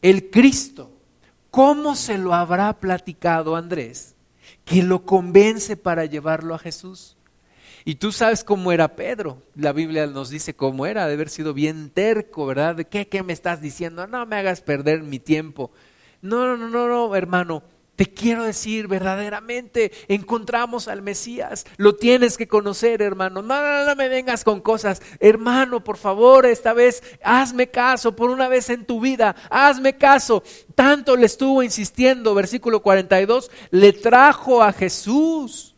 el 0.03 0.28
Cristo. 0.28 0.90
¿Cómo 1.53 1.94
se 1.94 2.18
lo 2.18 2.34
habrá 2.34 2.72
platicado 2.80 3.55
Andrés? 3.55 4.16
Que 4.64 4.82
lo 4.82 5.05
convence 5.05 5.76
para 5.76 6.05
llevarlo 6.05 6.53
a 6.53 6.59
Jesús. 6.59 7.16
Y 7.89 7.95
tú 7.95 8.11
sabes 8.11 8.43
cómo 8.43 8.72
era 8.72 8.97
Pedro. 8.97 9.45
La 9.55 9.72
Biblia 9.72 10.09
nos 10.09 10.28
dice 10.28 10.57
cómo 10.57 10.87
era, 10.87 11.07
de 11.07 11.14
haber 11.14 11.28
sido 11.28 11.55
bien 11.55 11.91
terco, 11.91 12.45
¿verdad? 12.45 12.74
¿De 12.74 12.87
qué, 12.87 13.07
qué 13.07 13.22
me 13.22 13.32
estás 13.32 13.61
diciendo? 13.61 14.09
No 14.09 14.26
me 14.26 14.34
hagas 14.34 14.61
perder 14.61 15.05
mi 15.05 15.20
tiempo. 15.20 15.70
No, 16.20 16.49
no, 16.49 16.57
no, 16.57 16.68
no, 16.68 16.89
no, 16.89 17.14
hermano. 17.14 17.62
Te 17.95 18.12
quiero 18.12 18.43
decir 18.43 18.89
verdaderamente, 18.89 19.93
encontramos 20.09 20.89
al 20.89 21.01
Mesías, 21.01 21.64
lo 21.76 21.95
tienes 21.95 22.37
que 22.37 22.49
conocer, 22.49 23.03
hermano. 23.03 23.41
No, 23.41 23.62
no, 23.62 23.87
no 23.87 23.95
me 23.95 24.09
vengas 24.09 24.43
con 24.43 24.61
cosas. 24.61 25.01
Hermano, 25.20 25.84
por 25.84 25.97
favor, 25.97 26.45
esta 26.45 26.72
vez 26.72 27.05
hazme 27.22 27.68
caso, 27.68 28.16
por 28.16 28.30
una 28.30 28.49
vez 28.49 28.68
en 28.68 28.84
tu 28.84 29.01
vida, 29.01 29.37
hazme 29.49 29.97
caso. 29.97 30.43
Tanto 30.74 31.14
le 31.14 31.26
estuvo 31.26 31.62
insistiendo, 31.62 32.34
versículo 32.34 32.82
42, 32.82 33.49
le 33.70 33.93
trajo 33.93 34.61
a 34.61 34.72
Jesús 34.72 35.76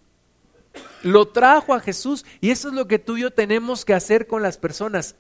lo 1.03 1.29
trajo 1.29 1.75
a 1.75 1.81
Jesús 1.81 2.25
y 2.41 2.51
eso 2.51 2.69
es 2.69 2.75
lo 2.75 2.87
que 2.87 2.99
tú 2.99 3.17
y 3.17 3.23
yo 3.23 3.31
tenemos 3.31 3.85
que 3.85 3.95
hacer 3.95 4.27
con 4.27 4.43
las 4.43 4.59
personas. 4.59 5.17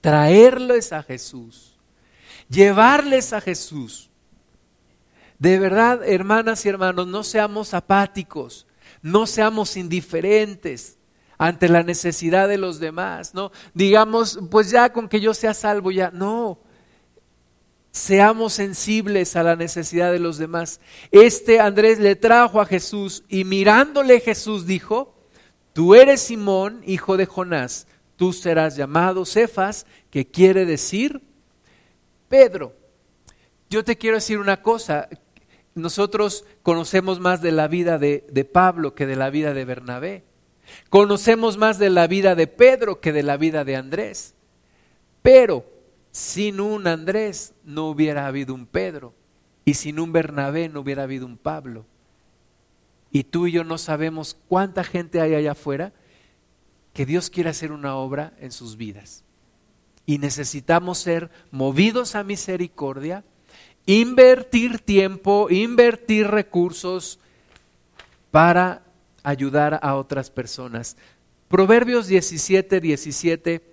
Traerles 0.00 0.92
a 0.92 1.02
Jesús, 1.02 1.78
llevarles 2.48 3.32
a 3.32 3.40
Jesús. 3.40 4.10
De 5.38 5.58
verdad, 5.58 6.06
hermanas 6.06 6.64
y 6.64 6.68
hermanos, 6.68 7.06
no 7.06 7.22
seamos 7.22 7.72
apáticos, 7.74 8.66
no 9.02 9.26
seamos 9.26 9.76
indiferentes 9.76 10.98
ante 11.38 11.68
la 11.68 11.82
necesidad 11.82 12.48
de 12.48 12.58
los 12.58 12.80
demás, 12.80 13.32
no 13.32 13.50
digamos, 13.72 14.38
pues 14.50 14.70
ya 14.70 14.92
con 14.92 15.08
que 15.08 15.20
yo 15.20 15.32
sea 15.32 15.54
salvo 15.54 15.90
ya, 15.90 16.10
no 16.10 16.58
seamos 17.90 18.52
sensibles 18.52 19.36
a 19.36 19.42
la 19.42 19.56
necesidad 19.56 20.12
de 20.12 20.20
los 20.20 20.38
demás. 20.38 20.80
Este 21.10 21.60
Andrés 21.60 21.98
le 21.98 22.16
trajo 22.16 22.60
a 22.60 22.66
Jesús 22.66 23.24
y 23.28 23.44
mirándole 23.44 24.20
Jesús 24.20 24.66
dijo, 24.66 25.14
tú 25.72 25.94
eres 25.94 26.20
Simón, 26.20 26.82
hijo 26.86 27.16
de 27.16 27.26
Jonás, 27.26 27.86
tú 28.16 28.32
serás 28.32 28.76
llamado 28.76 29.24
Cefas, 29.24 29.86
que 30.10 30.26
quiere 30.26 30.66
decir 30.66 31.22
Pedro. 32.28 32.74
Yo 33.68 33.84
te 33.84 33.96
quiero 33.96 34.16
decir 34.16 34.38
una 34.38 34.62
cosa, 34.62 35.08
nosotros 35.74 36.44
conocemos 36.62 37.20
más 37.20 37.40
de 37.40 37.52
la 37.52 37.68
vida 37.68 37.98
de, 37.98 38.26
de 38.30 38.44
Pablo 38.44 38.94
que 38.94 39.06
de 39.06 39.16
la 39.16 39.30
vida 39.30 39.54
de 39.54 39.64
Bernabé. 39.64 40.24
Conocemos 40.88 41.56
más 41.56 41.78
de 41.78 41.90
la 41.90 42.06
vida 42.06 42.36
de 42.36 42.46
Pedro 42.46 43.00
que 43.00 43.12
de 43.12 43.24
la 43.24 43.36
vida 43.36 43.64
de 43.64 43.76
Andrés. 43.76 44.34
Pero 45.22 45.64
sin 46.12 46.60
un 46.60 46.86
Andrés 46.86 47.54
no 47.64 47.86
hubiera 47.86 48.26
habido 48.26 48.54
un 48.54 48.66
Pedro 48.66 49.14
y 49.64 49.74
sin 49.74 50.00
un 50.00 50.12
Bernabé 50.12 50.68
no 50.68 50.80
hubiera 50.80 51.04
habido 51.04 51.26
un 51.26 51.36
Pablo. 51.36 51.86
Y 53.12 53.24
tú 53.24 53.46
y 53.46 53.52
yo 53.52 53.64
no 53.64 53.78
sabemos 53.78 54.36
cuánta 54.48 54.84
gente 54.84 55.20
hay 55.20 55.34
allá 55.34 55.52
afuera 55.52 55.92
que 56.92 57.06
Dios 57.06 57.30
quiere 57.30 57.50
hacer 57.50 57.72
una 57.72 57.96
obra 57.96 58.32
en 58.40 58.52
sus 58.52 58.76
vidas. 58.76 59.24
Y 60.06 60.18
necesitamos 60.18 60.98
ser 60.98 61.30
movidos 61.50 62.14
a 62.14 62.24
misericordia 62.24 63.24
invertir 63.86 64.78
tiempo, 64.80 65.48
invertir 65.50 66.28
recursos 66.28 67.18
para 68.30 68.82
ayudar 69.22 69.80
a 69.82 69.96
otras 69.96 70.30
personas. 70.30 70.96
Proverbios 71.48 72.06
17, 72.06 72.80
17 72.80 73.69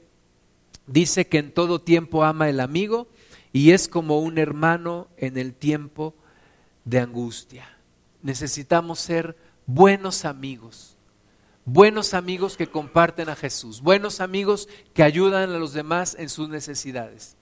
dice 0.87 1.27
que 1.27 1.37
en 1.37 1.51
todo 1.51 1.79
tiempo 1.79 2.23
ama 2.23 2.49
el 2.49 2.59
amigo 2.59 3.07
y 3.53 3.71
es 3.71 3.87
como 3.87 4.19
un 4.19 4.37
hermano 4.37 5.07
en 5.17 5.37
el 5.37 5.53
tiempo 5.53 6.15
de 6.85 6.99
angustia. 6.99 7.77
Necesitamos 8.21 8.99
ser 8.99 9.37
buenos 9.65 10.25
amigos, 10.25 10.97
buenos 11.65 12.13
amigos 12.13 12.57
que 12.57 12.67
comparten 12.67 13.29
a 13.29 13.35
Jesús, 13.35 13.81
buenos 13.81 14.21
amigos 14.21 14.69
que 14.93 15.03
ayudan 15.03 15.51
a 15.51 15.59
los 15.59 15.73
demás 15.73 16.15
en 16.17 16.29
sus 16.29 16.49
necesidades, 16.49 17.35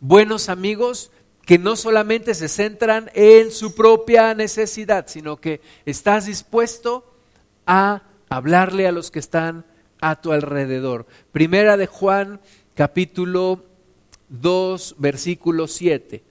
buenos 0.00 0.48
amigos 0.48 1.10
que 1.44 1.58
no 1.58 1.74
solamente 1.74 2.34
se 2.34 2.48
centran 2.48 3.10
en 3.14 3.50
su 3.50 3.74
propia 3.74 4.34
necesidad, 4.34 5.06
sino 5.08 5.38
que 5.38 5.60
estás 5.84 6.26
dispuesto 6.26 7.12
a 7.66 8.02
hablarle 8.28 8.86
a 8.86 8.92
los 8.92 9.10
que 9.10 9.18
están 9.18 9.66
a 10.00 10.20
tu 10.20 10.32
alrededor. 10.32 11.06
Primera 11.32 11.76
de 11.76 11.86
Juan, 11.86 12.40
capítulo 12.74 13.62
2, 14.28 14.96
versículo 14.98 15.66
7. 15.66 16.22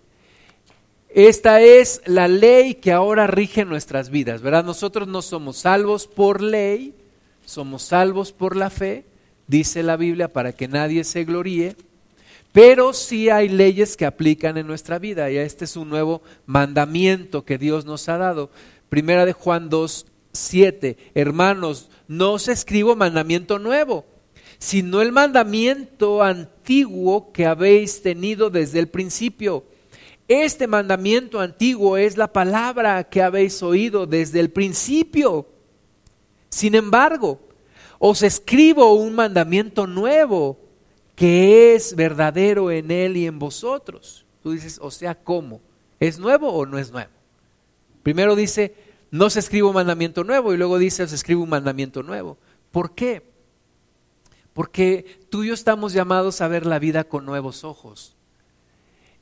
Esta 1.13 1.61
es 1.61 2.01
la 2.05 2.27
ley 2.27 2.75
que 2.75 2.93
ahora 2.93 3.27
rige 3.27 3.65
nuestras 3.65 4.09
vidas, 4.09 4.41
¿verdad? 4.41 4.63
Nosotros 4.63 5.07
no 5.07 5.21
somos 5.21 5.57
salvos 5.57 6.07
por 6.07 6.41
ley, 6.41 6.93
somos 7.45 7.83
salvos 7.83 8.31
por 8.31 8.55
la 8.55 8.69
fe, 8.69 9.03
dice 9.47 9.83
la 9.83 9.97
Biblia, 9.97 10.29
para 10.29 10.53
que 10.53 10.69
nadie 10.69 11.03
se 11.03 11.25
gloríe, 11.25 11.75
pero 12.53 12.93
sí 12.93 13.29
hay 13.29 13.49
leyes 13.49 13.97
que 13.97 14.05
aplican 14.05 14.57
en 14.57 14.67
nuestra 14.67 14.99
vida 14.99 15.29
y 15.29 15.37
este 15.37 15.65
es 15.65 15.75
un 15.75 15.89
nuevo 15.89 16.21
mandamiento 16.45 17.43
que 17.43 17.57
Dios 17.57 17.85
nos 17.85 18.07
ha 18.07 18.17
dado. 18.17 18.49
Primera 18.89 19.25
de 19.25 19.33
Juan 19.33 19.69
2, 19.69 20.05
7. 20.31 20.97
Hermanos, 21.13 21.89
no 22.07 22.33
os 22.33 22.47
escribo 22.47 22.95
mandamiento 22.95 23.59
nuevo, 23.59 24.05
sino 24.61 25.01
el 25.01 25.11
mandamiento 25.11 26.21
antiguo 26.21 27.31
que 27.31 27.47
habéis 27.47 28.03
tenido 28.03 28.51
desde 28.51 28.77
el 28.77 28.87
principio. 28.89 29.65
Este 30.27 30.67
mandamiento 30.67 31.39
antiguo 31.39 31.97
es 31.97 32.15
la 32.15 32.31
palabra 32.31 33.03
que 33.05 33.23
habéis 33.23 33.63
oído 33.63 34.05
desde 34.05 34.39
el 34.39 34.51
principio. 34.51 35.47
Sin 36.49 36.75
embargo, 36.75 37.39
os 37.97 38.21
escribo 38.21 38.93
un 38.93 39.15
mandamiento 39.15 39.87
nuevo 39.87 40.59
que 41.15 41.73
es 41.73 41.95
verdadero 41.95 42.69
en 42.69 42.91
él 42.91 43.17
y 43.17 43.25
en 43.25 43.39
vosotros. 43.39 44.25
Tú 44.43 44.51
dices, 44.51 44.77
o 44.79 44.91
sea, 44.91 45.15
¿cómo? 45.15 45.59
¿Es 45.99 46.19
nuevo 46.19 46.49
o 46.53 46.67
no 46.67 46.77
es 46.77 46.91
nuevo? 46.91 47.09
Primero 48.03 48.35
dice, 48.35 48.75
no 49.09 49.31
se 49.31 49.39
escribe 49.39 49.67
un 49.67 49.73
mandamiento 49.73 50.23
nuevo 50.23 50.53
y 50.53 50.57
luego 50.57 50.77
dice, 50.77 51.07
se 51.07 51.15
escribe 51.15 51.41
un 51.41 51.49
mandamiento 51.49 52.03
nuevo. 52.03 52.37
¿Por 52.71 52.93
qué? 52.93 53.30
Porque 54.53 55.19
tú 55.29 55.43
y 55.43 55.47
yo 55.47 55.53
estamos 55.53 55.93
llamados 55.93 56.41
a 56.41 56.47
ver 56.47 56.65
la 56.65 56.79
vida 56.79 57.03
con 57.03 57.25
nuevos 57.25 57.63
ojos. 57.63 58.15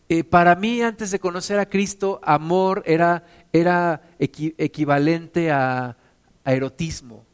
Eh, 0.08 0.24
para 0.24 0.56
mí, 0.56 0.82
antes 0.82 1.12
de 1.12 1.20
conocer 1.20 1.60
a 1.60 1.70
Cristo, 1.70 2.20
amor 2.24 2.82
era, 2.86 3.26
era 3.54 4.02
equivalente 4.20 5.52
a, 5.52 5.98
a 6.44 6.54
erotismo. 6.54 7.26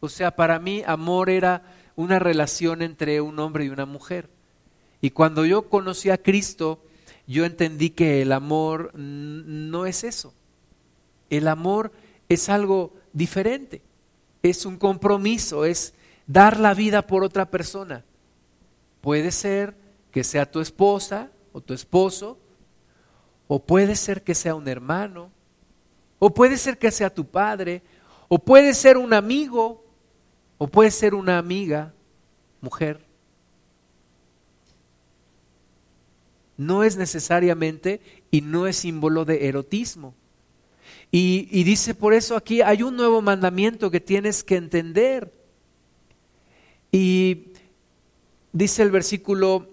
O 0.00 0.08
sea, 0.08 0.34
para 0.34 0.58
mí 0.58 0.82
amor 0.84 1.30
era 1.30 1.62
una 1.96 2.18
relación 2.18 2.82
entre 2.82 3.20
un 3.20 3.38
hombre 3.38 3.64
y 3.64 3.68
una 3.68 3.86
mujer. 3.86 4.28
Y 5.00 5.10
cuando 5.10 5.44
yo 5.44 5.68
conocí 5.68 6.10
a 6.10 6.18
Cristo, 6.18 6.82
yo 7.26 7.44
entendí 7.44 7.90
que 7.90 8.22
el 8.22 8.32
amor 8.32 8.90
no 8.94 9.86
es 9.86 10.02
eso. 10.02 10.34
El 11.30 11.48
amor 11.48 11.92
es 12.28 12.48
algo 12.48 12.94
diferente, 13.12 13.82
es 14.42 14.66
un 14.66 14.76
compromiso, 14.76 15.64
es 15.64 15.94
dar 16.26 16.58
la 16.58 16.74
vida 16.74 17.06
por 17.06 17.24
otra 17.24 17.50
persona. 17.50 18.04
Puede 19.00 19.30
ser 19.30 19.76
que 20.10 20.24
sea 20.24 20.50
tu 20.50 20.60
esposa 20.60 21.30
o 21.52 21.60
tu 21.60 21.74
esposo, 21.74 22.38
o 23.46 23.62
puede 23.62 23.96
ser 23.96 24.22
que 24.22 24.34
sea 24.34 24.54
un 24.54 24.66
hermano, 24.68 25.30
o 26.18 26.32
puede 26.32 26.56
ser 26.56 26.78
que 26.78 26.90
sea 26.90 27.12
tu 27.12 27.26
padre, 27.26 27.82
o 28.28 28.38
puede 28.38 28.74
ser 28.74 28.96
un 28.96 29.12
amigo, 29.12 29.84
o 30.58 30.66
puede 30.66 30.90
ser 30.90 31.14
una 31.14 31.38
amiga, 31.38 31.92
mujer. 32.60 33.04
No 36.56 36.84
es 36.84 36.96
necesariamente 36.96 38.00
y 38.30 38.40
no 38.40 38.66
es 38.66 38.76
símbolo 38.76 39.24
de 39.24 39.48
erotismo. 39.48 40.14
Y, 41.10 41.62
dice 41.62 41.94
por 41.94 42.14
eso 42.14 42.36
aquí 42.36 42.60
hay 42.60 42.82
un 42.82 42.96
nuevo 42.96 43.22
mandamiento 43.22 43.90
que 43.90 44.00
tienes 44.00 44.42
que 44.42 44.56
entender. 44.56 45.32
Y 46.94 47.48
dice 48.52 48.84
el 48.84 48.92
versículo 48.92 49.68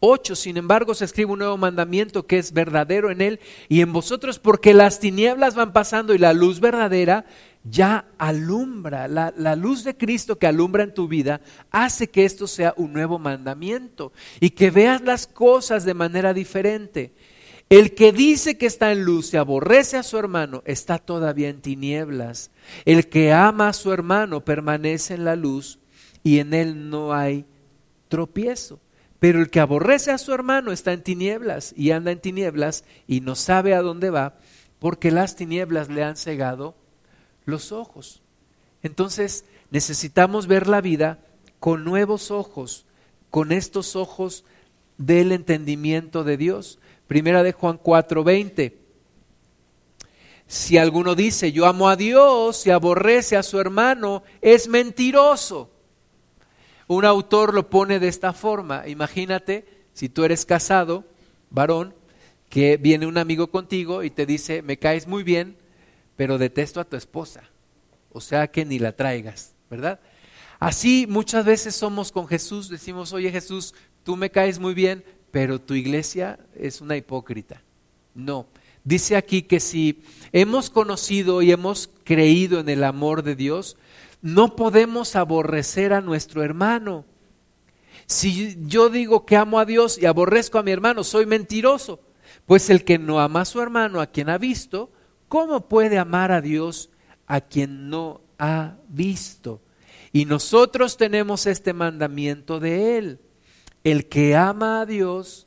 8, 0.00 0.36
sin 0.36 0.58
embargo 0.58 0.92
se 0.92 1.06
escribe 1.06 1.32
un 1.32 1.38
nuevo 1.38 1.56
mandamiento 1.56 2.26
que 2.26 2.36
es 2.36 2.52
verdadero 2.52 3.10
en 3.10 3.22
él 3.22 3.40
y 3.66 3.80
en 3.80 3.90
vosotros 3.90 4.38
porque 4.38 4.74
las 4.74 5.00
tinieblas 5.00 5.54
van 5.54 5.72
pasando 5.72 6.12
y 6.12 6.18
la 6.18 6.34
luz 6.34 6.60
verdadera 6.60 7.24
ya 7.64 8.04
alumbra. 8.18 9.08
La, 9.08 9.32
la, 9.34 9.56
luz 9.56 9.82
de 9.82 9.96
Cristo 9.96 10.38
que 10.38 10.46
alumbra 10.46 10.82
en 10.82 10.92
tu 10.92 11.08
vida 11.08 11.40
hace 11.70 12.10
que 12.10 12.26
esto 12.26 12.46
sea 12.46 12.74
un 12.76 12.92
nuevo 12.92 13.18
mandamiento 13.18 14.12
y 14.40 14.50
que 14.50 14.70
veas 14.70 15.00
las 15.00 15.26
cosas 15.26 15.86
de 15.86 15.94
manera 15.94 16.34
diferente. 16.34 17.14
El 17.70 17.94
que 17.94 18.10
dice 18.10 18.58
que 18.58 18.66
está 18.66 18.90
en 18.90 19.04
luz 19.04 19.32
y 19.32 19.36
aborrece 19.36 19.96
a 19.96 20.02
su 20.02 20.18
hermano 20.18 20.60
está 20.66 20.98
todavía 20.98 21.48
en 21.48 21.60
tinieblas. 21.60 22.50
El 22.84 23.08
que 23.08 23.32
ama 23.32 23.68
a 23.68 23.72
su 23.72 23.92
hermano 23.92 24.44
permanece 24.44 25.14
en 25.14 25.24
la 25.24 25.36
luz 25.36 25.78
y 26.24 26.40
en 26.40 26.52
él 26.52 26.90
no 26.90 27.14
hay 27.14 27.46
tropiezo. 28.08 28.80
Pero 29.20 29.38
el 29.38 29.50
que 29.50 29.60
aborrece 29.60 30.10
a 30.10 30.18
su 30.18 30.32
hermano 30.32 30.72
está 30.72 30.92
en 30.92 31.04
tinieblas 31.04 31.72
y 31.76 31.92
anda 31.92 32.10
en 32.10 32.18
tinieblas 32.18 32.84
y 33.06 33.20
no 33.20 33.36
sabe 33.36 33.72
a 33.74 33.82
dónde 33.82 34.10
va 34.10 34.36
porque 34.80 35.12
las 35.12 35.36
tinieblas 35.36 35.88
le 35.88 36.02
han 36.02 36.16
cegado 36.16 36.74
los 37.44 37.70
ojos. 37.70 38.20
Entonces 38.82 39.44
necesitamos 39.70 40.48
ver 40.48 40.66
la 40.66 40.80
vida 40.80 41.20
con 41.60 41.84
nuevos 41.84 42.32
ojos, 42.32 42.84
con 43.30 43.52
estos 43.52 43.94
ojos 43.94 44.44
del 44.98 45.30
entendimiento 45.30 46.24
de 46.24 46.36
Dios. 46.36 46.80
Primera 47.10 47.42
de 47.42 47.50
Juan 47.50 47.76
4:20. 47.76 48.72
Si 50.46 50.78
alguno 50.78 51.16
dice, 51.16 51.50
yo 51.50 51.66
amo 51.66 51.88
a 51.88 51.96
Dios 51.96 52.64
y 52.68 52.70
aborrece 52.70 53.36
a 53.36 53.42
su 53.42 53.58
hermano, 53.58 54.22
es 54.40 54.68
mentiroso. 54.68 55.72
Un 56.86 57.04
autor 57.04 57.52
lo 57.52 57.68
pone 57.68 57.98
de 57.98 58.06
esta 58.06 58.32
forma. 58.32 58.86
Imagínate, 58.86 59.66
si 59.92 60.08
tú 60.08 60.22
eres 60.22 60.46
casado, 60.46 61.04
varón, 61.50 61.96
que 62.48 62.76
viene 62.76 63.08
un 63.08 63.18
amigo 63.18 63.50
contigo 63.50 64.04
y 64.04 64.10
te 64.10 64.24
dice, 64.24 64.62
me 64.62 64.78
caes 64.78 65.08
muy 65.08 65.24
bien, 65.24 65.56
pero 66.14 66.38
detesto 66.38 66.78
a 66.78 66.84
tu 66.84 66.94
esposa. 66.94 67.42
O 68.12 68.20
sea 68.20 68.52
que 68.52 68.64
ni 68.64 68.78
la 68.78 68.92
traigas, 68.92 69.56
¿verdad? 69.68 69.98
Así 70.60 71.08
muchas 71.08 71.44
veces 71.44 71.74
somos 71.74 72.12
con 72.12 72.28
Jesús, 72.28 72.68
decimos, 72.68 73.12
oye 73.12 73.32
Jesús, 73.32 73.74
tú 74.04 74.14
me 74.14 74.30
caes 74.30 74.60
muy 74.60 74.74
bien, 74.74 75.02
pero 75.30 75.60
tu 75.60 75.74
iglesia 75.74 76.38
es 76.54 76.80
una 76.80 76.96
hipócrita. 76.96 77.62
No. 78.14 78.46
Dice 78.82 79.16
aquí 79.16 79.42
que 79.42 79.60
si 79.60 80.02
hemos 80.32 80.70
conocido 80.70 81.42
y 81.42 81.52
hemos 81.52 81.90
creído 82.04 82.60
en 82.60 82.68
el 82.68 82.82
amor 82.82 83.22
de 83.22 83.36
Dios, 83.36 83.76
no 84.22 84.56
podemos 84.56 85.16
aborrecer 85.16 85.92
a 85.92 86.00
nuestro 86.00 86.42
hermano. 86.42 87.04
Si 88.06 88.56
yo 88.66 88.88
digo 88.88 89.24
que 89.26 89.36
amo 89.36 89.58
a 89.58 89.64
Dios 89.64 89.98
y 89.98 90.06
aborrezco 90.06 90.58
a 90.58 90.62
mi 90.62 90.70
hermano, 90.70 91.04
soy 91.04 91.26
mentiroso. 91.26 92.00
Pues 92.46 92.70
el 92.70 92.84
que 92.84 92.98
no 92.98 93.20
ama 93.20 93.42
a 93.42 93.44
su 93.44 93.60
hermano, 93.60 94.00
a 94.00 94.06
quien 94.06 94.28
ha 94.28 94.38
visto, 94.38 94.90
¿cómo 95.28 95.68
puede 95.68 95.98
amar 95.98 96.32
a 96.32 96.40
Dios 96.40 96.90
a 97.26 97.40
quien 97.40 97.88
no 97.90 98.22
ha 98.38 98.76
visto? 98.88 99.60
Y 100.12 100.24
nosotros 100.24 100.96
tenemos 100.96 101.46
este 101.46 101.72
mandamiento 101.72 102.58
de 102.58 102.98
Él 102.98 103.20
el 103.84 104.08
que 104.08 104.36
ama 104.36 104.80
a 104.80 104.86
Dios, 104.86 105.46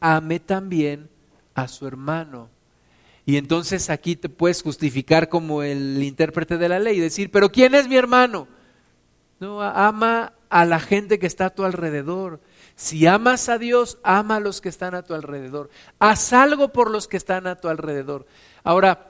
ame 0.00 0.40
también 0.40 1.08
a 1.54 1.68
su 1.68 1.86
hermano. 1.86 2.48
Y 3.26 3.36
entonces 3.36 3.90
aquí 3.90 4.16
te 4.16 4.28
puedes 4.28 4.62
justificar 4.62 5.28
como 5.28 5.62
el 5.62 6.02
intérprete 6.02 6.58
de 6.58 6.68
la 6.68 6.78
ley 6.78 6.98
decir, 6.98 7.30
pero 7.30 7.52
¿quién 7.52 7.74
es 7.74 7.86
mi 7.86 7.96
hermano? 7.96 8.48
No, 9.38 9.62
ama 9.62 10.32
a 10.48 10.64
la 10.64 10.80
gente 10.80 11.18
que 11.18 11.26
está 11.26 11.46
a 11.46 11.54
tu 11.54 11.64
alrededor. 11.64 12.40
Si 12.74 13.06
amas 13.06 13.48
a 13.48 13.58
Dios, 13.58 13.98
ama 14.02 14.36
a 14.36 14.40
los 14.40 14.60
que 14.60 14.68
están 14.68 14.94
a 14.94 15.02
tu 15.02 15.14
alrededor. 15.14 15.70
Haz 15.98 16.32
algo 16.32 16.72
por 16.72 16.90
los 16.90 17.08
que 17.08 17.16
están 17.16 17.46
a 17.46 17.56
tu 17.56 17.68
alrededor. 17.68 18.26
Ahora, 18.64 19.09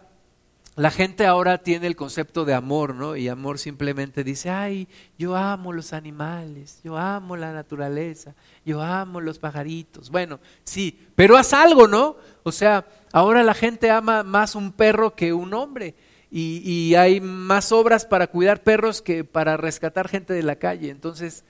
la 0.77 0.91
gente 0.91 1.27
ahora 1.27 1.59
tiene 1.59 1.87
el 1.89 1.97
concepto 1.97 2.45
de 2.45 2.55
amor, 2.55 2.95
¿no? 2.95 3.17
Y 3.17 3.29
amor 3.29 3.59
simplemente 3.59 4.23
dice, 4.23 4.51
ay, 4.51 4.89
yo 5.19 5.37
amo 5.37 5.73
los 5.73 5.93
animales, 5.93 6.81
yo 6.85 6.97
amo 6.97 7.37
la 7.37 7.53
naturaleza, 7.53 8.35
yo 8.65 8.81
amo 8.81 9.21
los 9.21 9.39
pajaritos. 9.39 10.11
Bueno, 10.11 10.39
sí, 10.65 11.07
pero 11.17 11.37
haz 11.37 11.53
algo, 11.53 11.89
¿no? 11.89 12.17
O 12.45 12.53
sea, 12.53 12.87
ahora 13.13 13.43
la 13.43 13.55
gente 13.55 13.91
ama 13.91 14.23
más 14.23 14.55
un 14.55 14.73
perro 14.73 15.15
que 15.15 15.33
un 15.33 15.53
hombre. 15.55 15.95
Y, 16.33 16.95
hay 16.95 17.21
más 17.21 17.73
obras 17.73 18.07
para 18.07 18.29
cuidar 18.29 18.63
perros 18.63 19.03
que 19.03 19.25
para 19.25 19.57
rescatar 19.57 20.07
gente 20.07 20.33
de 20.33 20.45
la 20.45 20.57
calle. 20.57 20.89
Entonces, 20.91 21.45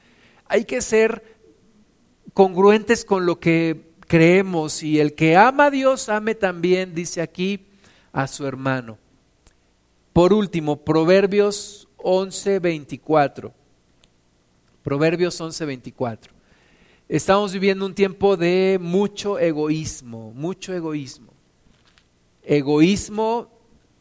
hay 0.47 0.65
que 0.65 0.81
ser 0.81 1.37
congruentes 2.33 3.05
con 3.05 3.27
lo 3.27 3.39
que 3.41 3.91
creemos 4.07 4.83
y 4.83 4.99
el 4.99 5.15
que 5.15 5.37
ama 5.37 5.67
a 5.67 5.71
Dios 5.71 6.09
ame 6.09 6.35
también, 6.35 6.95
dice 6.95 7.21
aquí, 7.21 7.67
a 8.13 8.27
su 8.27 8.47
hermano. 8.47 8.97
Por 10.13 10.33
último, 10.33 10.85
Proverbios 10.85 11.89
11:24. 11.99 13.53
Proverbios 14.83 15.41
11:24. 15.41 16.33
Estamos 17.09 17.53
viviendo 17.53 17.87
un 17.87 17.95
tiempo 17.95 18.37
de 18.37 18.79
mucho 18.81 19.39
egoísmo, 19.39 20.33
mucho 20.33 20.73
egoísmo. 20.75 21.33
Egoísmo 22.43 23.51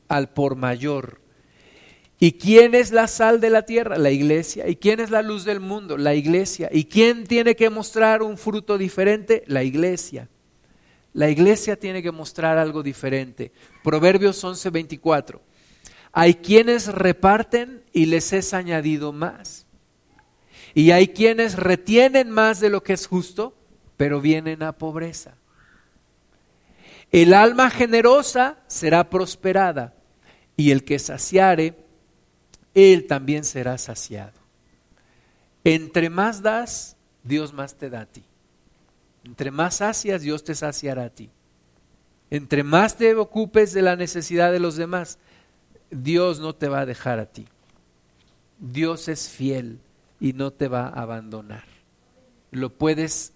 al 0.08 0.30
por 0.30 0.56
mayor. 0.56 1.20
¿Y 2.20 2.34
quién 2.34 2.76
es 2.76 2.92
la 2.92 3.08
sal 3.08 3.40
de 3.40 3.50
la 3.50 3.64
tierra? 3.64 3.98
La 3.98 4.12
iglesia. 4.12 4.68
¿Y 4.68 4.76
quién 4.76 5.00
es 5.00 5.10
la 5.10 5.22
luz 5.22 5.46
del 5.46 5.60
mundo? 5.60 5.98
La 5.98 6.16
iglesia. 6.16 6.70
¿Y 6.72 6.86
quién 6.86 7.26
tiene 7.26 7.56
que 7.56 7.70
mostrar 7.70 8.22
un 8.22 8.38
fruto 8.38 8.78
diferente? 8.78 9.44
La 9.48 9.64
iglesia. 9.64 10.28
La 11.14 11.30
iglesia 11.30 11.80
tiene 11.80 12.04
que 12.04 12.12
mostrar 12.12 12.58
algo 12.58 12.84
diferente. 12.84 13.52
Proverbios 13.84 14.44
11:24. 14.44 15.42
Hay 16.12 16.36
quienes 16.36 16.88
reparten 16.88 17.84
y 17.94 18.06
les 18.06 18.34
es 18.34 18.54
añadido 18.54 19.12
más. 19.14 19.68
Y 20.74 20.92
hay 20.92 21.10
quienes 21.10 21.56
retienen 21.56 22.30
más 22.30 22.60
de 22.60 22.70
lo 22.70 22.84
que 22.84 22.94
es 22.94 23.08
justo, 23.08 23.56
pero 23.98 24.22
vienen 24.22 24.64
a 24.64 24.74
pobreza. 24.74 25.36
El 27.12 27.34
alma 27.34 27.70
generosa 27.70 28.58
será 28.68 29.10
prosperada 29.10 29.96
y 30.56 30.72
el 30.72 30.84
que 30.84 31.00
saciare, 31.00 31.76
él 32.74 33.08
también 33.08 33.44
será 33.44 33.78
saciado. 33.78 34.40
Entre 35.64 36.10
más 36.10 36.42
das, 36.42 36.98
Dios 37.24 37.54
más 37.54 37.76
te 37.76 37.90
da 37.90 38.02
a 38.02 38.06
ti. 38.06 38.24
Entre 39.24 39.52
más 39.52 39.78
sacias, 39.78 40.22
Dios 40.22 40.44
te 40.44 40.56
saciará 40.56 41.06
a 41.06 41.10
ti. 41.10 41.30
Entre 42.30 42.64
más 42.64 42.96
te 42.96 43.14
ocupes 43.16 43.74
de 43.74 43.82
la 43.82 43.96
necesidad 43.96 44.52
de 44.52 44.60
los 44.60 44.76
demás, 44.76 45.18
Dios 45.92 46.40
no 46.40 46.54
te 46.54 46.68
va 46.68 46.82
a 46.82 46.86
dejar 46.86 47.20
a 47.20 47.26
ti. 47.26 47.48
Dios 48.60 49.08
es 49.08 49.30
fiel 49.30 49.80
y 50.20 50.34
no 50.34 50.52
te 50.52 50.68
va 50.68 50.88
a 50.88 51.02
abandonar. 51.02 51.64
Lo 52.52 52.74
puedes 52.74 53.34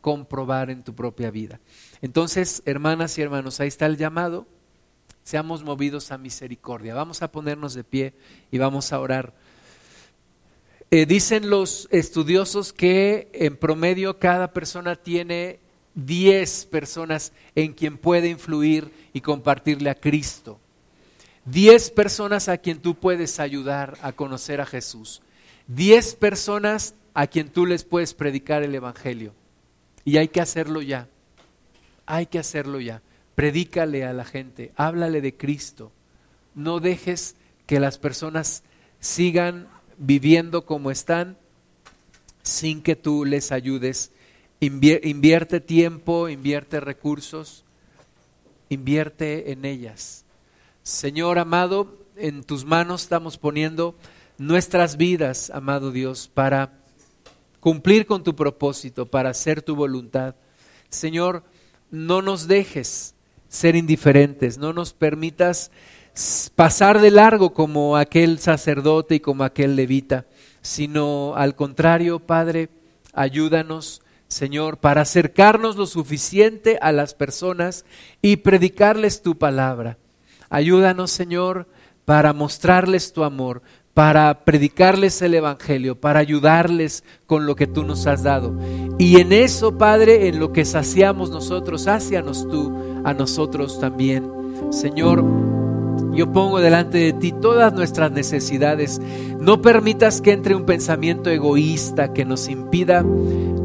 comprobar 0.00 0.70
en 0.70 0.82
tu 0.82 0.94
propia 0.94 1.30
vida. 1.30 1.60
Entonces, 2.00 2.62
hermanas 2.64 3.18
y 3.18 3.22
hermanos, 3.22 3.60
ahí 3.60 3.68
está 3.68 3.86
el 3.86 3.96
llamado. 3.96 4.46
Seamos 5.22 5.62
movidos 5.62 6.12
a 6.12 6.18
misericordia. 6.18 6.94
Vamos 6.94 7.22
a 7.22 7.30
ponernos 7.30 7.74
de 7.74 7.84
pie 7.84 8.14
y 8.50 8.58
vamos 8.58 8.92
a 8.92 9.00
orar. 9.00 9.34
Eh, 10.90 11.06
dicen 11.06 11.50
los 11.50 11.88
estudiosos 11.92 12.72
que 12.72 13.30
en 13.32 13.56
promedio 13.56 14.18
cada 14.18 14.52
persona 14.52 14.96
tiene 14.96 15.60
10 15.94 16.66
personas 16.66 17.32
en 17.54 17.74
quien 17.74 17.98
puede 17.98 18.28
influir 18.28 18.90
y 19.12 19.20
compartirle 19.20 19.90
a 19.90 19.94
Cristo. 19.94 20.58
Diez 21.44 21.90
personas 21.90 22.48
a 22.48 22.58
quien 22.58 22.80
tú 22.80 22.94
puedes 22.94 23.40
ayudar 23.40 23.98
a 24.02 24.12
conocer 24.12 24.60
a 24.60 24.66
Jesús. 24.66 25.22
Diez 25.66 26.14
personas 26.14 26.94
a 27.14 27.26
quien 27.26 27.48
tú 27.48 27.66
les 27.66 27.84
puedes 27.84 28.14
predicar 28.14 28.62
el 28.62 28.74
Evangelio. 28.74 29.34
Y 30.04 30.16
hay 30.18 30.28
que 30.28 30.40
hacerlo 30.40 30.82
ya. 30.82 31.08
Hay 32.06 32.26
que 32.26 32.38
hacerlo 32.38 32.80
ya. 32.80 33.02
Predícale 33.34 34.04
a 34.04 34.12
la 34.12 34.24
gente, 34.24 34.72
háblale 34.76 35.20
de 35.20 35.36
Cristo. 35.36 35.92
No 36.54 36.80
dejes 36.80 37.36
que 37.66 37.80
las 37.80 37.98
personas 37.98 38.64
sigan 38.98 39.68
viviendo 39.96 40.66
como 40.66 40.90
están 40.90 41.38
sin 42.42 42.82
que 42.82 42.96
tú 42.96 43.24
les 43.24 43.52
ayudes. 43.52 44.12
Invierte 44.60 45.60
tiempo, 45.60 46.28
invierte 46.28 46.80
recursos, 46.80 47.64
invierte 48.68 49.52
en 49.52 49.64
ellas. 49.64 50.24
Señor 50.82 51.38
amado, 51.38 51.98
en 52.16 52.42
tus 52.42 52.64
manos 52.64 53.02
estamos 53.02 53.36
poniendo 53.36 53.94
nuestras 54.38 54.96
vidas, 54.96 55.50
amado 55.50 55.92
Dios, 55.92 56.30
para 56.32 56.80
cumplir 57.60 58.06
con 58.06 58.24
tu 58.24 58.34
propósito, 58.34 59.04
para 59.04 59.30
hacer 59.30 59.60
tu 59.60 59.76
voluntad. 59.76 60.36
Señor, 60.88 61.44
no 61.90 62.22
nos 62.22 62.48
dejes 62.48 63.14
ser 63.48 63.76
indiferentes, 63.76 64.56
no 64.56 64.72
nos 64.72 64.94
permitas 64.94 65.70
pasar 66.54 67.00
de 67.00 67.10
largo 67.10 67.52
como 67.52 67.98
aquel 67.98 68.38
sacerdote 68.38 69.16
y 69.16 69.20
como 69.20 69.44
aquel 69.44 69.76
levita, 69.76 70.26
sino 70.62 71.34
al 71.36 71.54
contrario, 71.54 72.20
Padre, 72.20 72.70
ayúdanos, 73.12 74.00
Señor, 74.28 74.78
para 74.78 75.02
acercarnos 75.02 75.76
lo 75.76 75.86
suficiente 75.86 76.78
a 76.80 76.90
las 76.90 77.14
personas 77.14 77.84
y 78.22 78.36
predicarles 78.36 79.20
tu 79.20 79.36
palabra. 79.36 79.98
Ayúdanos, 80.50 81.10
Señor, 81.10 81.68
para 82.04 82.32
mostrarles 82.32 83.12
tu 83.12 83.24
amor, 83.24 83.62
para 83.94 84.44
predicarles 84.44 85.22
el 85.22 85.34
Evangelio, 85.34 86.00
para 86.00 86.20
ayudarles 86.20 87.04
con 87.26 87.46
lo 87.46 87.56
que 87.56 87.66
tú 87.66 87.84
nos 87.84 88.06
has 88.06 88.22
dado. 88.22 88.58
Y 88.98 89.20
en 89.20 89.32
eso, 89.32 89.78
Padre, 89.78 90.28
en 90.28 90.38
lo 90.38 90.52
que 90.52 90.64
saciamos 90.64 91.30
nosotros, 91.30 91.86
hácianos 91.86 92.48
tú 92.48 92.72
a 93.04 93.14
nosotros 93.14 93.80
también. 93.80 94.28
Señor, 94.70 95.24
yo 96.12 96.32
pongo 96.32 96.60
delante 96.60 96.98
de 96.98 97.12
ti 97.12 97.32
todas 97.32 97.72
nuestras 97.72 98.10
necesidades. 98.10 99.00
No 99.38 99.62
permitas 99.62 100.20
que 100.20 100.32
entre 100.32 100.54
un 100.54 100.66
pensamiento 100.66 101.30
egoísta 101.30 102.12
que 102.12 102.24
nos 102.24 102.48
impida 102.48 103.04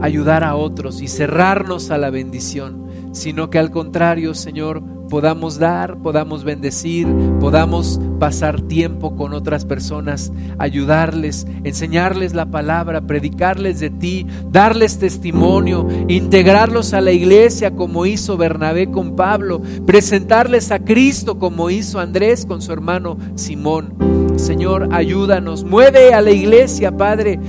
ayudar 0.01 0.43
a 0.43 0.55
otros 0.55 1.01
y 1.01 1.07
cerrarnos 1.07 1.89
a 1.89 1.97
la 1.97 2.09
bendición, 2.09 2.84
sino 3.15 3.49
que 3.49 3.57
al 3.57 3.71
contrario, 3.71 4.33
Señor, 4.33 4.83
podamos 5.09 5.57
dar, 5.57 5.97
podamos 5.97 6.43
bendecir, 6.43 7.07
podamos 7.39 7.99
pasar 8.19 8.61
tiempo 8.61 9.15
con 9.15 9.33
otras 9.33 9.65
personas, 9.65 10.31
ayudarles, 10.57 11.47
enseñarles 11.63 12.33
la 12.33 12.47
palabra, 12.47 13.01
predicarles 13.01 13.79
de 13.79 13.89
ti, 13.89 14.27
darles 14.51 14.99
testimonio, 14.99 15.87
integrarlos 16.07 16.93
a 16.93 17.01
la 17.01 17.11
iglesia 17.11 17.71
como 17.71 18.05
hizo 18.05 18.37
Bernabé 18.37 18.91
con 18.91 19.15
Pablo, 19.15 19.61
presentarles 19.85 20.71
a 20.71 20.79
Cristo 20.79 21.39
como 21.39 21.69
hizo 21.69 21.99
Andrés 21.99 22.45
con 22.45 22.61
su 22.61 22.73
hermano 22.73 23.17
Simón. 23.35 23.93
Señor, 24.35 24.89
ayúdanos, 24.91 25.63
mueve 25.63 26.13
a 26.13 26.21
la 26.21 26.31
iglesia, 26.31 26.95
Padre. 26.97 27.39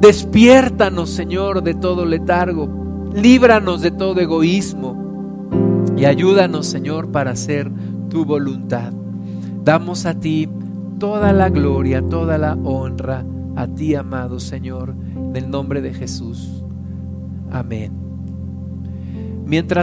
Despiértanos, 0.00 1.10
Señor, 1.10 1.62
de 1.62 1.74
todo 1.74 2.04
letargo. 2.04 2.81
Líbranos 3.14 3.82
de 3.82 3.90
todo 3.90 4.20
egoísmo 4.20 5.50
y 5.96 6.04
ayúdanos, 6.06 6.66
Señor, 6.66 7.12
para 7.12 7.32
hacer 7.32 7.70
tu 8.08 8.24
voluntad. 8.24 8.92
Damos 9.64 10.06
a 10.06 10.18
ti 10.18 10.48
toda 10.98 11.32
la 11.32 11.48
gloria, 11.50 12.02
toda 12.02 12.38
la 12.38 12.54
honra, 12.64 13.24
a 13.56 13.66
ti, 13.68 13.94
amado 13.94 14.40
Señor, 14.40 14.94
en 15.14 15.36
el 15.36 15.50
nombre 15.50 15.82
de 15.82 15.92
Jesús. 15.92 16.64
Amén. 17.50 17.92
Mientras 19.44 19.80